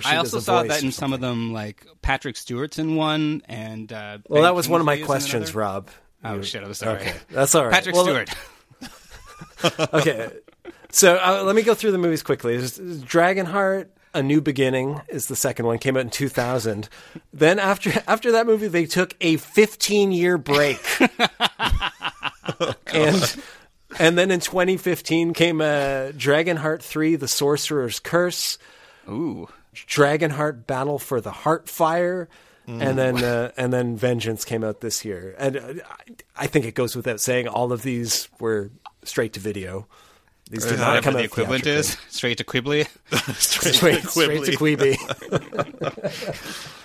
I 0.05 0.15
also 0.15 0.37
a 0.37 0.41
saw 0.41 0.63
that 0.63 0.81
in 0.81 0.93
some 0.93 1.11
of 1.11 1.19
them, 1.19 1.51
like 1.51 1.85
Patrick 2.01 2.37
Stewart's 2.37 2.79
in 2.79 2.95
one, 2.95 3.41
and 3.49 3.91
uh, 3.91 4.19
Well, 4.29 4.37
Ben 4.37 4.43
that 4.43 4.55
was 4.55 4.69
one 4.69 4.79
of 4.79 4.85
my 4.85 4.95
Kingsley 4.95 5.17
is 5.17 5.23
in 5.25 5.29
questions. 5.31 5.55
Rob. 5.55 5.89
Oh 6.23 6.35
You- 6.35 6.43
shit! 6.43 6.63
I'm 6.63 6.73
sorry. 6.73 7.01
Okay, 7.01 7.13
that's 7.31 7.53
all 7.53 7.65
right. 7.65 7.73
Patrick 7.73 7.95
Well, 7.95 8.05
Stewart. 8.05 8.29
okay, 9.93 10.29
so 10.89 11.15
uh, 11.17 11.43
let 11.45 11.55
me 11.55 11.63
go 11.63 11.73
through 11.73 11.91
the 11.91 11.97
movies 11.97 12.23
quickly. 12.23 12.55
There's 12.57 12.79
Dragonheart: 12.79 13.87
A 14.17 14.23
New 14.23 14.41
Beginning 14.41 14.99
is 15.09 15.27
the 15.27 15.35
second 15.35 15.67
one. 15.67 15.77
Came 15.77 15.95
out 15.95 16.01
in 16.01 16.09
2000. 16.09 16.89
Then 17.31 17.59
after 17.59 17.91
after 18.07 18.31
that 18.31 18.47
movie, 18.47 18.67
they 18.67 18.87
took 18.87 19.15
a 19.21 19.37
15 19.37 20.11
year 20.11 20.39
break, 20.39 20.79
and 22.87 23.35
and 23.99 24.17
then 24.17 24.31
in 24.31 24.39
2015 24.39 25.35
came 25.35 25.61
uh, 25.61 26.13
Dragonheart 26.17 26.81
3: 26.81 27.15
The 27.15 27.27
Sorcerer's 27.27 27.99
Curse. 27.99 28.57
Ooh. 29.07 29.47
Dragonheart 29.75 30.65
Battle 30.65 30.97
for 30.97 31.21
the 31.21 31.29
Heartfire, 31.29 32.25
and 32.65 32.97
then 32.97 33.23
uh, 33.23 33.51
and 33.57 33.71
then 33.71 33.95
Vengeance 33.95 34.45
came 34.45 34.63
out 34.63 34.81
this 34.81 35.05
year. 35.05 35.35
And 35.37 35.57
uh, 35.57 35.73
I 36.35 36.47
think 36.47 36.65
it 36.65 36.73
goes 36.73 36.95
without 36.95 37.21
saying 37.21 37.47
all 37.47 37.71
of 37.71 37.83
these 37.83 38.29
were 38.39 38.71
straight 39.03 39.33
to 39.33 39.39
video. 39.39 39.85
These 40.49 40.65
did 40.65 40.79
not 40.79 40.87
Whatever 40.87 41.03
come 41.03 41.13
the 41.15 41.23
equivalent 41.23 41.65
is 41.65 41.97
straight 42.09 42.37
to 42.37 42.43
Quibbly. 42.43 42.87
straight, 43.35 44.03
straight 44.03 44.45
to 44.45 44.51
Quibi. 44.53 44.97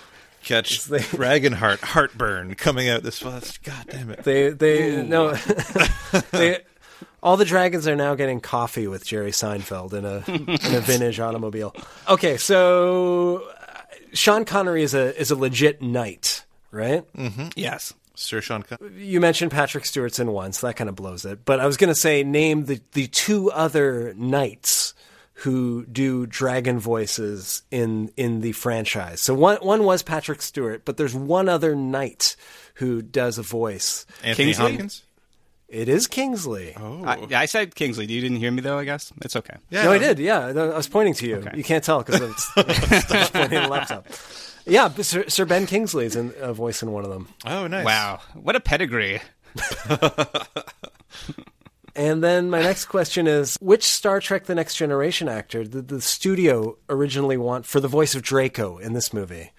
Catch 0.43 0.89
Dragonheart 0.89 1.79
Heartburn 1.79 2.55
coming 2.55 2.89
out 2.89 3.03
this 3.03 3.19
fall. 3.19 3.39
God 3.63 3.85
damn 3.89 4.09
it! 4.09 4.25
They 4.25 4.49
they 4.49 5.01
no 5.01 5.33
they 6.31 6.59
all 7.21 7.37
the 7.37 7.45
dragons 7.45 7.87
are 7.87 7.95
now 7.95 8.15
getting 8.15 8.41
coffee 8.41 8.87
with 8.87 9.05
Jerry 9.05 9.31
Seinfeld 9.31 9.93
in 9.93 10.03
a 10.03 10.17
in 10.27 10.75
a 10.75 10.81
vintage 10.81 11.21
automobile. 11.21 11.73
Okay, 12.09 12.35
so 12.35 13.49
uh, 13.57 13.81
Sean 14.11 14.43
Connery 14.43 14.83
is 14.83 14.93
a 14.93 15.17
is 15.17 15.31
a 15.31 15.37
legit 15.37 15.81
knight, 15.81 16.43
right? 16.71 17.05
Mm-hmm. 17.13 17.47
Yes. 17.55 17.93
Sir 18.15 18.41
Sean. 18.41 18.63
Con- 18.63 18.77
You 18.95 19.19
mentioned 19.19 19.51
Patrick 19.51 19.85
Stewart's 19.85 20.19
in 20.19 20.31
one, 20.31 20.53
so 20.53 20.67
that 20.67 20.75
kind 20.75 20.89
of 20.89 20.95
blows 20.95 21.25
it. 21.25 21.45
But 21.45 21.59
I 21.59 21.65
was 21.65 21.77
going 21.77 21.89
to 21.89 21.95
say, 21.99 22.23
name 22.23 22.65
the, 22.65 22.79
the 22.93 23.07
two 23.07 23.51
other 23.51 24.13
knights 24.15 24.93
who 25.37 25.85
do 25.87 26.25
dragon 26.27 26.79
voices 26.79 27.63
in 27.71 28.11
in 28.15 28.41
the 28.41 28.51
franchise. 28.51 29.19
So 29.19 29.33
one 29.33 29.57
one 29.57 29.83
was 29.83 30.03
Patrick 30.03 30.41
Stewart, 30.43 30.85
but 30.85 30.97
there's 30.97 31.15
one 31.15 31.49
other 31.49 31.75
knight 31.75 32.35
who 32.75 33.01
does 33.01 33.39
a 33.39 33.41
voice. 33.41 34.05
Anthony 34.23 34.45
Kingsley? 34.53 34.71
Hopkins. 34.71 35.03
It 35.69 35.89
is 35.89 36.05
Kingsley. 36.05 36.73
Oh. 36.77 37.03
I, 37.03 37.25
yeah, 37.27 37.39
I 37.39 37.45
said 37.45 37.73
Kingsley. 37.73 38.05
You 38.05 38.21
didn't 38.21 38.37
hear 38.37 38.51
me 38.51 38.61
though. 38.61 38.77
I 38.77 38.85
guess 38.85 39.11
it's 39.23 39.35
okay. 39.35 39.55
No, 39.71 39.91
I 39.91 39.97
did. 39.97 40.19
Yeah, 40.19 40.45
I 40.49 40.51
was 40.77 40.87
pointing 40.87 41.15
to 41.15 41.27
you. 41.27 41.43
You 41.55 41.63
can't 41.63 41.83
tell 41.83 42.03
because 42.03 42.21
I 42.21 42.25
was 42.27 42.51
pointing 43.31 43.57
at 43.57 43.63
the 43.63 43.67
laptop. 43.69 44.05
Yeah, 44.65 44.89
Sir, 44.89 45.25
Sir 45.27 45.45
Ben 45.45 45.65
Kingsley's 45.65 46.15
in 46.15 46.33
a 46.39 46.53
voice 46.53 46.81
in 46.81 46.91
one 46.91 47.03
of 47.03 47.09
them. 47.09 47.27
Oh, 47.45 47.67
nice. 47.67 47.85
Wow, 47.85 48.21
what 48.33 48.55
a 48.55 48.59
pedigree! 48.59 49.21
And 51.95 52.23
then 52.23 52.49
my 52.49 52.61
next 52.61 52.85
question 52.85 53.27
is 53.27 53.55
which 53.61 53.83
Star 53.83 54.19
Trek 54.19 54.45
The 54.45 54.55
Next 54.55 54.75
Generation 54.75 55.29
actor 55.29 55.63
did 55.63 55.89
the 55.89 56.01
studio 56.01 56.77
originally 56.89 57.37
want 57.37 57.67
for 57.67 57.79
the 57.79 57.87
voice 57.87 58.15
of 58.15 58.23
Draco 58.23 58.79
in 58.79 58.93
this 58.93 59.13
movie? 59.13 59.51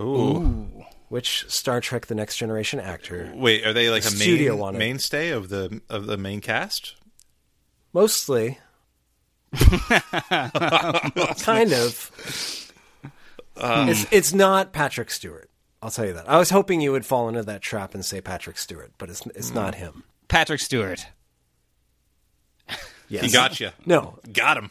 Ooh. 0.00 0.84
Which 1.08 1.48
Star 1.48 1.80
Trek 1.80 2.06
The 2.06 2.16
Next 2.16 2.36
Generation 2.36 2.80
actor? 2.80 3.32
Wait, 3.36 3.64
are 3.64 3.72
they 3.72 3.88
like 3.88 4.02
The 4.02 4.08
a 4.08 4.12
studio 4.12 4.56
main, 4.56 4.78
mainstay 4.78 5.30
of 5.30 5.48
the 5.48 5.80
of 5.88 6.06
the 6.06 6.16
main 6.16 6.40
cast? 6.40 6.96
Mostly. 7.92 8.58
kind 11.38 11.72
of. 11.72 12.65
Um, 13.58 13.88
it's 13.88 14.06
it's 14.10 14.32
not 14.34 14.72
Patrick 14.72 15.10
Stewart. 15.10 15.50
I'll 15.82 15.90
tell 15.90 16.06
you 16.06 16.12
that. 16.14 16.28
I 16.28 16.38
was 16.38 16.50
hoping 16.50 16.80
you 16.80 16.92
would 16.92 17.06
fall 17.06 17.28
into 17.28 17.42
that 17.44 17.62
trap 17.62 17.94
and 17.94 18.04
say 18.04 18.20
Patrick 18.20 18.58
Stewart, 18.58 18.92
but 18.98 19.08
it's 19.10 19.24
it's 19.34 19.54
not 19.54 19.74
him. 19.76 20.04
Patrick 20.28 20.60
Stewart. 20.60 21.06
Yes. 23.08 23.24
He 23.24 23.30
got 23.30 23.60
you. 23.60 23.70
No, 23.84 24.18
Got 24.32 24.56
him. 24.56 24.70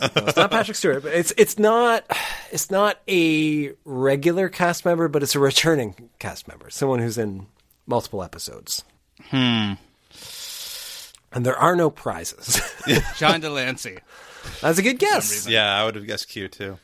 No, 0.00 0.08
it's 0.16 0.36
not 0.36 0.50
Patrick 0.50 0.76
Stewart, 0.76 1.02
but 1.02 1.12
it's 1.12 1.32
it's 1.36 1.58
not 1.58 2.04
it's 2.52 2.70
not 2.70 2.98
a 3.08 3.72
regular 3.84 4.48
cast 4.48 4.84
member, 4.84 5.08
but 5.08 5.22
it's 5.22 5.34
a 5.34 5.38
returning 5.40 6.10
cast 6.18 6.48
member, 6.48 6.70
someone 6.70 6.98
who's 7.00 7.18
in 7.18 7.46
multiple 7.86 8.22
episodes. 8.22 8.84
Hmm. 9.24 9.74
And 11.32 11.44
there 11.44 11.56
are 11.56 11.76
no 11.76 11.90
prizes. 11.90 12.60
John 13.16 13.40
de 13.42 13.50
Lancie. 13.50 13.98
That's 14.60 14.78
a 14.78 14.82
good 14.82 14.98
guess. 14.98 15.46
Yeah, 15.46 15.80
I 15.80 15.84
would 15.84 15.94
have 15.96 16.06
guessed 16.06 16.28
Q 16.28 16.48
too. 16.48 16.78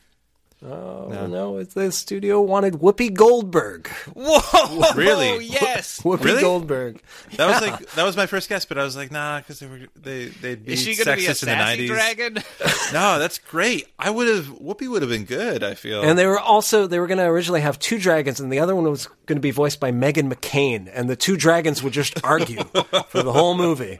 Oh 0.63 1.27
no, 1.27 1.57
it's 1.57 1.73
the 1.75 1.91
studio 1.91 2.41
wanted 2.41 2.75
Whoopi 2.75 3.13
Goldberg. 3.13 3.87
Whoa! 4.15 4.93
Really? 4.95 5.29
Oh 5.29 5.39
yes. 5.39 6.01
Whoopi 6.01 6.23
Really? 6.23 6.41
Goldberg. 6.41 7.01
That 7.35 7.47
was 7.47 7.61
like 7.61 7.91
that 7.91 8.03
was 8.03 8.17
my 8.17 8.25
first 8.25 8.49
guess, 8.49 8.65
but 8.65 8.77
I 8.79 8.83
was 8.83 8.95
like, 8.95 9.11
nah, 9.11 9.39
because 9.39 9.59
they 9.59 9.67
were 9.67 9.81
they 9.95 10.25
they'd 10.25 10.65
be 10.65 10.73
Is 10.73 10.81
she 10.81 10.95
going 10.95 11.05
to 11.05 11.21
be 11.21 11.27
a 11.27 11.31
sexist 11.31 11.43
in 11.43 11.49
the 11.49 11.55
nineties. 11.55 11.89
dragon? 11.89 12.37
No, 12.93 13.19
that's 13.19 13.37
great. 13.39 13.87
I 13.99 14.09
would 14.09 14.27
have 14.27 14.45
Whoopi 14.45 14.87
would 14.89 15.01
have 15.01 15.09
been 15.09 15.25
good. 15.25 15.63
I 15.63 15.73
feel. 15.73 16.01
And 16.03 16.17
they 16.17 16.25
were 16.25 16.39
also 16.39 16.87
they 16.87 16.99
were 16.99 17.07
going 17.07 17.17
to 17.17 17.25
originally 17.25 17.61
have 17.61 17.77
two 17.77 17.99
dragons, 17.99 18.39
and 18.39 18.51
the 18.51 18.59
other 18.59 18.75
one 18.75 18.89
was 18.89 19.07
going 19.25 19.37
to 19.37 19.41
be 19.41 19.51
voiced 19.51 19.79
by 19.79 19.91
Meghan 19.91 20.31
McCain, 20.33 20.89
and 20.91 21.09
the 21.09 21.15
two 21.15 21.35
dragons 21.35 21.83
would 21.83 21.93
just 21.93 22.23
argue 22.23 22.63
for 23.09 23.21
the 23.23 23.33
whole 23.33 23.55
movie. 23.57 23.99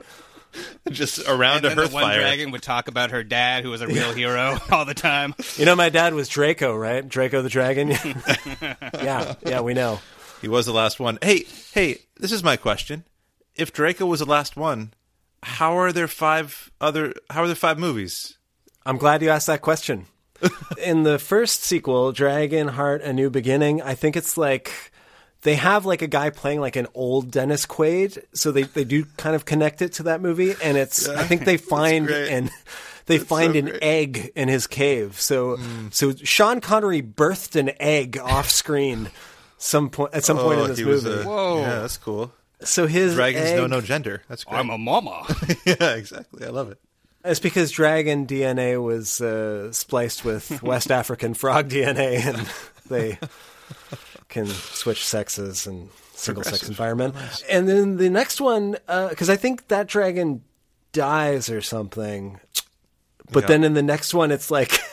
just 0.89 1.19
around 1.27 1.57
and 1.57 1.65
a 1.65 1.69
then 1.69 1.77
hearth 1.77 1.89
the 1.89 1.93
one 1.93 2.03
fire. 2.03 2.19
dragon 2.19 2.51
would 2.51 2.61
talk 2.61 2.87
about 2.87 3.11
her 3.11 3.23
dad, 3.23 3.63
who 3.63 3.69
was 3.69 3.81
a 3.81 3.87
real 3.87 4.13
hero 4.13 4.57
all 4.71 4.85
the 4.85 4.93
time. 4.93 5.35
You 5.57 5.65
know, 5.65 5.75
my 5.75 5.89
dad 5.89 6.13
was 6.13 6.27
Draco, 6.29 6.75
right? 6.75 7.07
Draco 7.07 7.41
the 7.41 7.49
dragon. 7.49 7.89
yeah, 8.93 9.35
yeah, 9.45 9.61
we 9.61 9.73
know. 9.73 9.99
He 10.41 10.47
was 10.47 10.65
the 10.65 10.73
last 10.73 10.99
one. 10.99 11.17
Hey, 11.21 11.45
hey, 11.73 11.99
this 12.17 12.31
is 12.31 12.43
my 12.43 12.57
question. 12.57 13.03
If 13.55 13.73
Draco 13.73 14.05
was 14.05 14.19
the 14.19 14.25
last 14.25 14.57
one, 14.57 14.93
how 15.41 15.77
are 15.77 15.91
there 15.91 16.07
five 16.07 16.71
other? 16.81 17.13
How 17.29 17.43
are 17.43 17.47
there 17.47 17.55
five 17.55 17.79
movies? 17.79 18.37
I'm 18.85 18.97
glad 18.97 19.21
you 19.21 19.29
asked 19.29 19.47
that 19.47 19.61
question. 19.61 20.07
In 20.83 21.03
the 21.03 21.17
first 21.17 21.63
sequel, 21.63 22.11
Dragonheart: 22.11 23.03
A 23.03 23.13
New 23.13 23.29
Beginning, 23.29 23.81
I 23.81 23.95
think 23.95 24.17
it's 24.17 24.37
like 24.37 24.91
they 25.45 25.55
have 25.55 25.85
like 25.85 26.01
a 26.01 26.07
guy 26.07 26.29
playing 26.29 26.59
like 26.59 26.75
an 26.75 26.87
old 26.93 27.31
Dennis 27.31 27.65
Quaid, 27.65 28.21
so 28.33 28.51
they 28.51 28.63
they 28.63 28.83
do 28.83 29.05
kind 29.15 29.35
of 29.35 29.45
connect 29.45 29.81
it 29.81 29.93
to 29.93 30.03
that 30.03 30.19
movie, 30.19 30.53
and 30.61 30.77
it's 30.77 31.07
I 31.07 31.23
think 31.23 31.45
they 31.45 31.55
find 31.75 32.09
and 32.09 32.47
an 32.49 32.53
they 33.05 33.17
find 33.19 33.53
so 33.53 33.59
an 33.59 33.65
great. 33.67 33.83
egg 33.83 34.31
in 34.35 34.49
his 34.49 34.67
cave. 34.67 35.19
So 35.21 35.57
so 35.91 36.13
Sean 36.15 36.59
Connery 36.59 37.01
birthed 37.01 37.55
an 37.57 37.71
egg 37.79 38.17
off 38.17 38.49
screen 38.49 39.09
some 39.57 39.89
point 39.89 40.13
at 40.13 40.23
some 40.25 40.37
point 40.37 40.59
Oh, 40.59 40.63
in 40.63 40.69
this 40.71 40.79
he 40.79 40.83
was 40.85 41.05
movie. 41.05 41.21
a- 41.21 41.25
Whoa. 41.25 41.59
Yeah, 41.61 41.79
that's 41.79 41.97
cool. 41.97 42.33
so 42.61 42.87
his 42.87 43.13
Dragons 43.15 43.45
egg, 43.45 43.57
know 43.57 43.67
no 43.67 43.79
gender. 43.81 44.21
That's 44.27 44.43
great. 44.43 44.57
I'm 44.59 44.69
a 44.69 44.77
mama. 44.77 45.25
yeah, 45.65 45.93
exactly. 45.95 46.45
I 46.45 46.49
love 46.49 46.71
it. 46.71 46.79
It's 47.23 47.39
because 47.39 47.71
dragon 47.71 48.27
DNA 48.27 48.83
was 48.83 49.19
uh, 49.21 49.71
spliced 49.71 50.23
with 50.25 50.61
West 50.63 50.91
African 50.91 51.33
frog 51.33 51.69
DNA, 51.69 52.23
and 52.23 52.47
they 52.89 53.17
can 54.36 54.47
switch 54.47 55.05
sexes 55.05 55.65
and 55.65 55.89
single 56.13 56.43
sex 56.43 56.67
environment. 56.67 57.15
And 57.49 57.69
then 57.69 57.95
the 57.97 58.09
next 58.09 58.41
one, 58.41 58.75
uh, 58.88 59.07
because 59.09 59.29
I 59.29 59.38
think 59.38 59.69
that 59.69 59.88
dragon 59.88 60.43
dies 60.91 61.49
or 61.49 61.61
something, 61.61 62.39
but 63.31 63.43
Yeah. 63.43 63.47
then 63.47 63.63
in 63.63 63.73
the 63.75 63.81
next 63.83 64.13
one, 64.13 64.31
it's 64.31 64.51
like. 64.51 64.71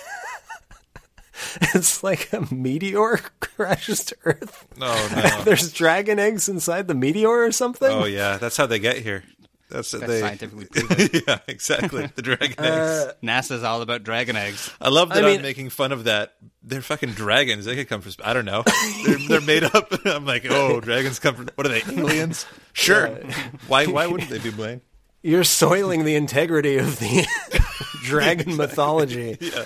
It's 1.75 2.03
like 2.05 2.33
a 2.33 2.47
meteor 2.55 3.17
crashes 3.41 4.05
to 4.05 4.17
Earth. 4.25 4.65
Oh 4.81 5.09
no. 5.39 5.43
There's 5.45 5.73
dragon 5.73 6.19
eggs 6.21 6.49
inside 6.49 6.87
the 6.89 6.95
meteor 6.95 7.29
or 7.45 7.51
something. 7.53 7.91
oh 7.91 8.05
yeah, 8.05 8.37
that's 8.39 8.57
how 8.57 8.67
they 8.67 8.79
get 8.79 8.99
here. 8.99 9.25
That's, 9.73 9.91
That's 9.91 10.07
they. 10.07 10.21
scientifically 10.21 10.65
proven. 10.71 11.23
yeah, 11.27 11.39
exactly. 11.49 12.07
The 12.15 12.23
dragon 12.23 12.55
Uh, 12.59 12.63
eggs. 12.63 13.15
NASA's 13.23 13.63
all 13.65 13.81
about 13.83 14.03
dragon 14.05 14.37
eggs. 14.37 14.71
I 14.81 14.89
love 14.91 15.09
that 15.09 15.19
I 15.25 15.29
I 15.29 15.31
mean- 15.31 15.37
am 15.37 15.43
making 15.43 15.71
fun 15.71 15.93
of 15.93 16.05
that. 16.05 16.35
They're 16.63 16.83
fucking 16.83 17.13
dragons. 17.13 17.65
They 17.65 17.75
could 17.75 17.89
come 17.89 18.03
from. 18.03 18.13
I 18.23 18.35
don't 18.35 18.45
know. 18.45 18.63
They're, 19.07 19.19
they're 19.29 19.41
made 19.41 19.65
up. 19.65 19.93
I'm 20.07 20.25
like, 20.27 20.47
oh, 20.49 20.81
dragons 20.83 21.19
come 21.19 21.35
from. 21.35 21.49
What 21.55 21.67
are 21.67 21.71
they? 21.71 21.83
Aliens? 21.93 22.47
Sure. 22.73 23.09
Why? 23.67 23.87
Why 23.87 24.07
wouldn't 24.07 24.31
they 24.31 24.39
be 24.39 24.51
Blaine? 24.51 24.81
You're 25.23 25.45
soiling 25.45 26.05
the 26.05 26.15
integrity 26.17 26.79
of 26.79 26.99
the 26.99 27.27
dragon 28.03 28.57
mythology. 28.57 29.39
Yeah, 29.41 29.65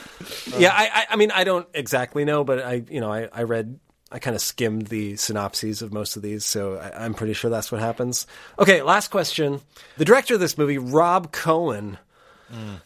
yeah. 0.58 0.70
I, 0.72 0.90
I, 0.92 1.06
I 1.10 1.16
mean, 1.16 1.30
I 1.30 1.44
don't 1.44 1.66
exactly 1.74 2.24
know, 2.24 2.44
but 2.44 2.60
I, 2.62 2.82
you 2.90 3.00
know, 3.00 3.10
I, 3.12 3.28
I 3.32 3.42
read, 3.44 3.78
I 4.16 4.18
kind 4.18 4.34
of 4.34 4.40
skimmed 4.40 4.86
the 4.86 5.16
synopses 5.16 5.82
of 5.82 5.92
most 5.92 6.16
of 6.16 6.22
these, 6.22 6.46
so 6.46 6.78
I, 6.78 7.04
I'm 7.04 7.12
pretty 7.12 7.34
sure 7.34 7.50
that's 7.50 7.70
what 7.70 7.82
happens. 7.82 8.26
Okay, 8.58 8.80
last 8.80 9.10
question. 9.10 9.60
The 9.98 10.06
director 10.06 10.32
of 10.32 10.40
this 10.40 10.56
movie, 10.56 10.78
Rob 10.78 11.32
Cohen, 11.32 11.98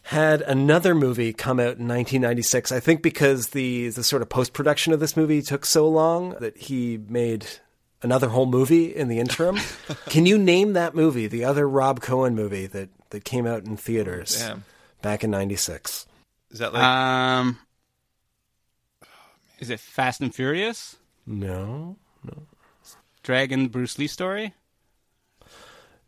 had 0.03 0.41
another 0.41 0.93
movie 0.93 1.31
come 1.31 1.57
out 1.57 1.77
in 1.77 1.87
1996. 1.87 2.73
I 2.73 2.81
think 2.81 3.01
because 3.01 3.49
the 3.49 3.87
the 3.87 4.03
sort 4.03 4.21
of 4.21 4.27
post 4.27 4.51
production 4.51 4.91
of 4.91 4.99
this 4.99 5.15
movie 5.15 5.41
took 5.41 5.65
so 5.65 5.87
long 5.87 6.35
that 6.41 6.57
he 6.57 6.99
made 7.07 7.45
another 8.01 8.27
whole 8.27 8.45
movie 8.45 8.93
in 8.93 9.07
the 9.07 9.19
interim. 9.19 9.57
Can 10.07 10.25
you 10.25 10.37
name 10.37 10.73
that 10.73 10.95
movie, 10.95 11.27
the 11.27 11.45
other 11.45 11.65
Rob 11.65 12.01
Cohen 12.01 12.35
movie 12.35 12.67
that 12.67 12.89
that 13.11 13.23
came 13.23 13.47
out 13.47 13.63
in 13.63 13.77
theaters 13.77 14.37
Damn. 14.37 14.65
back 15.01 15.23
in 15.23 15.31
96? 15.31 16.07
Is 16.49 16.59
that 16.59 16.73
like? 16.73 16.83
Um, 16.83 17.57
is 19.59 19.69
it 19.69 19.79
Fast 19.79 20.19
and 20.19 20.35
Furious? 20.35 20.97
No. 21.25 21.97
no. 22.23 22.43
Dragon 23.23 23.67
Bruce 23.67 23.97
Lee 23.97 24.07
story? 24.07 24.53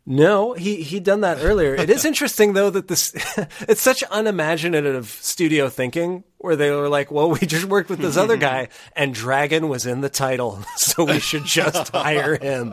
No, 0.06 0.52
he 0.52 0.82
he'd 0.82 1.04
done 1.04 1.22
that 1.22 1.38
earlier. 1.40 1.74
It 1.74 1.88
is 1.88 2.04
interesting 2.04 2.52
though 2.52 2.68
that 2.68 2.88
this 2.88 3.14
it's 3.60 3.80
such 3.80 4.04
unimaginative 4.10 5.08
studio 5.08 5.70
thinking 5.70 6.24
where 6.38 6.56
they 6.56 6.70
were 6.70 6.90
like, 6.90 7.10
"Well, 7.10 7.30
we 7.30 7.38
just 7.38 7.64
worked 7.64 7.88
with 7.88 8.00
this 8.00 8.18
other 8.18 8.36
guy 8.36 8.68
and 8.96 9.14
Dragon 9.14 9.68
was 9.68 9.86
in 9.86 10.02
the 10.02 10.10
title, 10.10 10.62
so 10.76 11.04
we 11.04 11.20
should 11.20 11.46
just 11.46 11.88
hire 11.94 12.36
him." 12.36 12.70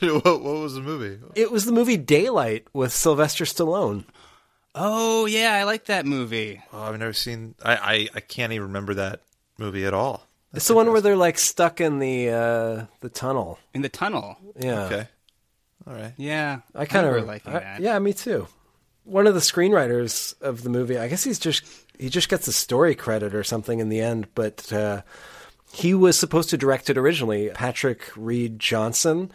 what, 0.00 0.24
what 0.24 0.42
was 0.42 0.74
the 0.74 0.82
movie? 0.82 1.18
It 1.34 1.50
was 1.50 1.64
the 1.64 1.72
movie 1.72 1.96
Daylight 1.96 2.66
with 2.74 2.92
Sylvester 2.92 3.46
Stallone. 3.46 4.04
Oh 4.74 5.24
yeah, 5.24 5.54
I 5.54 5.62
like 5.64 5.86
that 5.86 6.04
movie. 6.04 6.62
Oh, 6.70 6.82
I've 6.82 6.98
never 6.98 7.14
seen. 7.14 7.54
I, 7.64 7.76
I 7.76 8.08
I 8.16 8.20
can't 8.20 8.52
even 8.52 8.66
remember 8.66 8.92
that 8.94 9.22
movie 9.58 9.84
at 9.84 9.94
all. 9.94 10.26
It's 10.52 10.68
the 10.68 10.74
one 10.74 10.92
where 10.92 11.00
they're 11.00 11.16
like 11.16 11.38
stuck 11.38 11.80
in 11.80 11.98
the 11.98 12.30
uh, 12.30 12.84
the 13.00 13.08
tunnel. 13.08 13.58
In 13.74 13.82
the 13.82 13.88
tunnel. 13.88 14.36
Yeah. 14.58 14.84
Okay. 14.84 15.08
All 15.86 15.94
right. 15.94 16.12
Yeah, 16.16 16.60
I 16.74 16.86
kind 16.86 17.06
of 17.06 17.26
like 17.26 17.44
that. 17.44 17.80
Yeah, 17.80 17.98
me 17.98 18.12
too. 18.12 18.46
One 19.04 19.26
of 19.26 19.34
the 19.34 19.40
screenwriters 19.40 20.40
of 20.40 20.62
the 20.62 20.70
movie, 20.70 20.96
I 20.96 21.08
guess 21.08 21.24
he's 21.24 21.38
just 21.38 21.64
he 21.98 22.08
just 22.08 22.28
gets 22.28 22.48
a 22.48 22.52
story 22.52 22.94
credit 22.94 23.34
or 23.34 23.44
something 23.44 23.80
in 23.80 23.88
the 23.90 24.00
end, 24.00 24.28
but 24.34 24.72
uh, 24.72 25.02
he 25.72 25.92
was 25.92 26.18
supposed 26.18 26.50
to 26.50 26.56
direct 26.56 26.88
it 26.88 26.96
originally, 26.96 27.50
Patrick 27.50 28.10
Read 28.16 28.58
Johnson, 28.58 29.30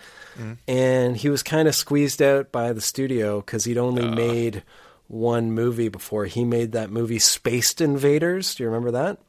and 0.67 1.17
he 1.17 1.29
was 1.29 1.43
kind 1.43 1.67
of 1.67 1.75
squeezed 1.75 2.21
out 2.21 2.51
by 2.51 2.71
the 2.73 2.81
studio 2.81 3.41
because 3.41 3.65
he'd 3.65 3.77
only 3.77 4.09
made 4.09 4.63
one 5.07 5.51
movie 5.51 5.89
before. 5.89 6.25
He 6.25 6.45
made 6.45 6.71
that 6.71 6.89
movie 6.89 7.19
Spaced 7.19 7.81
Invaders. 7.81 8.55
Do 8.55 8.63
you 8.63 8.69
remember 8.69 8.91
that? 8.91 9.19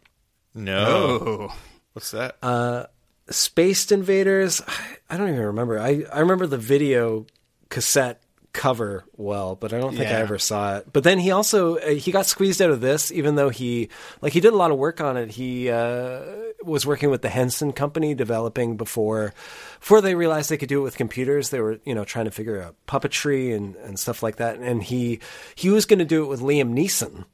No. 0.54 0.86
Oh, 0.86 1.54
What's 1.92 2.12
that? 2.12 2.36
Uh, 2.42 2.86
Spaced 3.30 3.92
Invaders. 3.92 4.62
I 5.08 5.16
don't 5.16 5.28
even 5.28 5.40
remember. 5.40 5.78
I, 5.78 6.04
I 6.12 6.20
remember 6.20 6.46
the 6.46 6.58
video 6.58 7.26
cassette 7.68 8.22
cover 8.52 9.04
well, 9.16 9.54
but 9.54 9.72
I 9.72 9.78
don't 9.78 9.96
think 9.96 10.08
I 10.08 10.14
ever 10.14 10.38
saw 10.38 10.78
it. 10.78 10.92
But 10.92 11.04
then 11.04 11.18
he 11.20 11.30
also 11.30 11.76
uh, 11.76 11.90
he 11.90 12.10
got 12.10 12.26
squeezed 12.26 12.60
out 12.60 12.70
of 12.70 12.80
this, 12.80 13.12
even 13.12 13.36
though 13.36 13.48
he 13.48 13.88
like 14.22 14.32
he 14.32 14.40
did 14.40 14.52
a 14.52 14.56
lot 14.56 14.70
of 14.70 14.78
work 14.78 15.00
on 15.00 15.16
it. 15.16 15.30
He 15.30 15.70
uh, 15.70 16.22
was 16.64 16.84
working 16.84 17.10
with 17.10 17.22
the 17.22 17.28
Henson 17.28 17.72
Company, 17.72 18.14
developing 18.14 18.76
before 18.76 19.34
before 19.78 20.00
they 20.00 20.14
realized 20.14 20.50
they 20.50 20.56
could 20.56 20.68
do 20.68 20.80
it 20.80 20.84
with 20.84 20.96
computers. 20.96 21.50
They 21.50 21.60
were 21.60 21.78
you 21.84 21.94
know 21.94 22.04
trying 22.04 22.24
to 22.24 22.30
figure 22.32 22.60
out 22.60 22.74
puppetry 22.88 23.54
and, 23.54 23.76
and 23.76 23.98
stuff 23.98 24.22
like 24.22 24.36
that. 24.36 24.58
And 24.58 24.82
he 24.82 25.20
he 25.54 25.70
was 25.70 25.86
going 25.86 26.00
to 26.00 26.04
do 26.04 26.24
it 26.24 26.26
with 26.26 26.40
Liam 26.40 26.72
Neeson. 26.72 27.24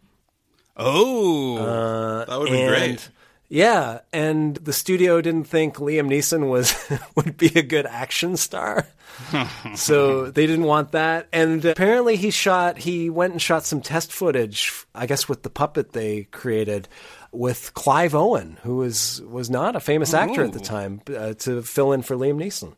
Oh, 0.76 1.56
Uh, 1.58 2.24
That 2.26 2.38
would 2.38 2.50
be 2.50 2.66
great. 2.66 3.08
Yeah, 3.48 4.00
and 4.12 4.56
the 4.56 4.72
studio 4.72 5.20
didn't 5.20 5.44
think 5.44 5.76
Liam 5.76 6.08
Neeson 6.08 6.48
was 6.48 6.74
would 7.14 7.36
be 7.36 7.52
a 7.54 7.62
good 7.62 7.86
action 7.86 8.36
star, 8.36 8.88
so 9.76 10.30
they 10.32 10.46
didn't 10.48 10.64
want 10.64 10.90
that. 10.92 11.28
And 11.32 11.64
apparently, 11.64 12.16
he 12.16 12.30
shot. 12.32 12.76
He 12.78 13.08
went 13.08 13.34
and 13.34 13.40
shot 13.40 13.64
some 13.64 13.80
test 13.80 14.12
footage. 14.12 14.72
I 14.96 15.06
guess 15.06 15.28
with 15.28 15.44
the 15.44 15.50
puppet 15.50 15.92
they 15.92 16.24
created 16.24 16.88
with 17.30 17.72
Clive 17.74 18.16
Owen, 18.16 18.58
who 18.64 18.76
was 18.78 19.22
was 19.22 19.48
not 19.48 19.76
a 19.76 19.80
famous 19.80 20.12
actor 20.12 20.42
at 20.42 20.52
the 20.52 20.58
time, 20.58 21.00
uh, 21.16 21.34
to 21.34 21.62
fill 21.62 21.92
in 21.92 22.02
for 22.02 22.16
Liam 22.16 22.42
Neeson. 22.42 22.74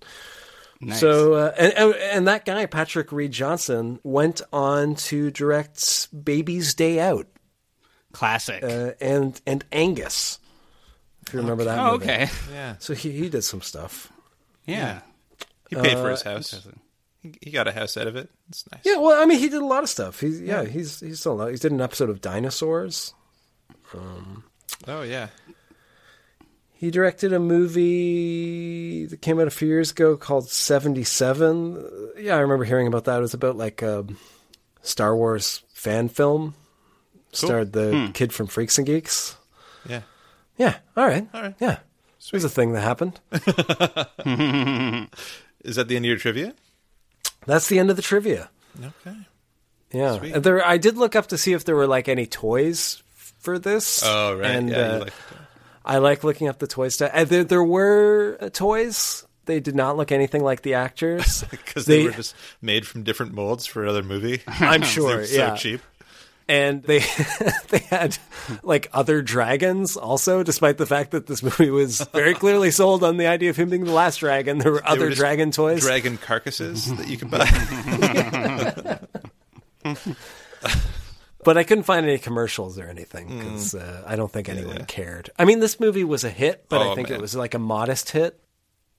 Nice. 0.83 1.01
So, 1.01 1.33
uh, 1.33 1.55
and, 1.59 1.73
and 1.73 1.95
and 1.95 2.29
that 2.29 2.45
guy 2.45 2.67
Patrick 2.67 3.11
Read 3.11 3.33
Johnson 3.33 4.01
went 4.05 4.43
on 4.53 4.97
to 4.97 5.31
direct 5.31 6.09
Baby's 6.25 6.75
Day 6.75 7.01
Out 7.01 7.27
classic. 8.13 8.63
uh, 8.63 8.93
and 9.01 9.41
and 9.47 9.65
Angus. 9.73 10.39
If 11.27 11.35
you 11.35 11.41
remember 11.41 11.65
that. 11.65 11.79
oh, 11.79 11.93
movie. 11.93 12.05
okay. 12.05 12.29
Yeah. 12.53 12.77
So 12.79 12.95
he 12.95 13.13
he 13.13 13.29
did 13.29 13.43
some 13.43 13.61
stuff. 13.61 14.11
Yeah. 14.67 15.01
He 15.71 15.77
paid 15.77 15.93
for 15.99 16.07
Uh, 16.07 16.11
his 16.11 16.23
house. 16.23 16.67
He, 17.21 17.35
he 17.43 17.51
got 17.51 17.67
a 17.69 17.73
house 17.73 17.97
out 17.97 18.07
of 18.07 18.17
it. 18.17 18.31
It's 18.49 18.65
nice. 18.73 18.81
Yeah, 18.85 18.97
well, 18.99 19.21
I 19.21 19.27
mean, 19.27 19.39
he 19.39 19.49
did 19.49 19.61
a 19.61 19.67
lot 19.67 19.83
of 19.83 19.89
stuff. 19.91 20.21
He's 20.21 20.41
yeah, 20.41 20.65
he's 20.65 21.01
he's 21.01 21.21
still 21.21 21.45
he 21.47 21.57
did 21.57 21.73
an 21.73 21.81
episode 21.81 22.09
of 22.11 22.21
Dinosaurs. 22.21 23.13
Um, 23.93 24.45
Oh 24.87 25.03
yeah. 25.03 25.29
he 26.73 26.91
directed 26.91 27.33
a 27.33 27.39
movie 27.39 29.07
that 29.07 29.21
came 29.21 29.41
out 29.41 29.47
a 29.49 29.51
few 29.51 29.69
years 29.69 29.91
ago 29.91 30.17
called 30.17 30.49
Seventy 30.49 31.05
Seven. 31.05 31.85
Yeah, 32.19 32.37
I 32.37 32.41
remember 32.41 32.65
hearing 32.65 32.87
about 32.87 33.05
that. 33.05 33.19
It 33.19 33.23
was 33.23 33.35
about 33.35 33.57
like 33.57 33.83
a 33.83 34.07
Star 34.83 35.15
Wars 35.17 35.63
fan 35.73 36.09
film. 36.09 36.55
Starred 37.33 37.73
the 37.73 38.11
kid 38.15 38.33
from 38.33 38.47
Freaks 38.47 38.79
and 38.79 38.87
Geeks. 38.87 39.37
Yeah. 39.89 40.03
Yeah. 40.57 40.77
All 40.97 41.07
right. 41.07 41.27
All 41.33 41.43
right. 41.43 41.55
Yeah. 41.61 41.79
It 42.19 42.33
was 42.33 42.45
a 42.45 42.49
thing 42.49 42.73
that 42.73 42.81
happened. 42.83 43.21
Is 45.65 45.77
that 45.77 45.89
the 45.89 45.97
end 45.97 46.05
of 46.05 46.09
your 46.09 46.17
trivia? 46.19 46.55
That's 47.47 47.69
the 47.69 47.79
end 47.79 47.91
of 47.91 47.97
the 47.97 48.03
trivia. 48.03 48.51
Okay. 48.79 49.17
Yeah, 49.93 50.19
Sweet. 50.19 50.43
There. 50.43 50.67
I 50.67 50.77
did 50.77 50.99
look 50.99 51.17
up 51.17 51.29
to 51.29 51.39
see 51.39 51.55
if 51.55 51.65
there 51.65 51.77
were 51.77 51.87
like 51.87 52.09
any 52.09 52.27
toys 52.27 53.03
for 53.15 53.59
this. 53.59 54.03
Oh 54.05 54.37
right. 54.37 54.51
And 54.51 54.69
yeah. 54.69 54.77
uh, 54.77 54.99
like 55.01 55.13
I 55.85 55.99
like 55.99 56.23
looking 56.23 56.49
up 56.49 56.59
the 56.59 56.67
toy 56.67 56.89
stuff. 56.89 57.11
Uh, 57.15 57.25
there, 57.25 57.45
there 57.45 57.65
were 57.65 58.37
uh, 58.41 58.51
toys. 58.51 59.25
They 59.47 59.61
did 59.61 59.75
not 59.75 59.97
look 59.97 60.13
anything 60.13 60.45
like 60.45 60.61
the 60.61 60.75
actors 60.75 61.43
because 61.51 61.87
they, 61.87 62.05
were 62.05 62.11
just 62.11 62.35
made 62.61 62.87
from 62.87 63.03
different 63.03 63.33
molds 63.33 63.65
for 63.65 63.83
another 63.83 64.03
movie. 64.03 64.43
I'm 64.47 64.83
sure, 64.83 65.17
They're 65.17 65.27
so 65.27 65.37
yeah. 65.37 65.57
cheap. 65.57 65.81
And 66.49 66.83
they 66.83 66.99
they 67.69 67.79
had 67.91 68.17
like 68.63 68.89
other 68.93 69.21
dragons 69.23 69.97
also. 69.97 70.43
Despite 70.43 70.79
the 70.79 70.87
fact 70.87 71.11
that 71.13 71.27
this 71.27 71.43
movie 71.43 71.71
was 71.71 72.01
very 72.13 72.35
clearly 72.45 72.71
sold 72.71 73.05
on 73.05 73.17
the 73.19 73.27
idea 73.27 73.51
of 73.51 73.57
him 73.57 73.69
being 73.71 73.85
the 73.85 73.93
last 73.93 74.19
dragon, 74.19 74.59
there 74.59 74.73
were 74.73 74.81
They 74.81 74.87
other 74.87 75.07
were 75.07 75.15
dragon 75.15 75.51
toys. 75.51 75.81
dragon 75.83 76.17
carcasses 76.19 76.95
that 76.97 77.09
you 77.09 77.17
could 77.19 77.31
buy. 77.31 78.99
but 81.45 81.57
I 81.57 81.63
couldn't 81.65 81.85
find 81.85 82.05
any 82.07 82.19
commercials 82.19 82.79
or 82.79 82.85
anything 82.89 83.39
because 83.39 83.75
uh, 83.75 84.03
I 84.07 84.17
don't 84.17 84.31
think 84.33 84.49
anyone 84.49 84.85
cared. 84.87 85.31
I 85.39 85.45
mean, 85.45 85.61
this 85.61 85.79
movie 85.81 86.05
was 86.05 86.25
a 86.25 86.31
hit, 86.31 86.67
but 86.69 86.83
I 86.83 86.89
Oh, 86.89 86.95
think 86.95 87.11
man. 87.11 87.19
it 87.19 87.23
was 87.23 87.35
like 87.37 87.55
a 87.55 87.59
modest 87.59 88.11
hit. 88.11 88.41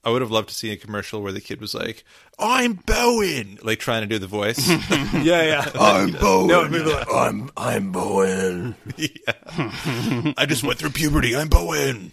I 0.02 0.10
would 0.10 0.22
have 0.22 0.30
loved 0.30 0.48
to 0.48 0.54
see 0.54 0.72
a 0.72 0.76
commercial 0.76 1.20
where 1.22 1.32
the 1.32 1.40
kid 1.42 1.60
was 1.60 1.74
like, 1.74 2.04
"I'm 2.38 2.72
Bowen," 2.74 3.58
like 3.62 3.78
trying 3.80 4.00
to 4.02 4.06
do 4.06 4.18
the 4.18 4.26
voice. 4.26 4.68
Yeah, 5.20 5.42
yeah. 5.42 5.70
I'm 5.78 6.12
Bowen. 6.12 6.46
No, 6.48 6.60
it'd 6.60 6.72
be 6.72 6.78
like, 6.78 7.06
I'm 7.12 7.50
I'm 7.56 7.92
Bowen. 7.92 8.74
yeah. 8.96 10.32
I 10.38 10.46
just 10.48 10.64
went 10.64 10.78
through 10.78 10.90
puberty. 10.90 11.36
I'm 11.36 11.48
Bowen. 11.48 12.12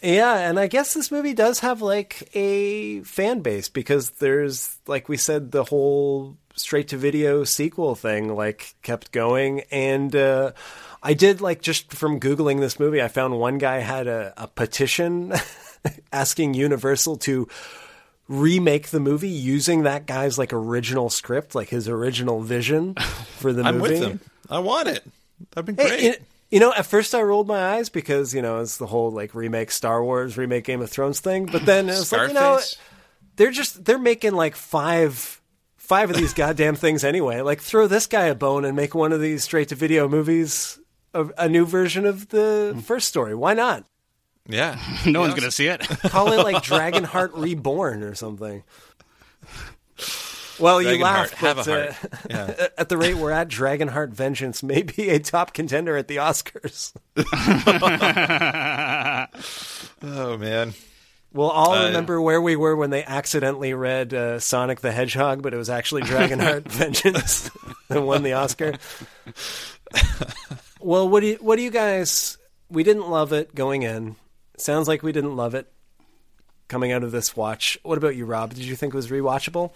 Yeah, 0.00 0.48
and 0.48 0.60
I 0.60 0.68
guess 0.68 0.94
this 0.94 1.10
movie 1.10 1.34
does 1.34 1.60
have 1.60 1.82
like 1.82 2.28
a 2.34 3.00
fan 3.02 3.40
base 3.40 3.68
because 3.68 4.10
there's 4.10 4.78
like 4.86 5.08
we 5.08 5.16
said 5.16 5.50
the 5.50 5.64
whole 5.64 6.36
straight 6.54 6.88
to 6.88 6.96
video 6.96 7.42
sequel 7.44 7.94
thing 7.94 8.34
like 8.34 8.74
kept 8.82 9.12
going 9.12 9.62
and 9.70 10.14
uh 10.16 10.52
I 11.02 11.14
did 11.14 11.40
like 11.40 11.62
just 11.62 11.92
from 11.94 12.18
googling 12.20 12.58
this 12.60 12.80
movie 12.80 13.00
I 13.02 13.06
found 13.08 13.38
one 13.38 13.58
guy 13.58 13.78
had 13.78 14.06
a, 14.08 14.34
a 14.36 14.48
petition 14.48 15.32
asking 16.12 16.54
Universal 16.54 17.16
to 17.18 17.48
remake 18.28 18.88
the 18.88 19.00
movie 19.00 19.28
using 19.28 19.84
that 19.84 20.06
guy's 20.06 20.36
like 20.36 20.52
original 20.52 21.08
script 21.08 21.54
like 21.54 21.70
his 21.70 21.88
original 21.88 22.42
vision 22.42 22.94
for 23.38 23.54
the 23.54 23.62
I'm 23.64 23.78
movie. 23.78 23.92
with 23.92 24.00
them. 24.00 24.20
I 24.50 24.58
want 24.58 24.88
it. 24.88 25.04
That'd 25.54 25.76
be 25.76 25.82
Hey, 25.82 25.88
great. 25.88 26.02
you, 26.02 26.14
you 26.50 26.60
know, 26.60 26.72
at 26.72 26.86
first 26.86 27.14
I 27.14 27.22
rolled 27.22 27.48
my 27.48 27.74
eyes 27.74 27.88
because 27.88 28.34
you 28.34 28.42
know 28.42 28.60
it's 28.60 28.78
the 28.78 28.86
whole 28.86 29.10
like 29.10 29.34
remake 29.34 29.70
Star 29.70 30.02
Wars, 30.02 30.36
remake 30.36 30.64
Game 30.64 30.80
of 30.80 30.90
Thrones 30.90 31.20
thing. 31.20 31.46
But 31.46 31.66
then 31.66 31.88
it's 31.88 32.12
like 32.12 32.28
you 32.28 32.34
know 32.34 32.60
they're 33.36 33.50
just 33.50 33.84
they're 33.84 33.98
making 33.98 34.32
like 34.32 34.56
five 34.56 35.40
five 35.76 36.10
of 36.10 36.16
these 36.16 36.34
goddamn 36.34 36.74
things 36.74 37.04
anyway. 37.04 37.40
Like 37.40 37.60
throw 37.60 37.86
this 37.86 38.06
guy 38.06 38.26
a 38.26 38.34
bone 38.34 38.64
and 38.64 38.76
make 38.76 38.94
one 38.94 39.12
of 39.12 39.20
these 39.20 39.44
straight 39.44 39.68
to 39.68 39.74
video 39.74 40.08
movies 40.08 40.78
a, 41.14 41.26
a 41.38 41.48
new 41.48 41.64
version 41.64 42.06
of 42.06 42.28
the 42.28 42.74
mm. 42.76 42.82
first 42.82 43.08
story. 43.08 43.34
Why 43.34 43.54
not? 43.54 43.84
Yeah. 44.48 44.78
no 45.06 45.20
one's 45.20 45.34
gonna 45.34 45.50
see 45.50 45.66
it. 45.68 45.80
Call 46.04 46.32
it 46.32 46.42
like 46.42 46.56
Dragonheart 46.64 47.30
Reborn 47.34 48.02
or 48.02 48.14
something. 48.14 48.64
Well, 50.58 50.82
you 50.82 50.98
laugh, 51.00 51.30
have 51.34 51.56
but 51.58 51.68
a 51.68 51.90
uh. 51.90 51.94
Yeah. 52.28 52.66
at 52.76 52.88
the 52.88 52.96
rate 52.96 53.14
we're 53.14 53.30
at, 53.30 53.48
Dragonheart 53.48 54.10
Vengeance 54.10 54.60
may 54.62 54.82
be 54.82 55.10
a 55.10 55.20
top 55.20 55.52
contender 55.54 55.96
at 55.96 56.08
the 56.08 56.16
Oscars. 56.16 56.92
Oh 60.02 60.36
man. 60.38 60.74
We'll 61.32 61.50
all 61.50 61.74
Uh, 61.74 61.86
remember 61.88 62.20
where 62.22 62.40
we 62.40 62.56
were 62.56 62.74
when 62.74 62.90
they 62.90 63.04
accidentally 63.04 63.74
read 63.74 64.14
uh, 64.14 64.40
Sonic 64.40 64.80
the 64.80 64.90
Hedgehog, 64.92 65.42
but 65.42 65.52
it 65.52 65.58
was 65.58 65.68
actually 65.68 66.02
Dragonheart 66.02 66.62
Vengeance 66.68 67.50
that 67.88 68.00
won 68.02 68.22
the 68.22 68.32
Oscar. 68.32 68.74
well, 70.80 71.08
what 71.08 71.20
do 71.20 71.26
you, 71.26 71.36
what 71.40 71.56
do 71.56 71.62
you 71.62 71.70
guys? 71.70 72.38
We 72.70 72.82
didn't 72.82 73.08
love 73.10 73.32
it 73.32 73.54
going 73.54 73.82
in. 73.82 74.16
Sounds 74.58 74.88
like 74.88 75.02
we 75.02 75.12
didn't 75.12 75.36
love 75.36 75.54
it 75.54 75.72
coming 76.68 76.92
out 76.92 77.02
of 77.02 77.12
this 77.12 77.36
watch. 77.36 77.78
What 77.82 77.98
about 77.98 78.16
you, 78.16 78.26
Rob? 78.26 78.54
Did 78.54 78.64
you 78.64 78.76
think 78.76 78.92
it 78.92 78.96
was 78.96 79.08
rewatchable? 79.08 79.72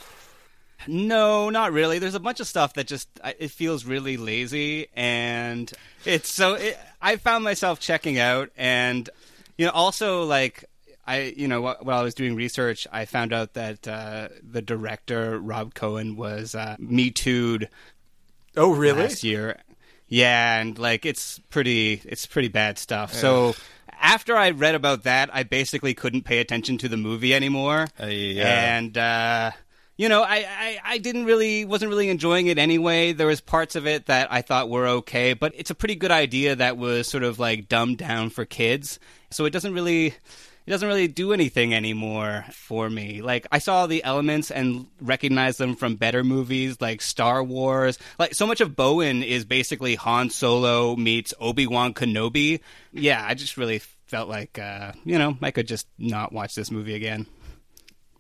No, 0.88 1.48
not 1.50 1.72
really. 1.72 1.98
There's 2.00 2.16
a 2.16 2.20
bunch 2.20 2.40
of 2.40 2.46
stuff 2.46 2.74
that 2.74 2.86
just 2.88 3.08
it 3.38 3.50
feels 3.52 3.84
really 3.84 4.16
lazy, 4.16 4.88
and 4.96 5.72
it's 6.04 6.28
so. 6.28 6.54
It, 6.54 6.76
I 7.00 7.16
found 7.16 7.44
myself 7.44 7.78
checking 7.78 8.18
out, 8.18 8.50
and 8.56 9.08
you 9.56 9.66
know, 9.66 9.72
also 9.72 10.24
like 10.24 10.64
I, 11.06 11.32
you 11.36 11.46
know, 11.46 11.60
while 11.60 12.00
I 12.00 12.02
was 12.02 12.14
doing 12.14 12.34
research, 12.34 12.88
I 12.90 13.04
found 13.04 13.32
out 13.32 13.54
that 13.54 13.86
uh, 13.86 14.28
the 14.42 14.60
director 14.60 15.38
Rob 15.38 15.74
Cohen 15.74 16.16
was 16.16 16.54
uh, 16.56 16.74
Me 16.80 17.10
Too'd 17.12 17.68
Oh, 18.56 18.72
really? 18.72 19.02
last 19.02 19.22
year. 19.22 19.60
Yeah, 20.08 20.58
and 20.60 20.76
like 20.78 21.06
it's 21.06 21.38
pretty 21.50 22.02
it's 22.04 22.26
pretty 22.26 22.48
bad 22.48 22.76
stuff. 22.78 23.14
So 23.14 23.54
after 24.02 24.36
I 24.36 24.50
read 24.50 24.74
about 24.74 25.04
that, 25.04 25.30
I 25.32 25.44
basically 25.44 25.94
couldn't 25.94 26.22
pay 26.22 26.40
attention 26.40 26.76
to 26.78 26.88
the 26.88 26.96
movie 26.98 27.34
anymore. 27.34 27.88
Uh, 27.98 28.06
yeah. 28.06 28.76
And 28.76 28.98
uh 28.98 29.52
you 29.96 30.08
know, 30.08 30.22
I, 30.22 30.46
I, 30.48 30.78
I 30.84 30.98
didn't 30.98 31.26
really 31.26 31.64
wasn't 31.64 31.90
really 31.90 32.08
enjoying 32.08 32.46
it 32.46 32.58
anyway. 32.58 33.12
There 33.12 33.26
was 33.26 33.40
parts 33.40 33.76
of 33.76 33.86
it 33.86 34.06
that 34.06 34.32
I 34.32 34.42
thought 34.42 34.70
were 34.70 34.86
okay, 34.88 35.34
but 35.34 35.52
it's 35.54 35.70
a 35.70 35.74
pretty 35.74 35.94
good 35.94 36.10
idea 36.10 36.56
that 36.56 36.76
was 36.78 37.06
sort 37.06 37.22
of 37.22 37.38
like 37.38 37.68
dumbed 37.68 37.98
down 37.98 38.30
for 38.30 38.44
kids. 38.44 38.98
So 39.30 39.44
it 39.44 39.50
doesn't 39.50 39.74
really 39.74 40.14
it 40.66 40.70
doesn't 40.70 40.86
really 40.86 41.08
do 41.08 41.32
anything 41.32 41.74
anymore 41.74 42.44
for 42.52 42.88
me. 42.88 43.22
Like 43.22 43.46
I 43.50 43.58
saw 43.58 43.86
the 43.86 44.02
elements 44.04 44.50
and 44.50 44.86
recognized 45.00 45.58
them 45.58 45.74
from 45.74 45.96
better 45.96 46.22
movies 46.22 46.80
like 46.80 47.02
Star 47.02 47.42
Wars. 47.42 47.98
Like 48.18 48.34
so 48.34 48.46
much 48.46 48.60
of 48.60 48.76
Bowen 48.76 49.22
is 49.22 49.44
basically 49.44 49.96
Han 49.96 50.30
Solo 50.30 50.96
meets 50.96 51.34
Obi-Wan 51.40 51.94
Kenobi. 51.94 52.60
Yeah, 52.92 53.24
I 53.26 53.34
just 53.34 53.56
really 53.56 53.80
felt 54.06 54.28
like 54.28 54.58
uh, 54.58 54.92
you 55.04 55.18
know, 55.18 55.36
I 55.42 55.50
could 55.50 55.66
just 55.66 55.86
not 55.98 56.32
watch 56.32 56.54
this 56.54 56.70
movie 56.70 56.94
again. 56.94 57.26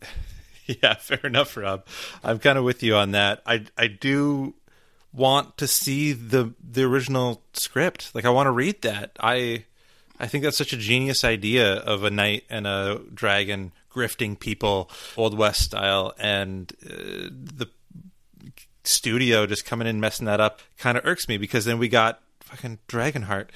Yeah, 0.80 0.94
fair 0.94 1.18
enough, 1.24 1.56
Rob. 1.56 1.84
I'm 2.22 2.38
kind 2.38 2.56
of 2.56 2.62
with 2.62 2.84
you 2.84 2.94
on 2.94 3.10
that. 3.10 3.42
I 3.44 3.64
I 3.76 3.88
do 3.88 4.54
want 5.12 5.58
to 5.58 5.66
see 5.66 6.12
the 6.12 6.54
the 6.62 6.84
original 6.84 7.42
script. 7.52 8.14
Like 8.14 8.24
I 8.24 8.30
want 8.30 8.46
to 8.46 8.52
read 8.52 8.82
that. 8.82 9.10
I 9.20 9.64
I 10.22 10.28
think 10.28 10.44
that's 10.44 10.56
such 10.56 10.72
a 10.72 10.76
genius 10.76 11.24
idea 11.24 11.74
of 11.74 12.04
a 12.04 12.10
knight 12.10 12.44
and 12.48 12.66
a 12.66 13.00
dragon 13.12 13.72
grifting 13.92 14.38
people, 14.38 14.88
old 15.16 15.36
west 15.36 15.62
style, 15.62 16.14
and 16.16 16.72
uh, 16.86 17.28
the 17.28 17.68
studio 18.84 19.46
just 19.46 19.64
coming 19.64 19.88
in 19.88 20.00
messing 20.00 20.26
that 20.26 20.40
up 20.40 20.60
kind 20.78 20.96
of 20.96 21.04
irks 21.04 21.28
me 21.28 21.38
because 21.38 21.64
then 21.64 21.78
we 21.78 21.88
got 21.88 22.20
fucking 22.40 22.78
Dragonheart 22.88 23.48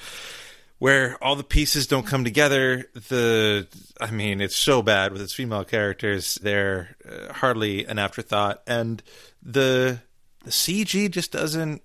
where 0.79 1.21
all 1.23 1.35
the 1.35 1.43
pieces 1.43 1.87
don't 1.87 2.05
come 2.05 2.23
together. 2.23 2.85
The, 2.93 3.67
I 3.99 4.11
mean, 4.11 4.41
it's 4.41 4.55
so 4.55 4.81
bad 4.81 5.11
with 5.11 5.21
its 5.21 5.33
female 5.33 5.63
characters. 5.63 6.35
They're 6.35 6.95
uh, 7.09 7.33
hardly 7.33 7.85
an 7.85 7.97
afterthought, 7.97 8.61
and 8.67 9.01
the 9.41 9.99
the 10.43 10.51
CG 10.51 11.09
just 11.11 11.31
doesn't 11.31 11.81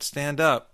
stand 0.00 0.40
up. 0.40 0.72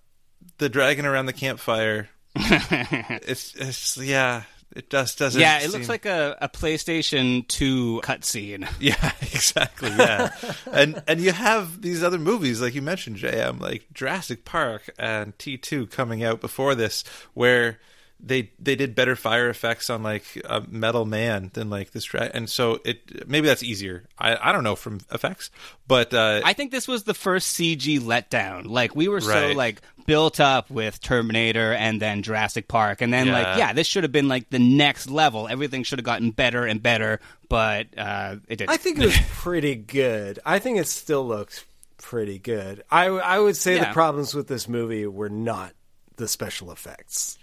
The 0.58 0.68
dragon 0.68 1.06
around 1.06 1.26
the 1.26 1.32
campfire. 1.32 2.08
it's, 3.26 3.54
it's 3.54 3.96
yeah. 3.96 4.42
It 4.74 4.90
just 4.90 5.18
doesn't. 5.18 5.40
Yeah, 5.40 5.58
it 5.58 5.62
seem- 5.62 5.70
looks 5.72 5.88
like 5.88 6.04
a, 6.04 6.36
a 6.40 6.48
PlayStation 6.50 7.46
2 7.48 8.02
cutscene. 8.04 8.68
Yeah, 8.80 9.12
exactly. 9.22 9.88
Yeah, 9.90 10.30
and 10.70 11.02
and 11.08 11.20
you 11.20 11.32
have 11.32 11.80
these 11.80 12.02
other 12.02 12.18
movies 12.18 12.60
like 12.60 12.74
you 12.74 12.82
mentioned, 12.82 13.16
JM, 13.16 13.58
like 13.60 13.86
Jurassic 13.94 14.44
Park 14.44 14.90
and 14.98 15.38
T 15.38 15.56
two 15.56 15.86
coming 15.86 16.22
out 16.24 16.40
before 16.42 16.74
this, 16.74 17.04
where 17.32 17.78
they 18.18 18.50
they 18.58 18.74
did 18.76 18.94
better 18.94 19.14
fire 19.14 19.48
effects 19.48 19.90
on 19.90 20.02
like 20.02 20.24
a 20.44 20.62
Metal 20.68 21.04
Man 21.04 21.50
than 21.54 21.68
like 21.70 21.90
this, 21.92 22.04
dra- 22.04 22.30
and 22.32 22.48
so 22.48 22.80
it 22.84 23.28
maybe 23.28 23.46
that's 23.46 23.62
easier. 23.62 24.04
I 24.18 24.36
I 24.40 24.52
don't 24.52 24.64
know 24.64 24.76
from 24.76 25.00
effects, 25.12 25.50
but 25.86 26.12
uh, 26.14 26.40
I 26.44 26.52
think 26.54 26.70
this 26.70 26.88
was 26.88 27.04
the 27.04 27.14
first 27.14 27.56
CG 27.56 28.00
letdown. 28.00 28.66
Like 28.66 28.96
we 28.96 29.08
were 29.08 29.20
so 29.20 29.52
like 29.52 29.82
built 30.06 30.40
up 30.40 30.70
with 30.70 31.00
Terminator 31.00 31.72
and 31.74 32.00
then 32.00 32.22
Jurassic 32.22 32.68
Park, 32.68 33.02
and 33.02 33.12
then 33.12 33.26
Yeah. 33.26 33.32
like 33.34 33.58
yeah, 33.58 33.72
this 33.72 33.86
should 33.86 34.04
have 34.04 34.12
been 34.12 34.28
like 34.28 34.48
the 34.50 34.58
next 34.58 35.10
level. 35.10 35.46
Everything 35.48 35.82
should 35.82 35.98
have 35.98 36.06
gotten 36.06 36.30
better 36.30 36.64
and 36.64 36.82
better, 36.82 37.20
but 37.48 37.86
uh, 37.98 38.36
it 38.48 38.56
didn't. 38.56 38.70
I 38.70 38.76
think 38.78 38.98
it 38.98 39.04
was 39.06 39.18
pretty 39.32 39.74
good. 39.74 40.38
I 40.44 40.58
think 40.58 40.78
it 40.78 40.88
still 40.88 41.26
looks 41.26 41.64
pretty 41.98 42.38
good. 42.38 42.82
I 42.90 43.06
I 43.08 43.38
would 43.38 43.56
say 43.56 43.78
the 43.78 43.86
problems 43.92 44.34
with 44.34 44.48
this 44.48 44.68
movie 44.68 45.06
were 45.06 45.28
not 45.28 45.72
the 46.16 46.28
special 46.28 46.72
effects. 46.72 47.36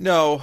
No, 0.00 0.42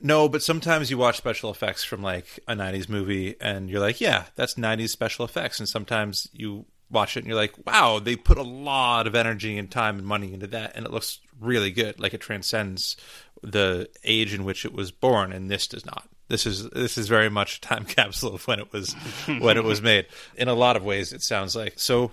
no, 0.00 0.28
but 0.28 0.42
sometimes 0.42 0.90
you 0.90 0.98
watch 0.98 1.16
special 1.16 1.50
effects 1.50 1.84
from 1.84 2.02
like 2.02 2.40
a 2.46 2.54
90s 2.54 2.88
movie 2.88 3.36
and 3.40 3.70
you're 3.70 3.80
like, 3.80 4.00
yeah, 4.00 4.24
that's 4.34 4.54
90s 4.54 4.90
special 4.90 5.24
effects. 5.24 5.58
And 5.58 5.68
sometimes 5.68 6.28
you 6.32 6.66
watch 6.90 7.16
it 7.16 7.20
and 7.20 7.28
you're 7.28 7.36
like, 7.36 7.54
wow, 7.66 7.98
they 7.98 8.16
put 8.16 8.38
a 8.38 8.42
lot 8.42 9.06
of 9.06 9.14
energy 9.14 9.56
and 9.58 9.70
time 9.70 9.98
and 9.98 10.06
money 10.06 10.32
into 10.32 10.46
that 10.48 10.72
and 10.76 10.84
it 10.86 10.92
looks 10.92 11.20
really 11.40 11.70
good. 11.70 11.98
Like 11.98 12.14
it 12.14 12.20
transcends 12.20 12.96
the 13.42 13.88
age 14.04 14.34
in 14.34 14.44
which 14.44 14.64
it 14.64 14.72
was 14.72 14.90
born 14.90 15.32
and 15.32 15.50
this 15.50 15.66
does 15.66 15.86
not. 15.86 16.08
This 16.28 16.44
is 16.44 16.68
this 16.70 16.98
is 16.98 17.06
very 17.06 17.30
much 17.30 17.58
a 17.58 17.60
time 17.60 17.84
capsule 17.86 18.34
of 18.34 18.46
when 18.48 18.58
it 18.58 18.72
was 18.72 18.94
when 19.26 19.56
it 19.56 19.64
was 19.64 19.80
made. 19.80 20.06
In 20.36 20.48
a 20.48 20.54
lot 20.54 20.76
of 20.76 20.84
ways 20.84 21.12
it 21.12 21.22
sounds 21.22 21.54
like. 21.54 21.74
So 21.76 22.12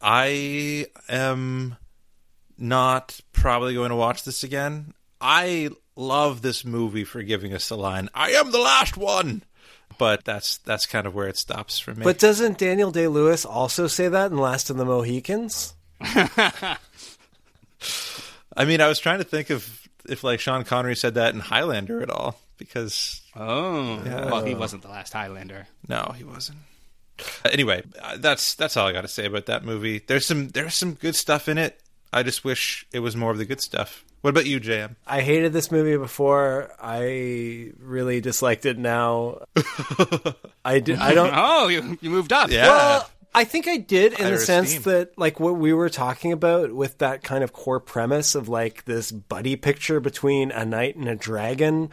I 0.00 0.86
am 1.08 1.76
not 2.56 3.20
probably 3.32 3.74
going 3.74 3.90
to 3.90 3.96
watch 3.96 4.24
this 4.24 4.42
again. 4.44 4.94
I 5.20 5.70
love 5.96 6.42
this 6.42 6.64
movie 6.64 7.04
for 7.04 7.22
giving 7.22 7.52
us 7.52 7.68
the 7.68 7.76
line, 7.76 8.08
I 8.14 8.30
am 8.32 8.50
the 8.50 8.58
last 8.58 8.96
one. 8.96 9.42
But 9.98 10.24
that's 10.24 10.58
that's 10.58 10.86
kind 10.86 11.06
of 11.06 11.14
where 11.14 11.28
it 11.28 11.36
stops 11.36 11.78
for 11.78 11.94
me. 11.94 12.04
But 12.04 12.18
doesn't 12.18 12.58
Daniel 12.58 12.90
Day 12.90 13.06
Lewis 13.06 13.44
also 13.44 13.86
say 13.86 14.08
that 14.08 14.30
in 14.30 14.38
Last 14.38 14.70
of 14.70 14.76
the 14.76 14.84
Mohicans? 14.84 15.74
I 16.00 16.78
mean, 18.64 18.80
I 18.80 18.88
was 18.88 18.98
trying 18.98 19.18
to 19.18 19.24
think 19.24 19.50
of 19.50 19.88
if 20.08 20.24
like 20.24 20.40
Sean 20.40 20.64
Connery 20.64 20.96
said 20.96 21.14
that 21.14 21.34
in 21.34 21.40
Highlander 21.40 22.02
at 22.02 22.08
all 22.08 22.36
because 22.56 23.20
oh, 23.36 24.00
well, 24.04 24.44
he 24.44 24.54
wasn't 24.54 24.82
the 24.82 24.88
last 24.88 25.12
Highlander. 25.12 25.66
no, 25.88 26.14
he 26.16 26.24
wasn't. 26.24 26.58
Anyway, 27.44 27.82
uh, 28.00 28.16
that's 28.18 28.54
that's 28.54 28.76
all 28.76 28.86
I 28.86 28.92
got 28.92 29.02
to 29.02 29.08
say 29.08 29.26
about 29.26 29.46
that 29.46 29.64
movie. 29.64 29.98
There's 29.98 30.24
some 30.24 30.48
there's 30.48 30.74
some 30.74 30.94
good 30.94 31.14
stuff 31.14 31.48
in 31.48 31.58
it. 31.58 31.78
I 32.12 32.22
just 32.22 32.44
wish 32.44 32.86
it 32.92 33.00
was 33.00 33.16
more 33.16 33.30
of 33.30 33.38
the 33.38 33.44
good 33.44 33.60
stuff. 33.60 34.04
What 34.20 34.30
about 34.30 34.46
you, 34.46 34.60
JM? 34.60 34.96
I 35.06 35.22
hated 35.22 35.52
this 35.52 35.70
movie 35.70 35.96
before. 35.96 36.74
I 36.80 37.72
really 37.78 38.20
disliked 38.20 38.66
it 38.66 38.76
now. 38.76 39.44
I 40.64 40.80
did. 40.80 40.98
I 40.98 41.14
don't. 41.14 41.32
Oh, 41.34 41.68
you 41.68 41.96
you 42.02 42.10
moved 42.10 42.32
up. 42.32 42.50
Yeah. 42.50 42.66
Well, 42.66 43.10
I 43.34 43.44
think 43.44 43.66
I 43.68 43.78
did 43.78 44.12
in 44.12 44.18
Higher 44.18 44.30
the 44.32 44.38
sense 44.38 44.68
esteem. 44.70 44.82
that, 44.92 45.16
like, 45.16 45.40
what 45.40 45.56
we 45.56 45.72
were 45.72 45.88
talking 45.88 46.32
about 46.32 46.72
with 46.74 46.98
that 46.98 47.22
kind 47.22 47.44
of 47.44 47.52
core 47.52 47.80
premise 47.80 48.34
of 48.34 48.48
like 48.48 48.84
this 48.84 49.10
buddy 49.10 49.56
picture 49.56 50.00
between 50.00 50.50
a 50.50 50.66
knight 50.66 50.96
and 50.96 51.08
a 51.08 51.16
dragon, 51.16 51.90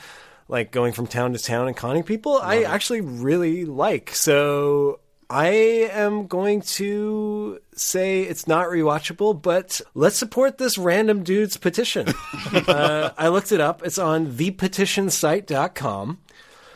like 0.49 0.71
going 0.71 0.91
from 0.93 1.07
town 1.07 1.31
to 1.33 1.39
town 1.39 1.67
and 1.67 1.77
conning 1.77 2.03
people. 2.03 2.39
I 2.41 2.63
actually 2.63 3.01
really 3.01 3.63
like. 3.65 4.13
So 4.13 4.99
I 5.29 5.47
am 5.91 6.27
going 6.27 6.61
to 6.61 7.59
say 7.75 8.21
it's 8.23 8.47
not 8.47 8.67
rewatchable, 8.67 9.41
but 9.41 9.81
let's 9.93 10.15
support 10.17 10.57
this 10.57 10.77
random 10.77 11.23
dude's 11.23 11.57
petition. 11.57 12.07
uh, 12.53 13.11
I 13.17 13.27
looked 13.27 13.51
it 13.51 13.59
up. 13.59 13.81
It's 13.85 13.97
on 13.97 14.27
thepetitionsite.com. 14.27 16.19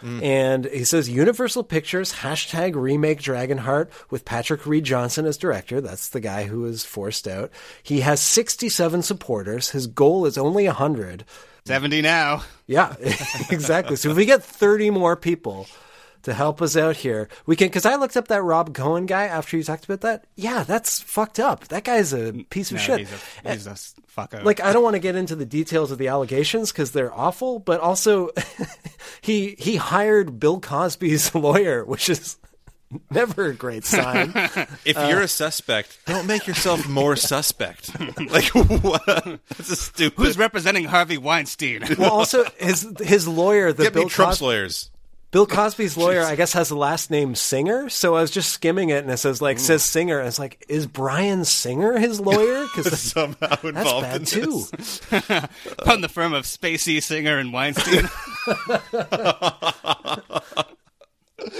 And 0.04 0.66
he 0.66 0.84
says 0.84 1.10
Universal 1.10 1.66
Pictures 1.66 2.12
hashtag 2.12 2.74
remake 2.74 3.22
Dragonheart 3.22 3.90
with 4.10 4.26
Patrick 4.26 4.66
Read 4.66 4.84
Johnson 4.84 5.28
as 5.28 5.38
director. 5.38 5.80
That's 5.80 6.10
the 6.10 6.20
guy 6.20 6.46
who 6.46 6.62
was 6.62 6.84
forced 6.84 7.28
out. 7.28 7.52
He 7.84 8.00
has 8.00 8.20
67 8.20 9.04
supporters. 9.04 9.70
His 9.70 9.86
goal 9.86 10.26
is 10.26 10.40
only 10.40 10.66
100. 10.66 11.24
seventy 11.68 12.02
now. 12.02 12.42
Yeah, 12.66 12.96
exactly. 13.52 13.96
So 13.96 14.10
if 14.10 14.18
we 14.18 14.26
get 14.26 14.44
30 14.44 14.90
more 14.90 15.16
people 15.16 15.68
to 16.24 16.34
help 16.34 16.62
us 16.62 16.76
out 16.78 16.96
here, 16.98 17.28
we 17.46 17.56
can. 17.56 17.68
Because 17.68 17.86
I 17.86 17.96
looked 17.96 18.16
up 18.18 18.28
that 18.30 18.44
Rob 18.44 18.74
Cohen 18.74 19.06
guy 19.06 19.24
after 19.26 19.58
you 19.58 19.64
talked 19.64 19.86
about 19.86 20.02
that. 20.02 20.26
Yeah, 20.36 20.64
that's 20.64 21.00
fucked 21.00 21.40
up. 21.40 21.68
That 21.70 21.84
guy's 21.84 22.14
a 22.14 22.34
piece 22.50 22.72
of 22.72 22.78
No, 22.78 22.84
shit. 22.84 23.00
He's 23.00 23.12
a, 23.46 23.52
he's 23.52 23.68
a 23.68 23.72
fucker. 23.72 24.44
Like 24.44 24.60
I 24.62 24.74
don't 24.74 24.84
want 24.84 24.96
to 24.96 25.00
get 25.00 25.16
into 25.16 25.36
the 25.36 25.46
details 25.46 25.92
of 25.92 25.98
the 25.98 26.08
allegations 26.10 26.72
because 26.72 26.92
they're 26.92 27.14
awful, 27.14 27.60
but 27.60 27.80
also 27.80 28.30
he 29.22 29.56
he 29.60 29.76
hired 29.78 30.40
Bill 30.40 30.60
Cosby's 30.60 31.34
lawyer, 31.36 31.84
which 31.86 32.10
is 32.10 32.38
never 33.10 33.46
a 33.48 33.54
great 33.54 33.86
sign. 33.86 34.32
If 34.86 34.98
you're 34.98 35.22
a 35.22 35.28
suspect, 35.28 35.98
don't 36.06 36.28
make 36.28 36.46
yourself 36.46 36.88
more 36.90 37.16
suspect. 37.16 37.98
like 38.30 38.50
what? 38.54 39.06
That's 39.50 39.70
a 39.72 39.76
stupid. 39.78 40.18
who's 40.22 40.38
representing 40.38 40.86
Harvey 40.86 41.18
Weinstein? 41.18 41.84
well, 41.98 42.12
also 42.12 42.44
his 42.58 42.86
his 43.00 43.28
lawyer, 43.28 43.72
the 43.74 43.84
Get 43.84 43.94
Bill 43.94 44.04
me 44.04 44.10
Trump's 44.10 44.38
Cos- 44.38 44.42
lawyers. 44.42 44.90
Bill 45.32 45.48
Cosby's 45.48 45.96
lawyer, 45.96 46.24
I 46.24 46.36
guess, 46.36 46.52
has 46.54 46.68
the 46.68 46.76
last 46.76 47.10
name 47.10 47.36
Singer. 47.36 47.88
So 47.88 48.16
I 48.16 48.22
was 48.22 48.32
just 48.32 48.50
skimming 48.52 48.90
it, 48.90 49.04
and 49.04 49.10
it 49.10 49.16
says 49.18 49.42
like 49.42 49.60
says 49.60 49.82
Singer, 49.82 50.20
and 50.20 50.28
it's 50.28 50.38
like, 50.38 50.66
is 50.68 50.88
Bryan 50.88 51.46
Singer 51.46 51.98
his 51.98 52.20
lawyer? 52.20 52.68
Because 52.76 53.00
Somehow 53.00 53.48
that's 53.48 53.64
involved 53.64 54.06
bad 54.06 54.22
in 54.22 54.26
too. 54.26 54.62
From 55.84 56.02
the 56.02 56.10
firm 56.10 56.34
of 56.34 56.46
Spacey, 56.46 57.02
Singer, 57.02 57.38
and 57.38 57.52
Weinstein. 57.52 58.10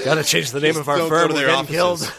Got 0.06 0.16
to 0.16 0.24
change 0.24 0.52
the 0.52 0.60
name 0.62 0.78
of 0.78 0.88
our 0.88 1.00
firm. 1.08 1.32
We're 1.34 1.48
getting 1.48 1.66
killed. 1.66 2.14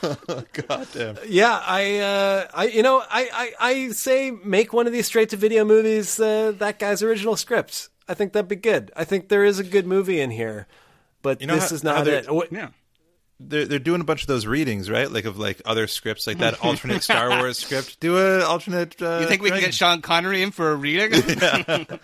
God 0.00 0.88
damn. 0.92 1.18
Yeah, 1.28 1.60
I, 1.64 1.98
uh, 1.98 2.48
I, 2.54 2.64
you 2.66 2.82
know, 2.82 3.00
I, 3.00 3.28
I, 3.32 3.52
I 3.60 3.88
say 3.90 4.30
make 4.30 4.72
one 4.72 4.86
of 4.86 4.92
these 4.92 5.06
straight 5.06 5.30
to 5.30 5.36
video 5.36 5.64
movies. 5.64 6.18
Uh, 6.18 6.52
that 6.58 6.78
guy's 6.78 7.02
original 7.02 7.36
script. 7.36 7.88
I 8.08 8.14
think 8.14 8.32
that'd 8.32 8.48
be 8.48 8.56
good. 8.56 8.90
I 8.96 9.04
think 9.04 9.28
there 9.28 9.44
is 9.44 9.58
a 9.58 9.64
good 9.64 9.86
movie 9.86 10.20
in 10.20 10.30
here, 10.30 10.66
but 11.22 11.40
You 11.40 11.46
know 11.46 11.54
this 11.54 11.70
how- 11.70 11.74
is 11.76 11.84
not 11.84 12.04
they're- 12.04 12.14
it. 12.20 12.30
What- 12.32 12.52
yeah. 12.52 12.68
They're 13.40 13.66
they're 13.66 13.78
doing 13.78 14.00
a 14.00 14.04
bunch 14.04 14.22
of 14.22 14.26
those 14.26 14.46
readings, 14.46 14.90
right? 14.90 15.08
Like 15.08 15.24
of 15.24 15.38
like 15.38 15.62
other 15.64 15.86
scripts, 15.86 16.26
like 16.26 16.38
that 16.38 16.58
alternate 16.64 17.04
Star 17.04 17.28
Wars 17.38 17.56
script. 17.58 18.00
Do 18.00 18.18
a 18.18 18.40
alternate. 18.44 19.00
Uh, 19.00 19.18
You 19.22 19.28
think 19.28 19.42
we 19.42 19.50
can 19.50 19.60
get 19.60 19.74
Sean 19.74 20.02
Connery 20.02 20.42
in 20.42 20.50
for 20.50 20.72
a 20.72 20.74
reading? 20.74 21.12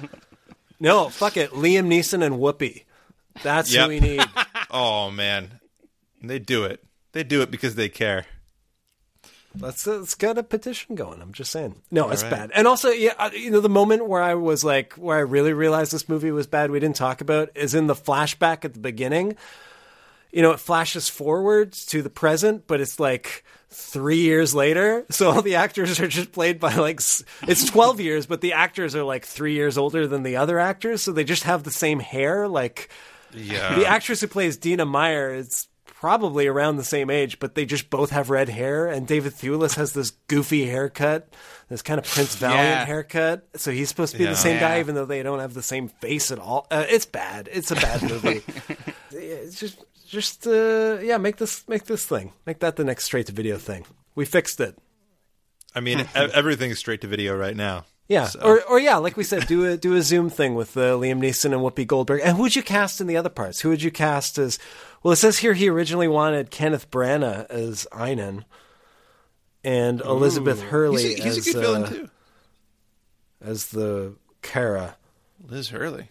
No, 0.81 1.09
fuck 1.09 1.37
it. 1.37 1.51
Liam 1.53 1.87
Neeson 1.87 2.25
and 2.25 2.37
Whoopi. 2.37 2.85
That's 3.43 3.73
Yep. 3.73 3.83
who 3.85 3.89
we 3.89 4.01
need. 4.01 4.23
Oh 4.71 5.11
man, 5.11 5.59
they 6.23 6.39
do 6.39 6.65
it. 6.65 6.85
They 7.13 7.23
do 7.25 7.43
it 7.43 7.51
because 7.51 7.75
they 7.75 7.89
care. 7.89 8.27
Let's 9.59 9.87
let's 9.87 10.15
get 10.15 10.37
a 10.39 10.43
petition 10.43 10.95
going. 10.97 11.23
I'm 11.23 11.33
just 11.33 11.53
saying. 11.53 11.77
No, 11.91 12.11
it's 12.11 12.23
right. 12.25 12.31
bad. 12.31 12.51
And 12.55 12.67
also, 12.67 12.91
yeah, 12.91 13.15
uh, 13.19 13.31
you 13.33 13.51
know, 13.51 13.61
the 13.61 13.69
moment 13.69 14.07
where 14.09 14.23
I 14.23 14.35
was 14.35 14.65
like, 14.65 14.95
where 14.95 15.17
I 15.17 15.21
really 15.21 15.53
realized 15.53 15.93
this 15.93 16.09
movie 16.09 16.31
was 16.33 16.47
bad, 16.47 16.71
we 16.71 16.81
didn't 16.81 16.97
talk 16.97 17.21
about, 17.21 17.51
is 17.55 17.75
in 17.75 17.87
the 17.87 17.95
flashback 17.95 18.65
at 18.65 18.75
the 18.75 18.81
beginning. 18.81 19.37
You 20.33 20.43
know, 20.43 20.51
it 20.51 20.59
flashes 20.59 21.09
forward 21.09 21.73
to 21.73 22.03
the 22.03 22.11
present, 22.11 22.67
but 22.67 22.81
it's 22.81 22.99
like 22.99 23.45
three 23.71 24.21
years 24.21 24.55
later. 24.55 25.05
So 25.11 25.31
all 25.31 25.43
the 25.43 25.55
actors 25.55 26.01
are 26.01 26.09
just 26.09 26.33
played 26.33 26.59
by 26.59 26.75
like 26.75 26.99
it's 27.47 27.65
twelve 27.71 28.01
years, 28.01 28.27
but 28.27 28.41
the 28.41 28.55
actors 28.55 28.97
are 28.97 29.05
like 29.05 29.25
three 29.25 29.55
years 29.55 29.79
older 29.79 30.09
than 30.09 30.25
the 30.25 30.37
other 30.37 30.59
actors, 30.59 31.03
so 31.03 31.13
they 31.13 31.23
just 31.25 31.45
have 31.45 31.63
the 31.63 31.71
same 31.71 32.01
hair. 32.01 32.49
Like 32.49 32.89
Yeah. 33.33 33.77
the 33.79 33.87
actress 33.87 34.21
who 34.21 34.27
plays 34.27 34.57
Dina 34.57 34.85
Meyer 34.85 35.33
is 35.33 35.69
probably 36.05 36.47
around 36.47 36.77
the 36.77 36.85
same 36.85 37.09
age, 37.09 37.39
but 37.39 37.55
they 37.55 37.65
just 37.65 37.89
both 37.89 38.11
have 38.11 38.29
red 38.29 38.51
hair. 38.51 38.87
And 38.89 39.07
David 39.07 39.33
Thewlis 39.33 39.77
has 39.77 39.95
this 39.95 40.11
goofy 40.29 40.67
haircut, 40.67 41.33
this 41.71 41.81
kind 41.81 41.99
of 41.99 42.05
Prince 42.05 42.35
Valiant 42.37 42.63
Yeah. 42.63 42.85
haircut. 42.85 43.49
So 43.57 43.71
he's 43.71 43.89
supposed 43.89 44.13
to 44.13 44.19
be 44.19 44.25
Yeah. 44.25 44.31
the 44.31 44.37
same 44.37 44.61
guy, 44.61 44.81
even 44.81 44.95
though 44.97 45.07
they 45.07 45.23
don't 45.23 45.39
have 45.39 45.55
the 45.55 45.63
same 45.63 45.89
face 45.89 46.31
at 46.31 46.39
all. 46.39 46.67
Uh, 46.71 46.85
it's 46.91 47.07
bad. 47.07 47.49
It's 47.51 47.71
a 47.71 47.75
bad 47.77 48.03
movie. 48.03 48.43
it's 49.13 49.59
just, 49.59 49.83
just 50.07 50.47
uh, 50.47 50.99
yeah, 51.01 51.17
make 51.17 51.37
this 51.39 51.67
make 51.69 51.85
this 51.87 52.05
thing, 52.05 52.35
make 52.45 52.59
that 52.59 52.77
the 52.77 52.85
next 52.85 53.05
straight 53.05 53.25
to 53.29 53.33
video 53.33 53.57
thing. 53.57 53.87
We 54.15 54.27
fixed 54.27 54.61
it. 54.61 54.77
I 55.75 55.81
mean, 55.81 56.07
everything's 56.15 56.79
straight 56.79 57.01
to 57.01 57.07
video 57.07 57.35
right 57.35 57.57
now. 57.57 57.87
Yeah, 58.07 58.27
So- 58.27 58.41
or 58.41 58.63
or 58.65 58.79
yeah, 58.79 58.97
like 58.97 59.17
we 59.17 59.25
said, 59.25 59.47
do 59.47 59.65
a 59.65 59.77
do 59.79 59.95
a 59.95 60.03
Zoom 60.03 60.29
thing 60.31 60.55
with 60.55 60.77
uh, 60.77 60.93
Liam 60.99 61.21
Neeson 61.21 61.47
and 61.53 61.63
Whoopi 61.63 61.87
Goldberg. 61.87 62.21
And 62.23 62.37
who 62.37 62.43
would 62.43 62.55
you 62.57 62.63
cast 62.63 63.01
in 63.01 63.07
the 63.07 63.17
other 63.17 63.31
parts? 63.31 63.61
Who 63.61 63.71
would 63.71 63.83
you 63.83 63.91
cast 63.91 64.37
as? 64.39 64.59
Well, 65.03 65.13
it 65.13 65.17
says 65.17 65.39
here 65.39 65.55
he 65.55 65.69
originally 65.69 66.09
wanted 66.09 66.51
Kenneth 66.51 66.91
Branagh 66.91 67.47
as 67.51 67.87
Einon, 67.93 68.45
and 69.63 70.01
Elizabeth 70.03 70.61
Hurley 70.63 71.03
He's 71.15 71.21
a, 71.21 71.23
he's 71.25 71.37
a 71.37 71.39
as 71.39 71.45
good 71.45 71.57
uh, 71.57 71.61
villain 71.61 71.91
too. 71.91 72.11
as 73.41 73.67
the 73.69 74.15
Kara. 74.43 74.97
Liz 75.47 75.69
Hurley. 75.69 76.11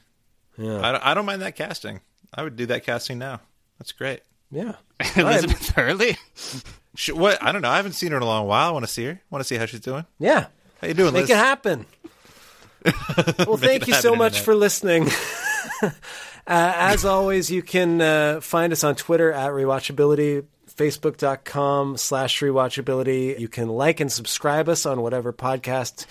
Yeah, 0.58 0.80
I 0.80 0.92
don't, 0.92 1.06
I 1.06 1.14
don't 1.16 1.26
mind 1.26 1.42
that 1.42 1.56
casting. 1.56 2.02
I 2.34 2.44
would 2.44 2.56
do 2.56 2.66
that 2.68 2.86
casting 2.86 3.18
now. 3.20 3.42
That's 3.80 3.92
great. 3.92 4.22
yeah. 4.52 4.74
Elizabeth 5.16 5.70
Hurley. 5.72 6.18
Sh 6.96 7.10
what? 7.12 7.42
I 7.42 7.52
don't 7.52 7.62
know. 7.64 7.70
I 7.70 7.78
haven't 7.78 7.94
seen 7.94 8.12
her 8.12 8.18
in 8.18 8.24
a 8.24 8.28
long 8.28 8.46
while. 8.48 8.70
I 8.70 8.72
want 8.72 8.86
to 8.86 8.92
see 8.92 9.06
her. 9.06 9.12
I 9.12 9.20
Want 9.32 9.42
to 9.42 9.48
see 9.48 9.56
how 9.58 9.66
she's 9.66 9.80
doing. 9.80 10.06
Yeah. 10.20 10.48
How 10.84 10.88
you 10.90 10.96
doing, 10.96 11.14
Make 11.14 11.22
Liz? 11.22 11.30
it 11.30 11.38
happen. 11.38 11.86
well, 13.48 13.56
thank 13.56 13.88
you 13.88 13.94
so 13.94 14.18
much 14.18 14.34
Internet. 14.34 14.44
for 14.44 14.54
listening. 14.54 15.08
uh, 15.82 15.92
as 16.46 17.06
always, 17.06 17.50
you 17.50 17.62
can 17.62 18.02
uh, 18.02 18.42
find 18.42 18.74
us 18.74 18.84
on 18.84 18.96
Twitter 18.96 19.32
at 19.32 19.52
Rewatchability, 19.52 20.44
Facebook.com 20.70 21.96
slash 21.96 22.42
Rewatchability. 22.42 23.40
You 23.40 23.48
can 23.48 23.70
like 23.70 24.02
and 24.02 24.12
subscribe 24.12 24.68
us 24.68 24.86
on 24.86 25.02
whatever 25.02 25.32
podcast 25.32 26.06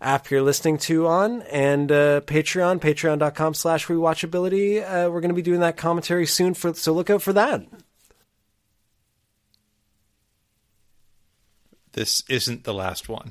app 0.00 0.32
you're 0.32 0.42
listening 0.42 0.78
to 0.78 1.06
on, 1.06 1.42
and 1.42 1.92
uh, 1.92 2.22
Patreon, 2.22 2.80
patreon.com 2.80 3.54
slash 3.54 3.86
Rewatchability. 3.86 4.82
Uh, 4.82 5.12
we're 5.12 5.20
going 5.20 5.28
to 5.28 5.32
be 5.36 5.42
doing 5.42 5.60
that 5.60 5.76
commentary 5.76 6.26
soon, 6.26 6.54
for 6.54 6.74
so 6.74 6.92
look 6.92 7.08
out 7.08 7.22
for 7.22 7.34
that. 7.34 7.64
This 11.92 12.24
isn't 12.28 12.64
the 12.64 12.74
last 12.74 13.08
one. 13.08 13.30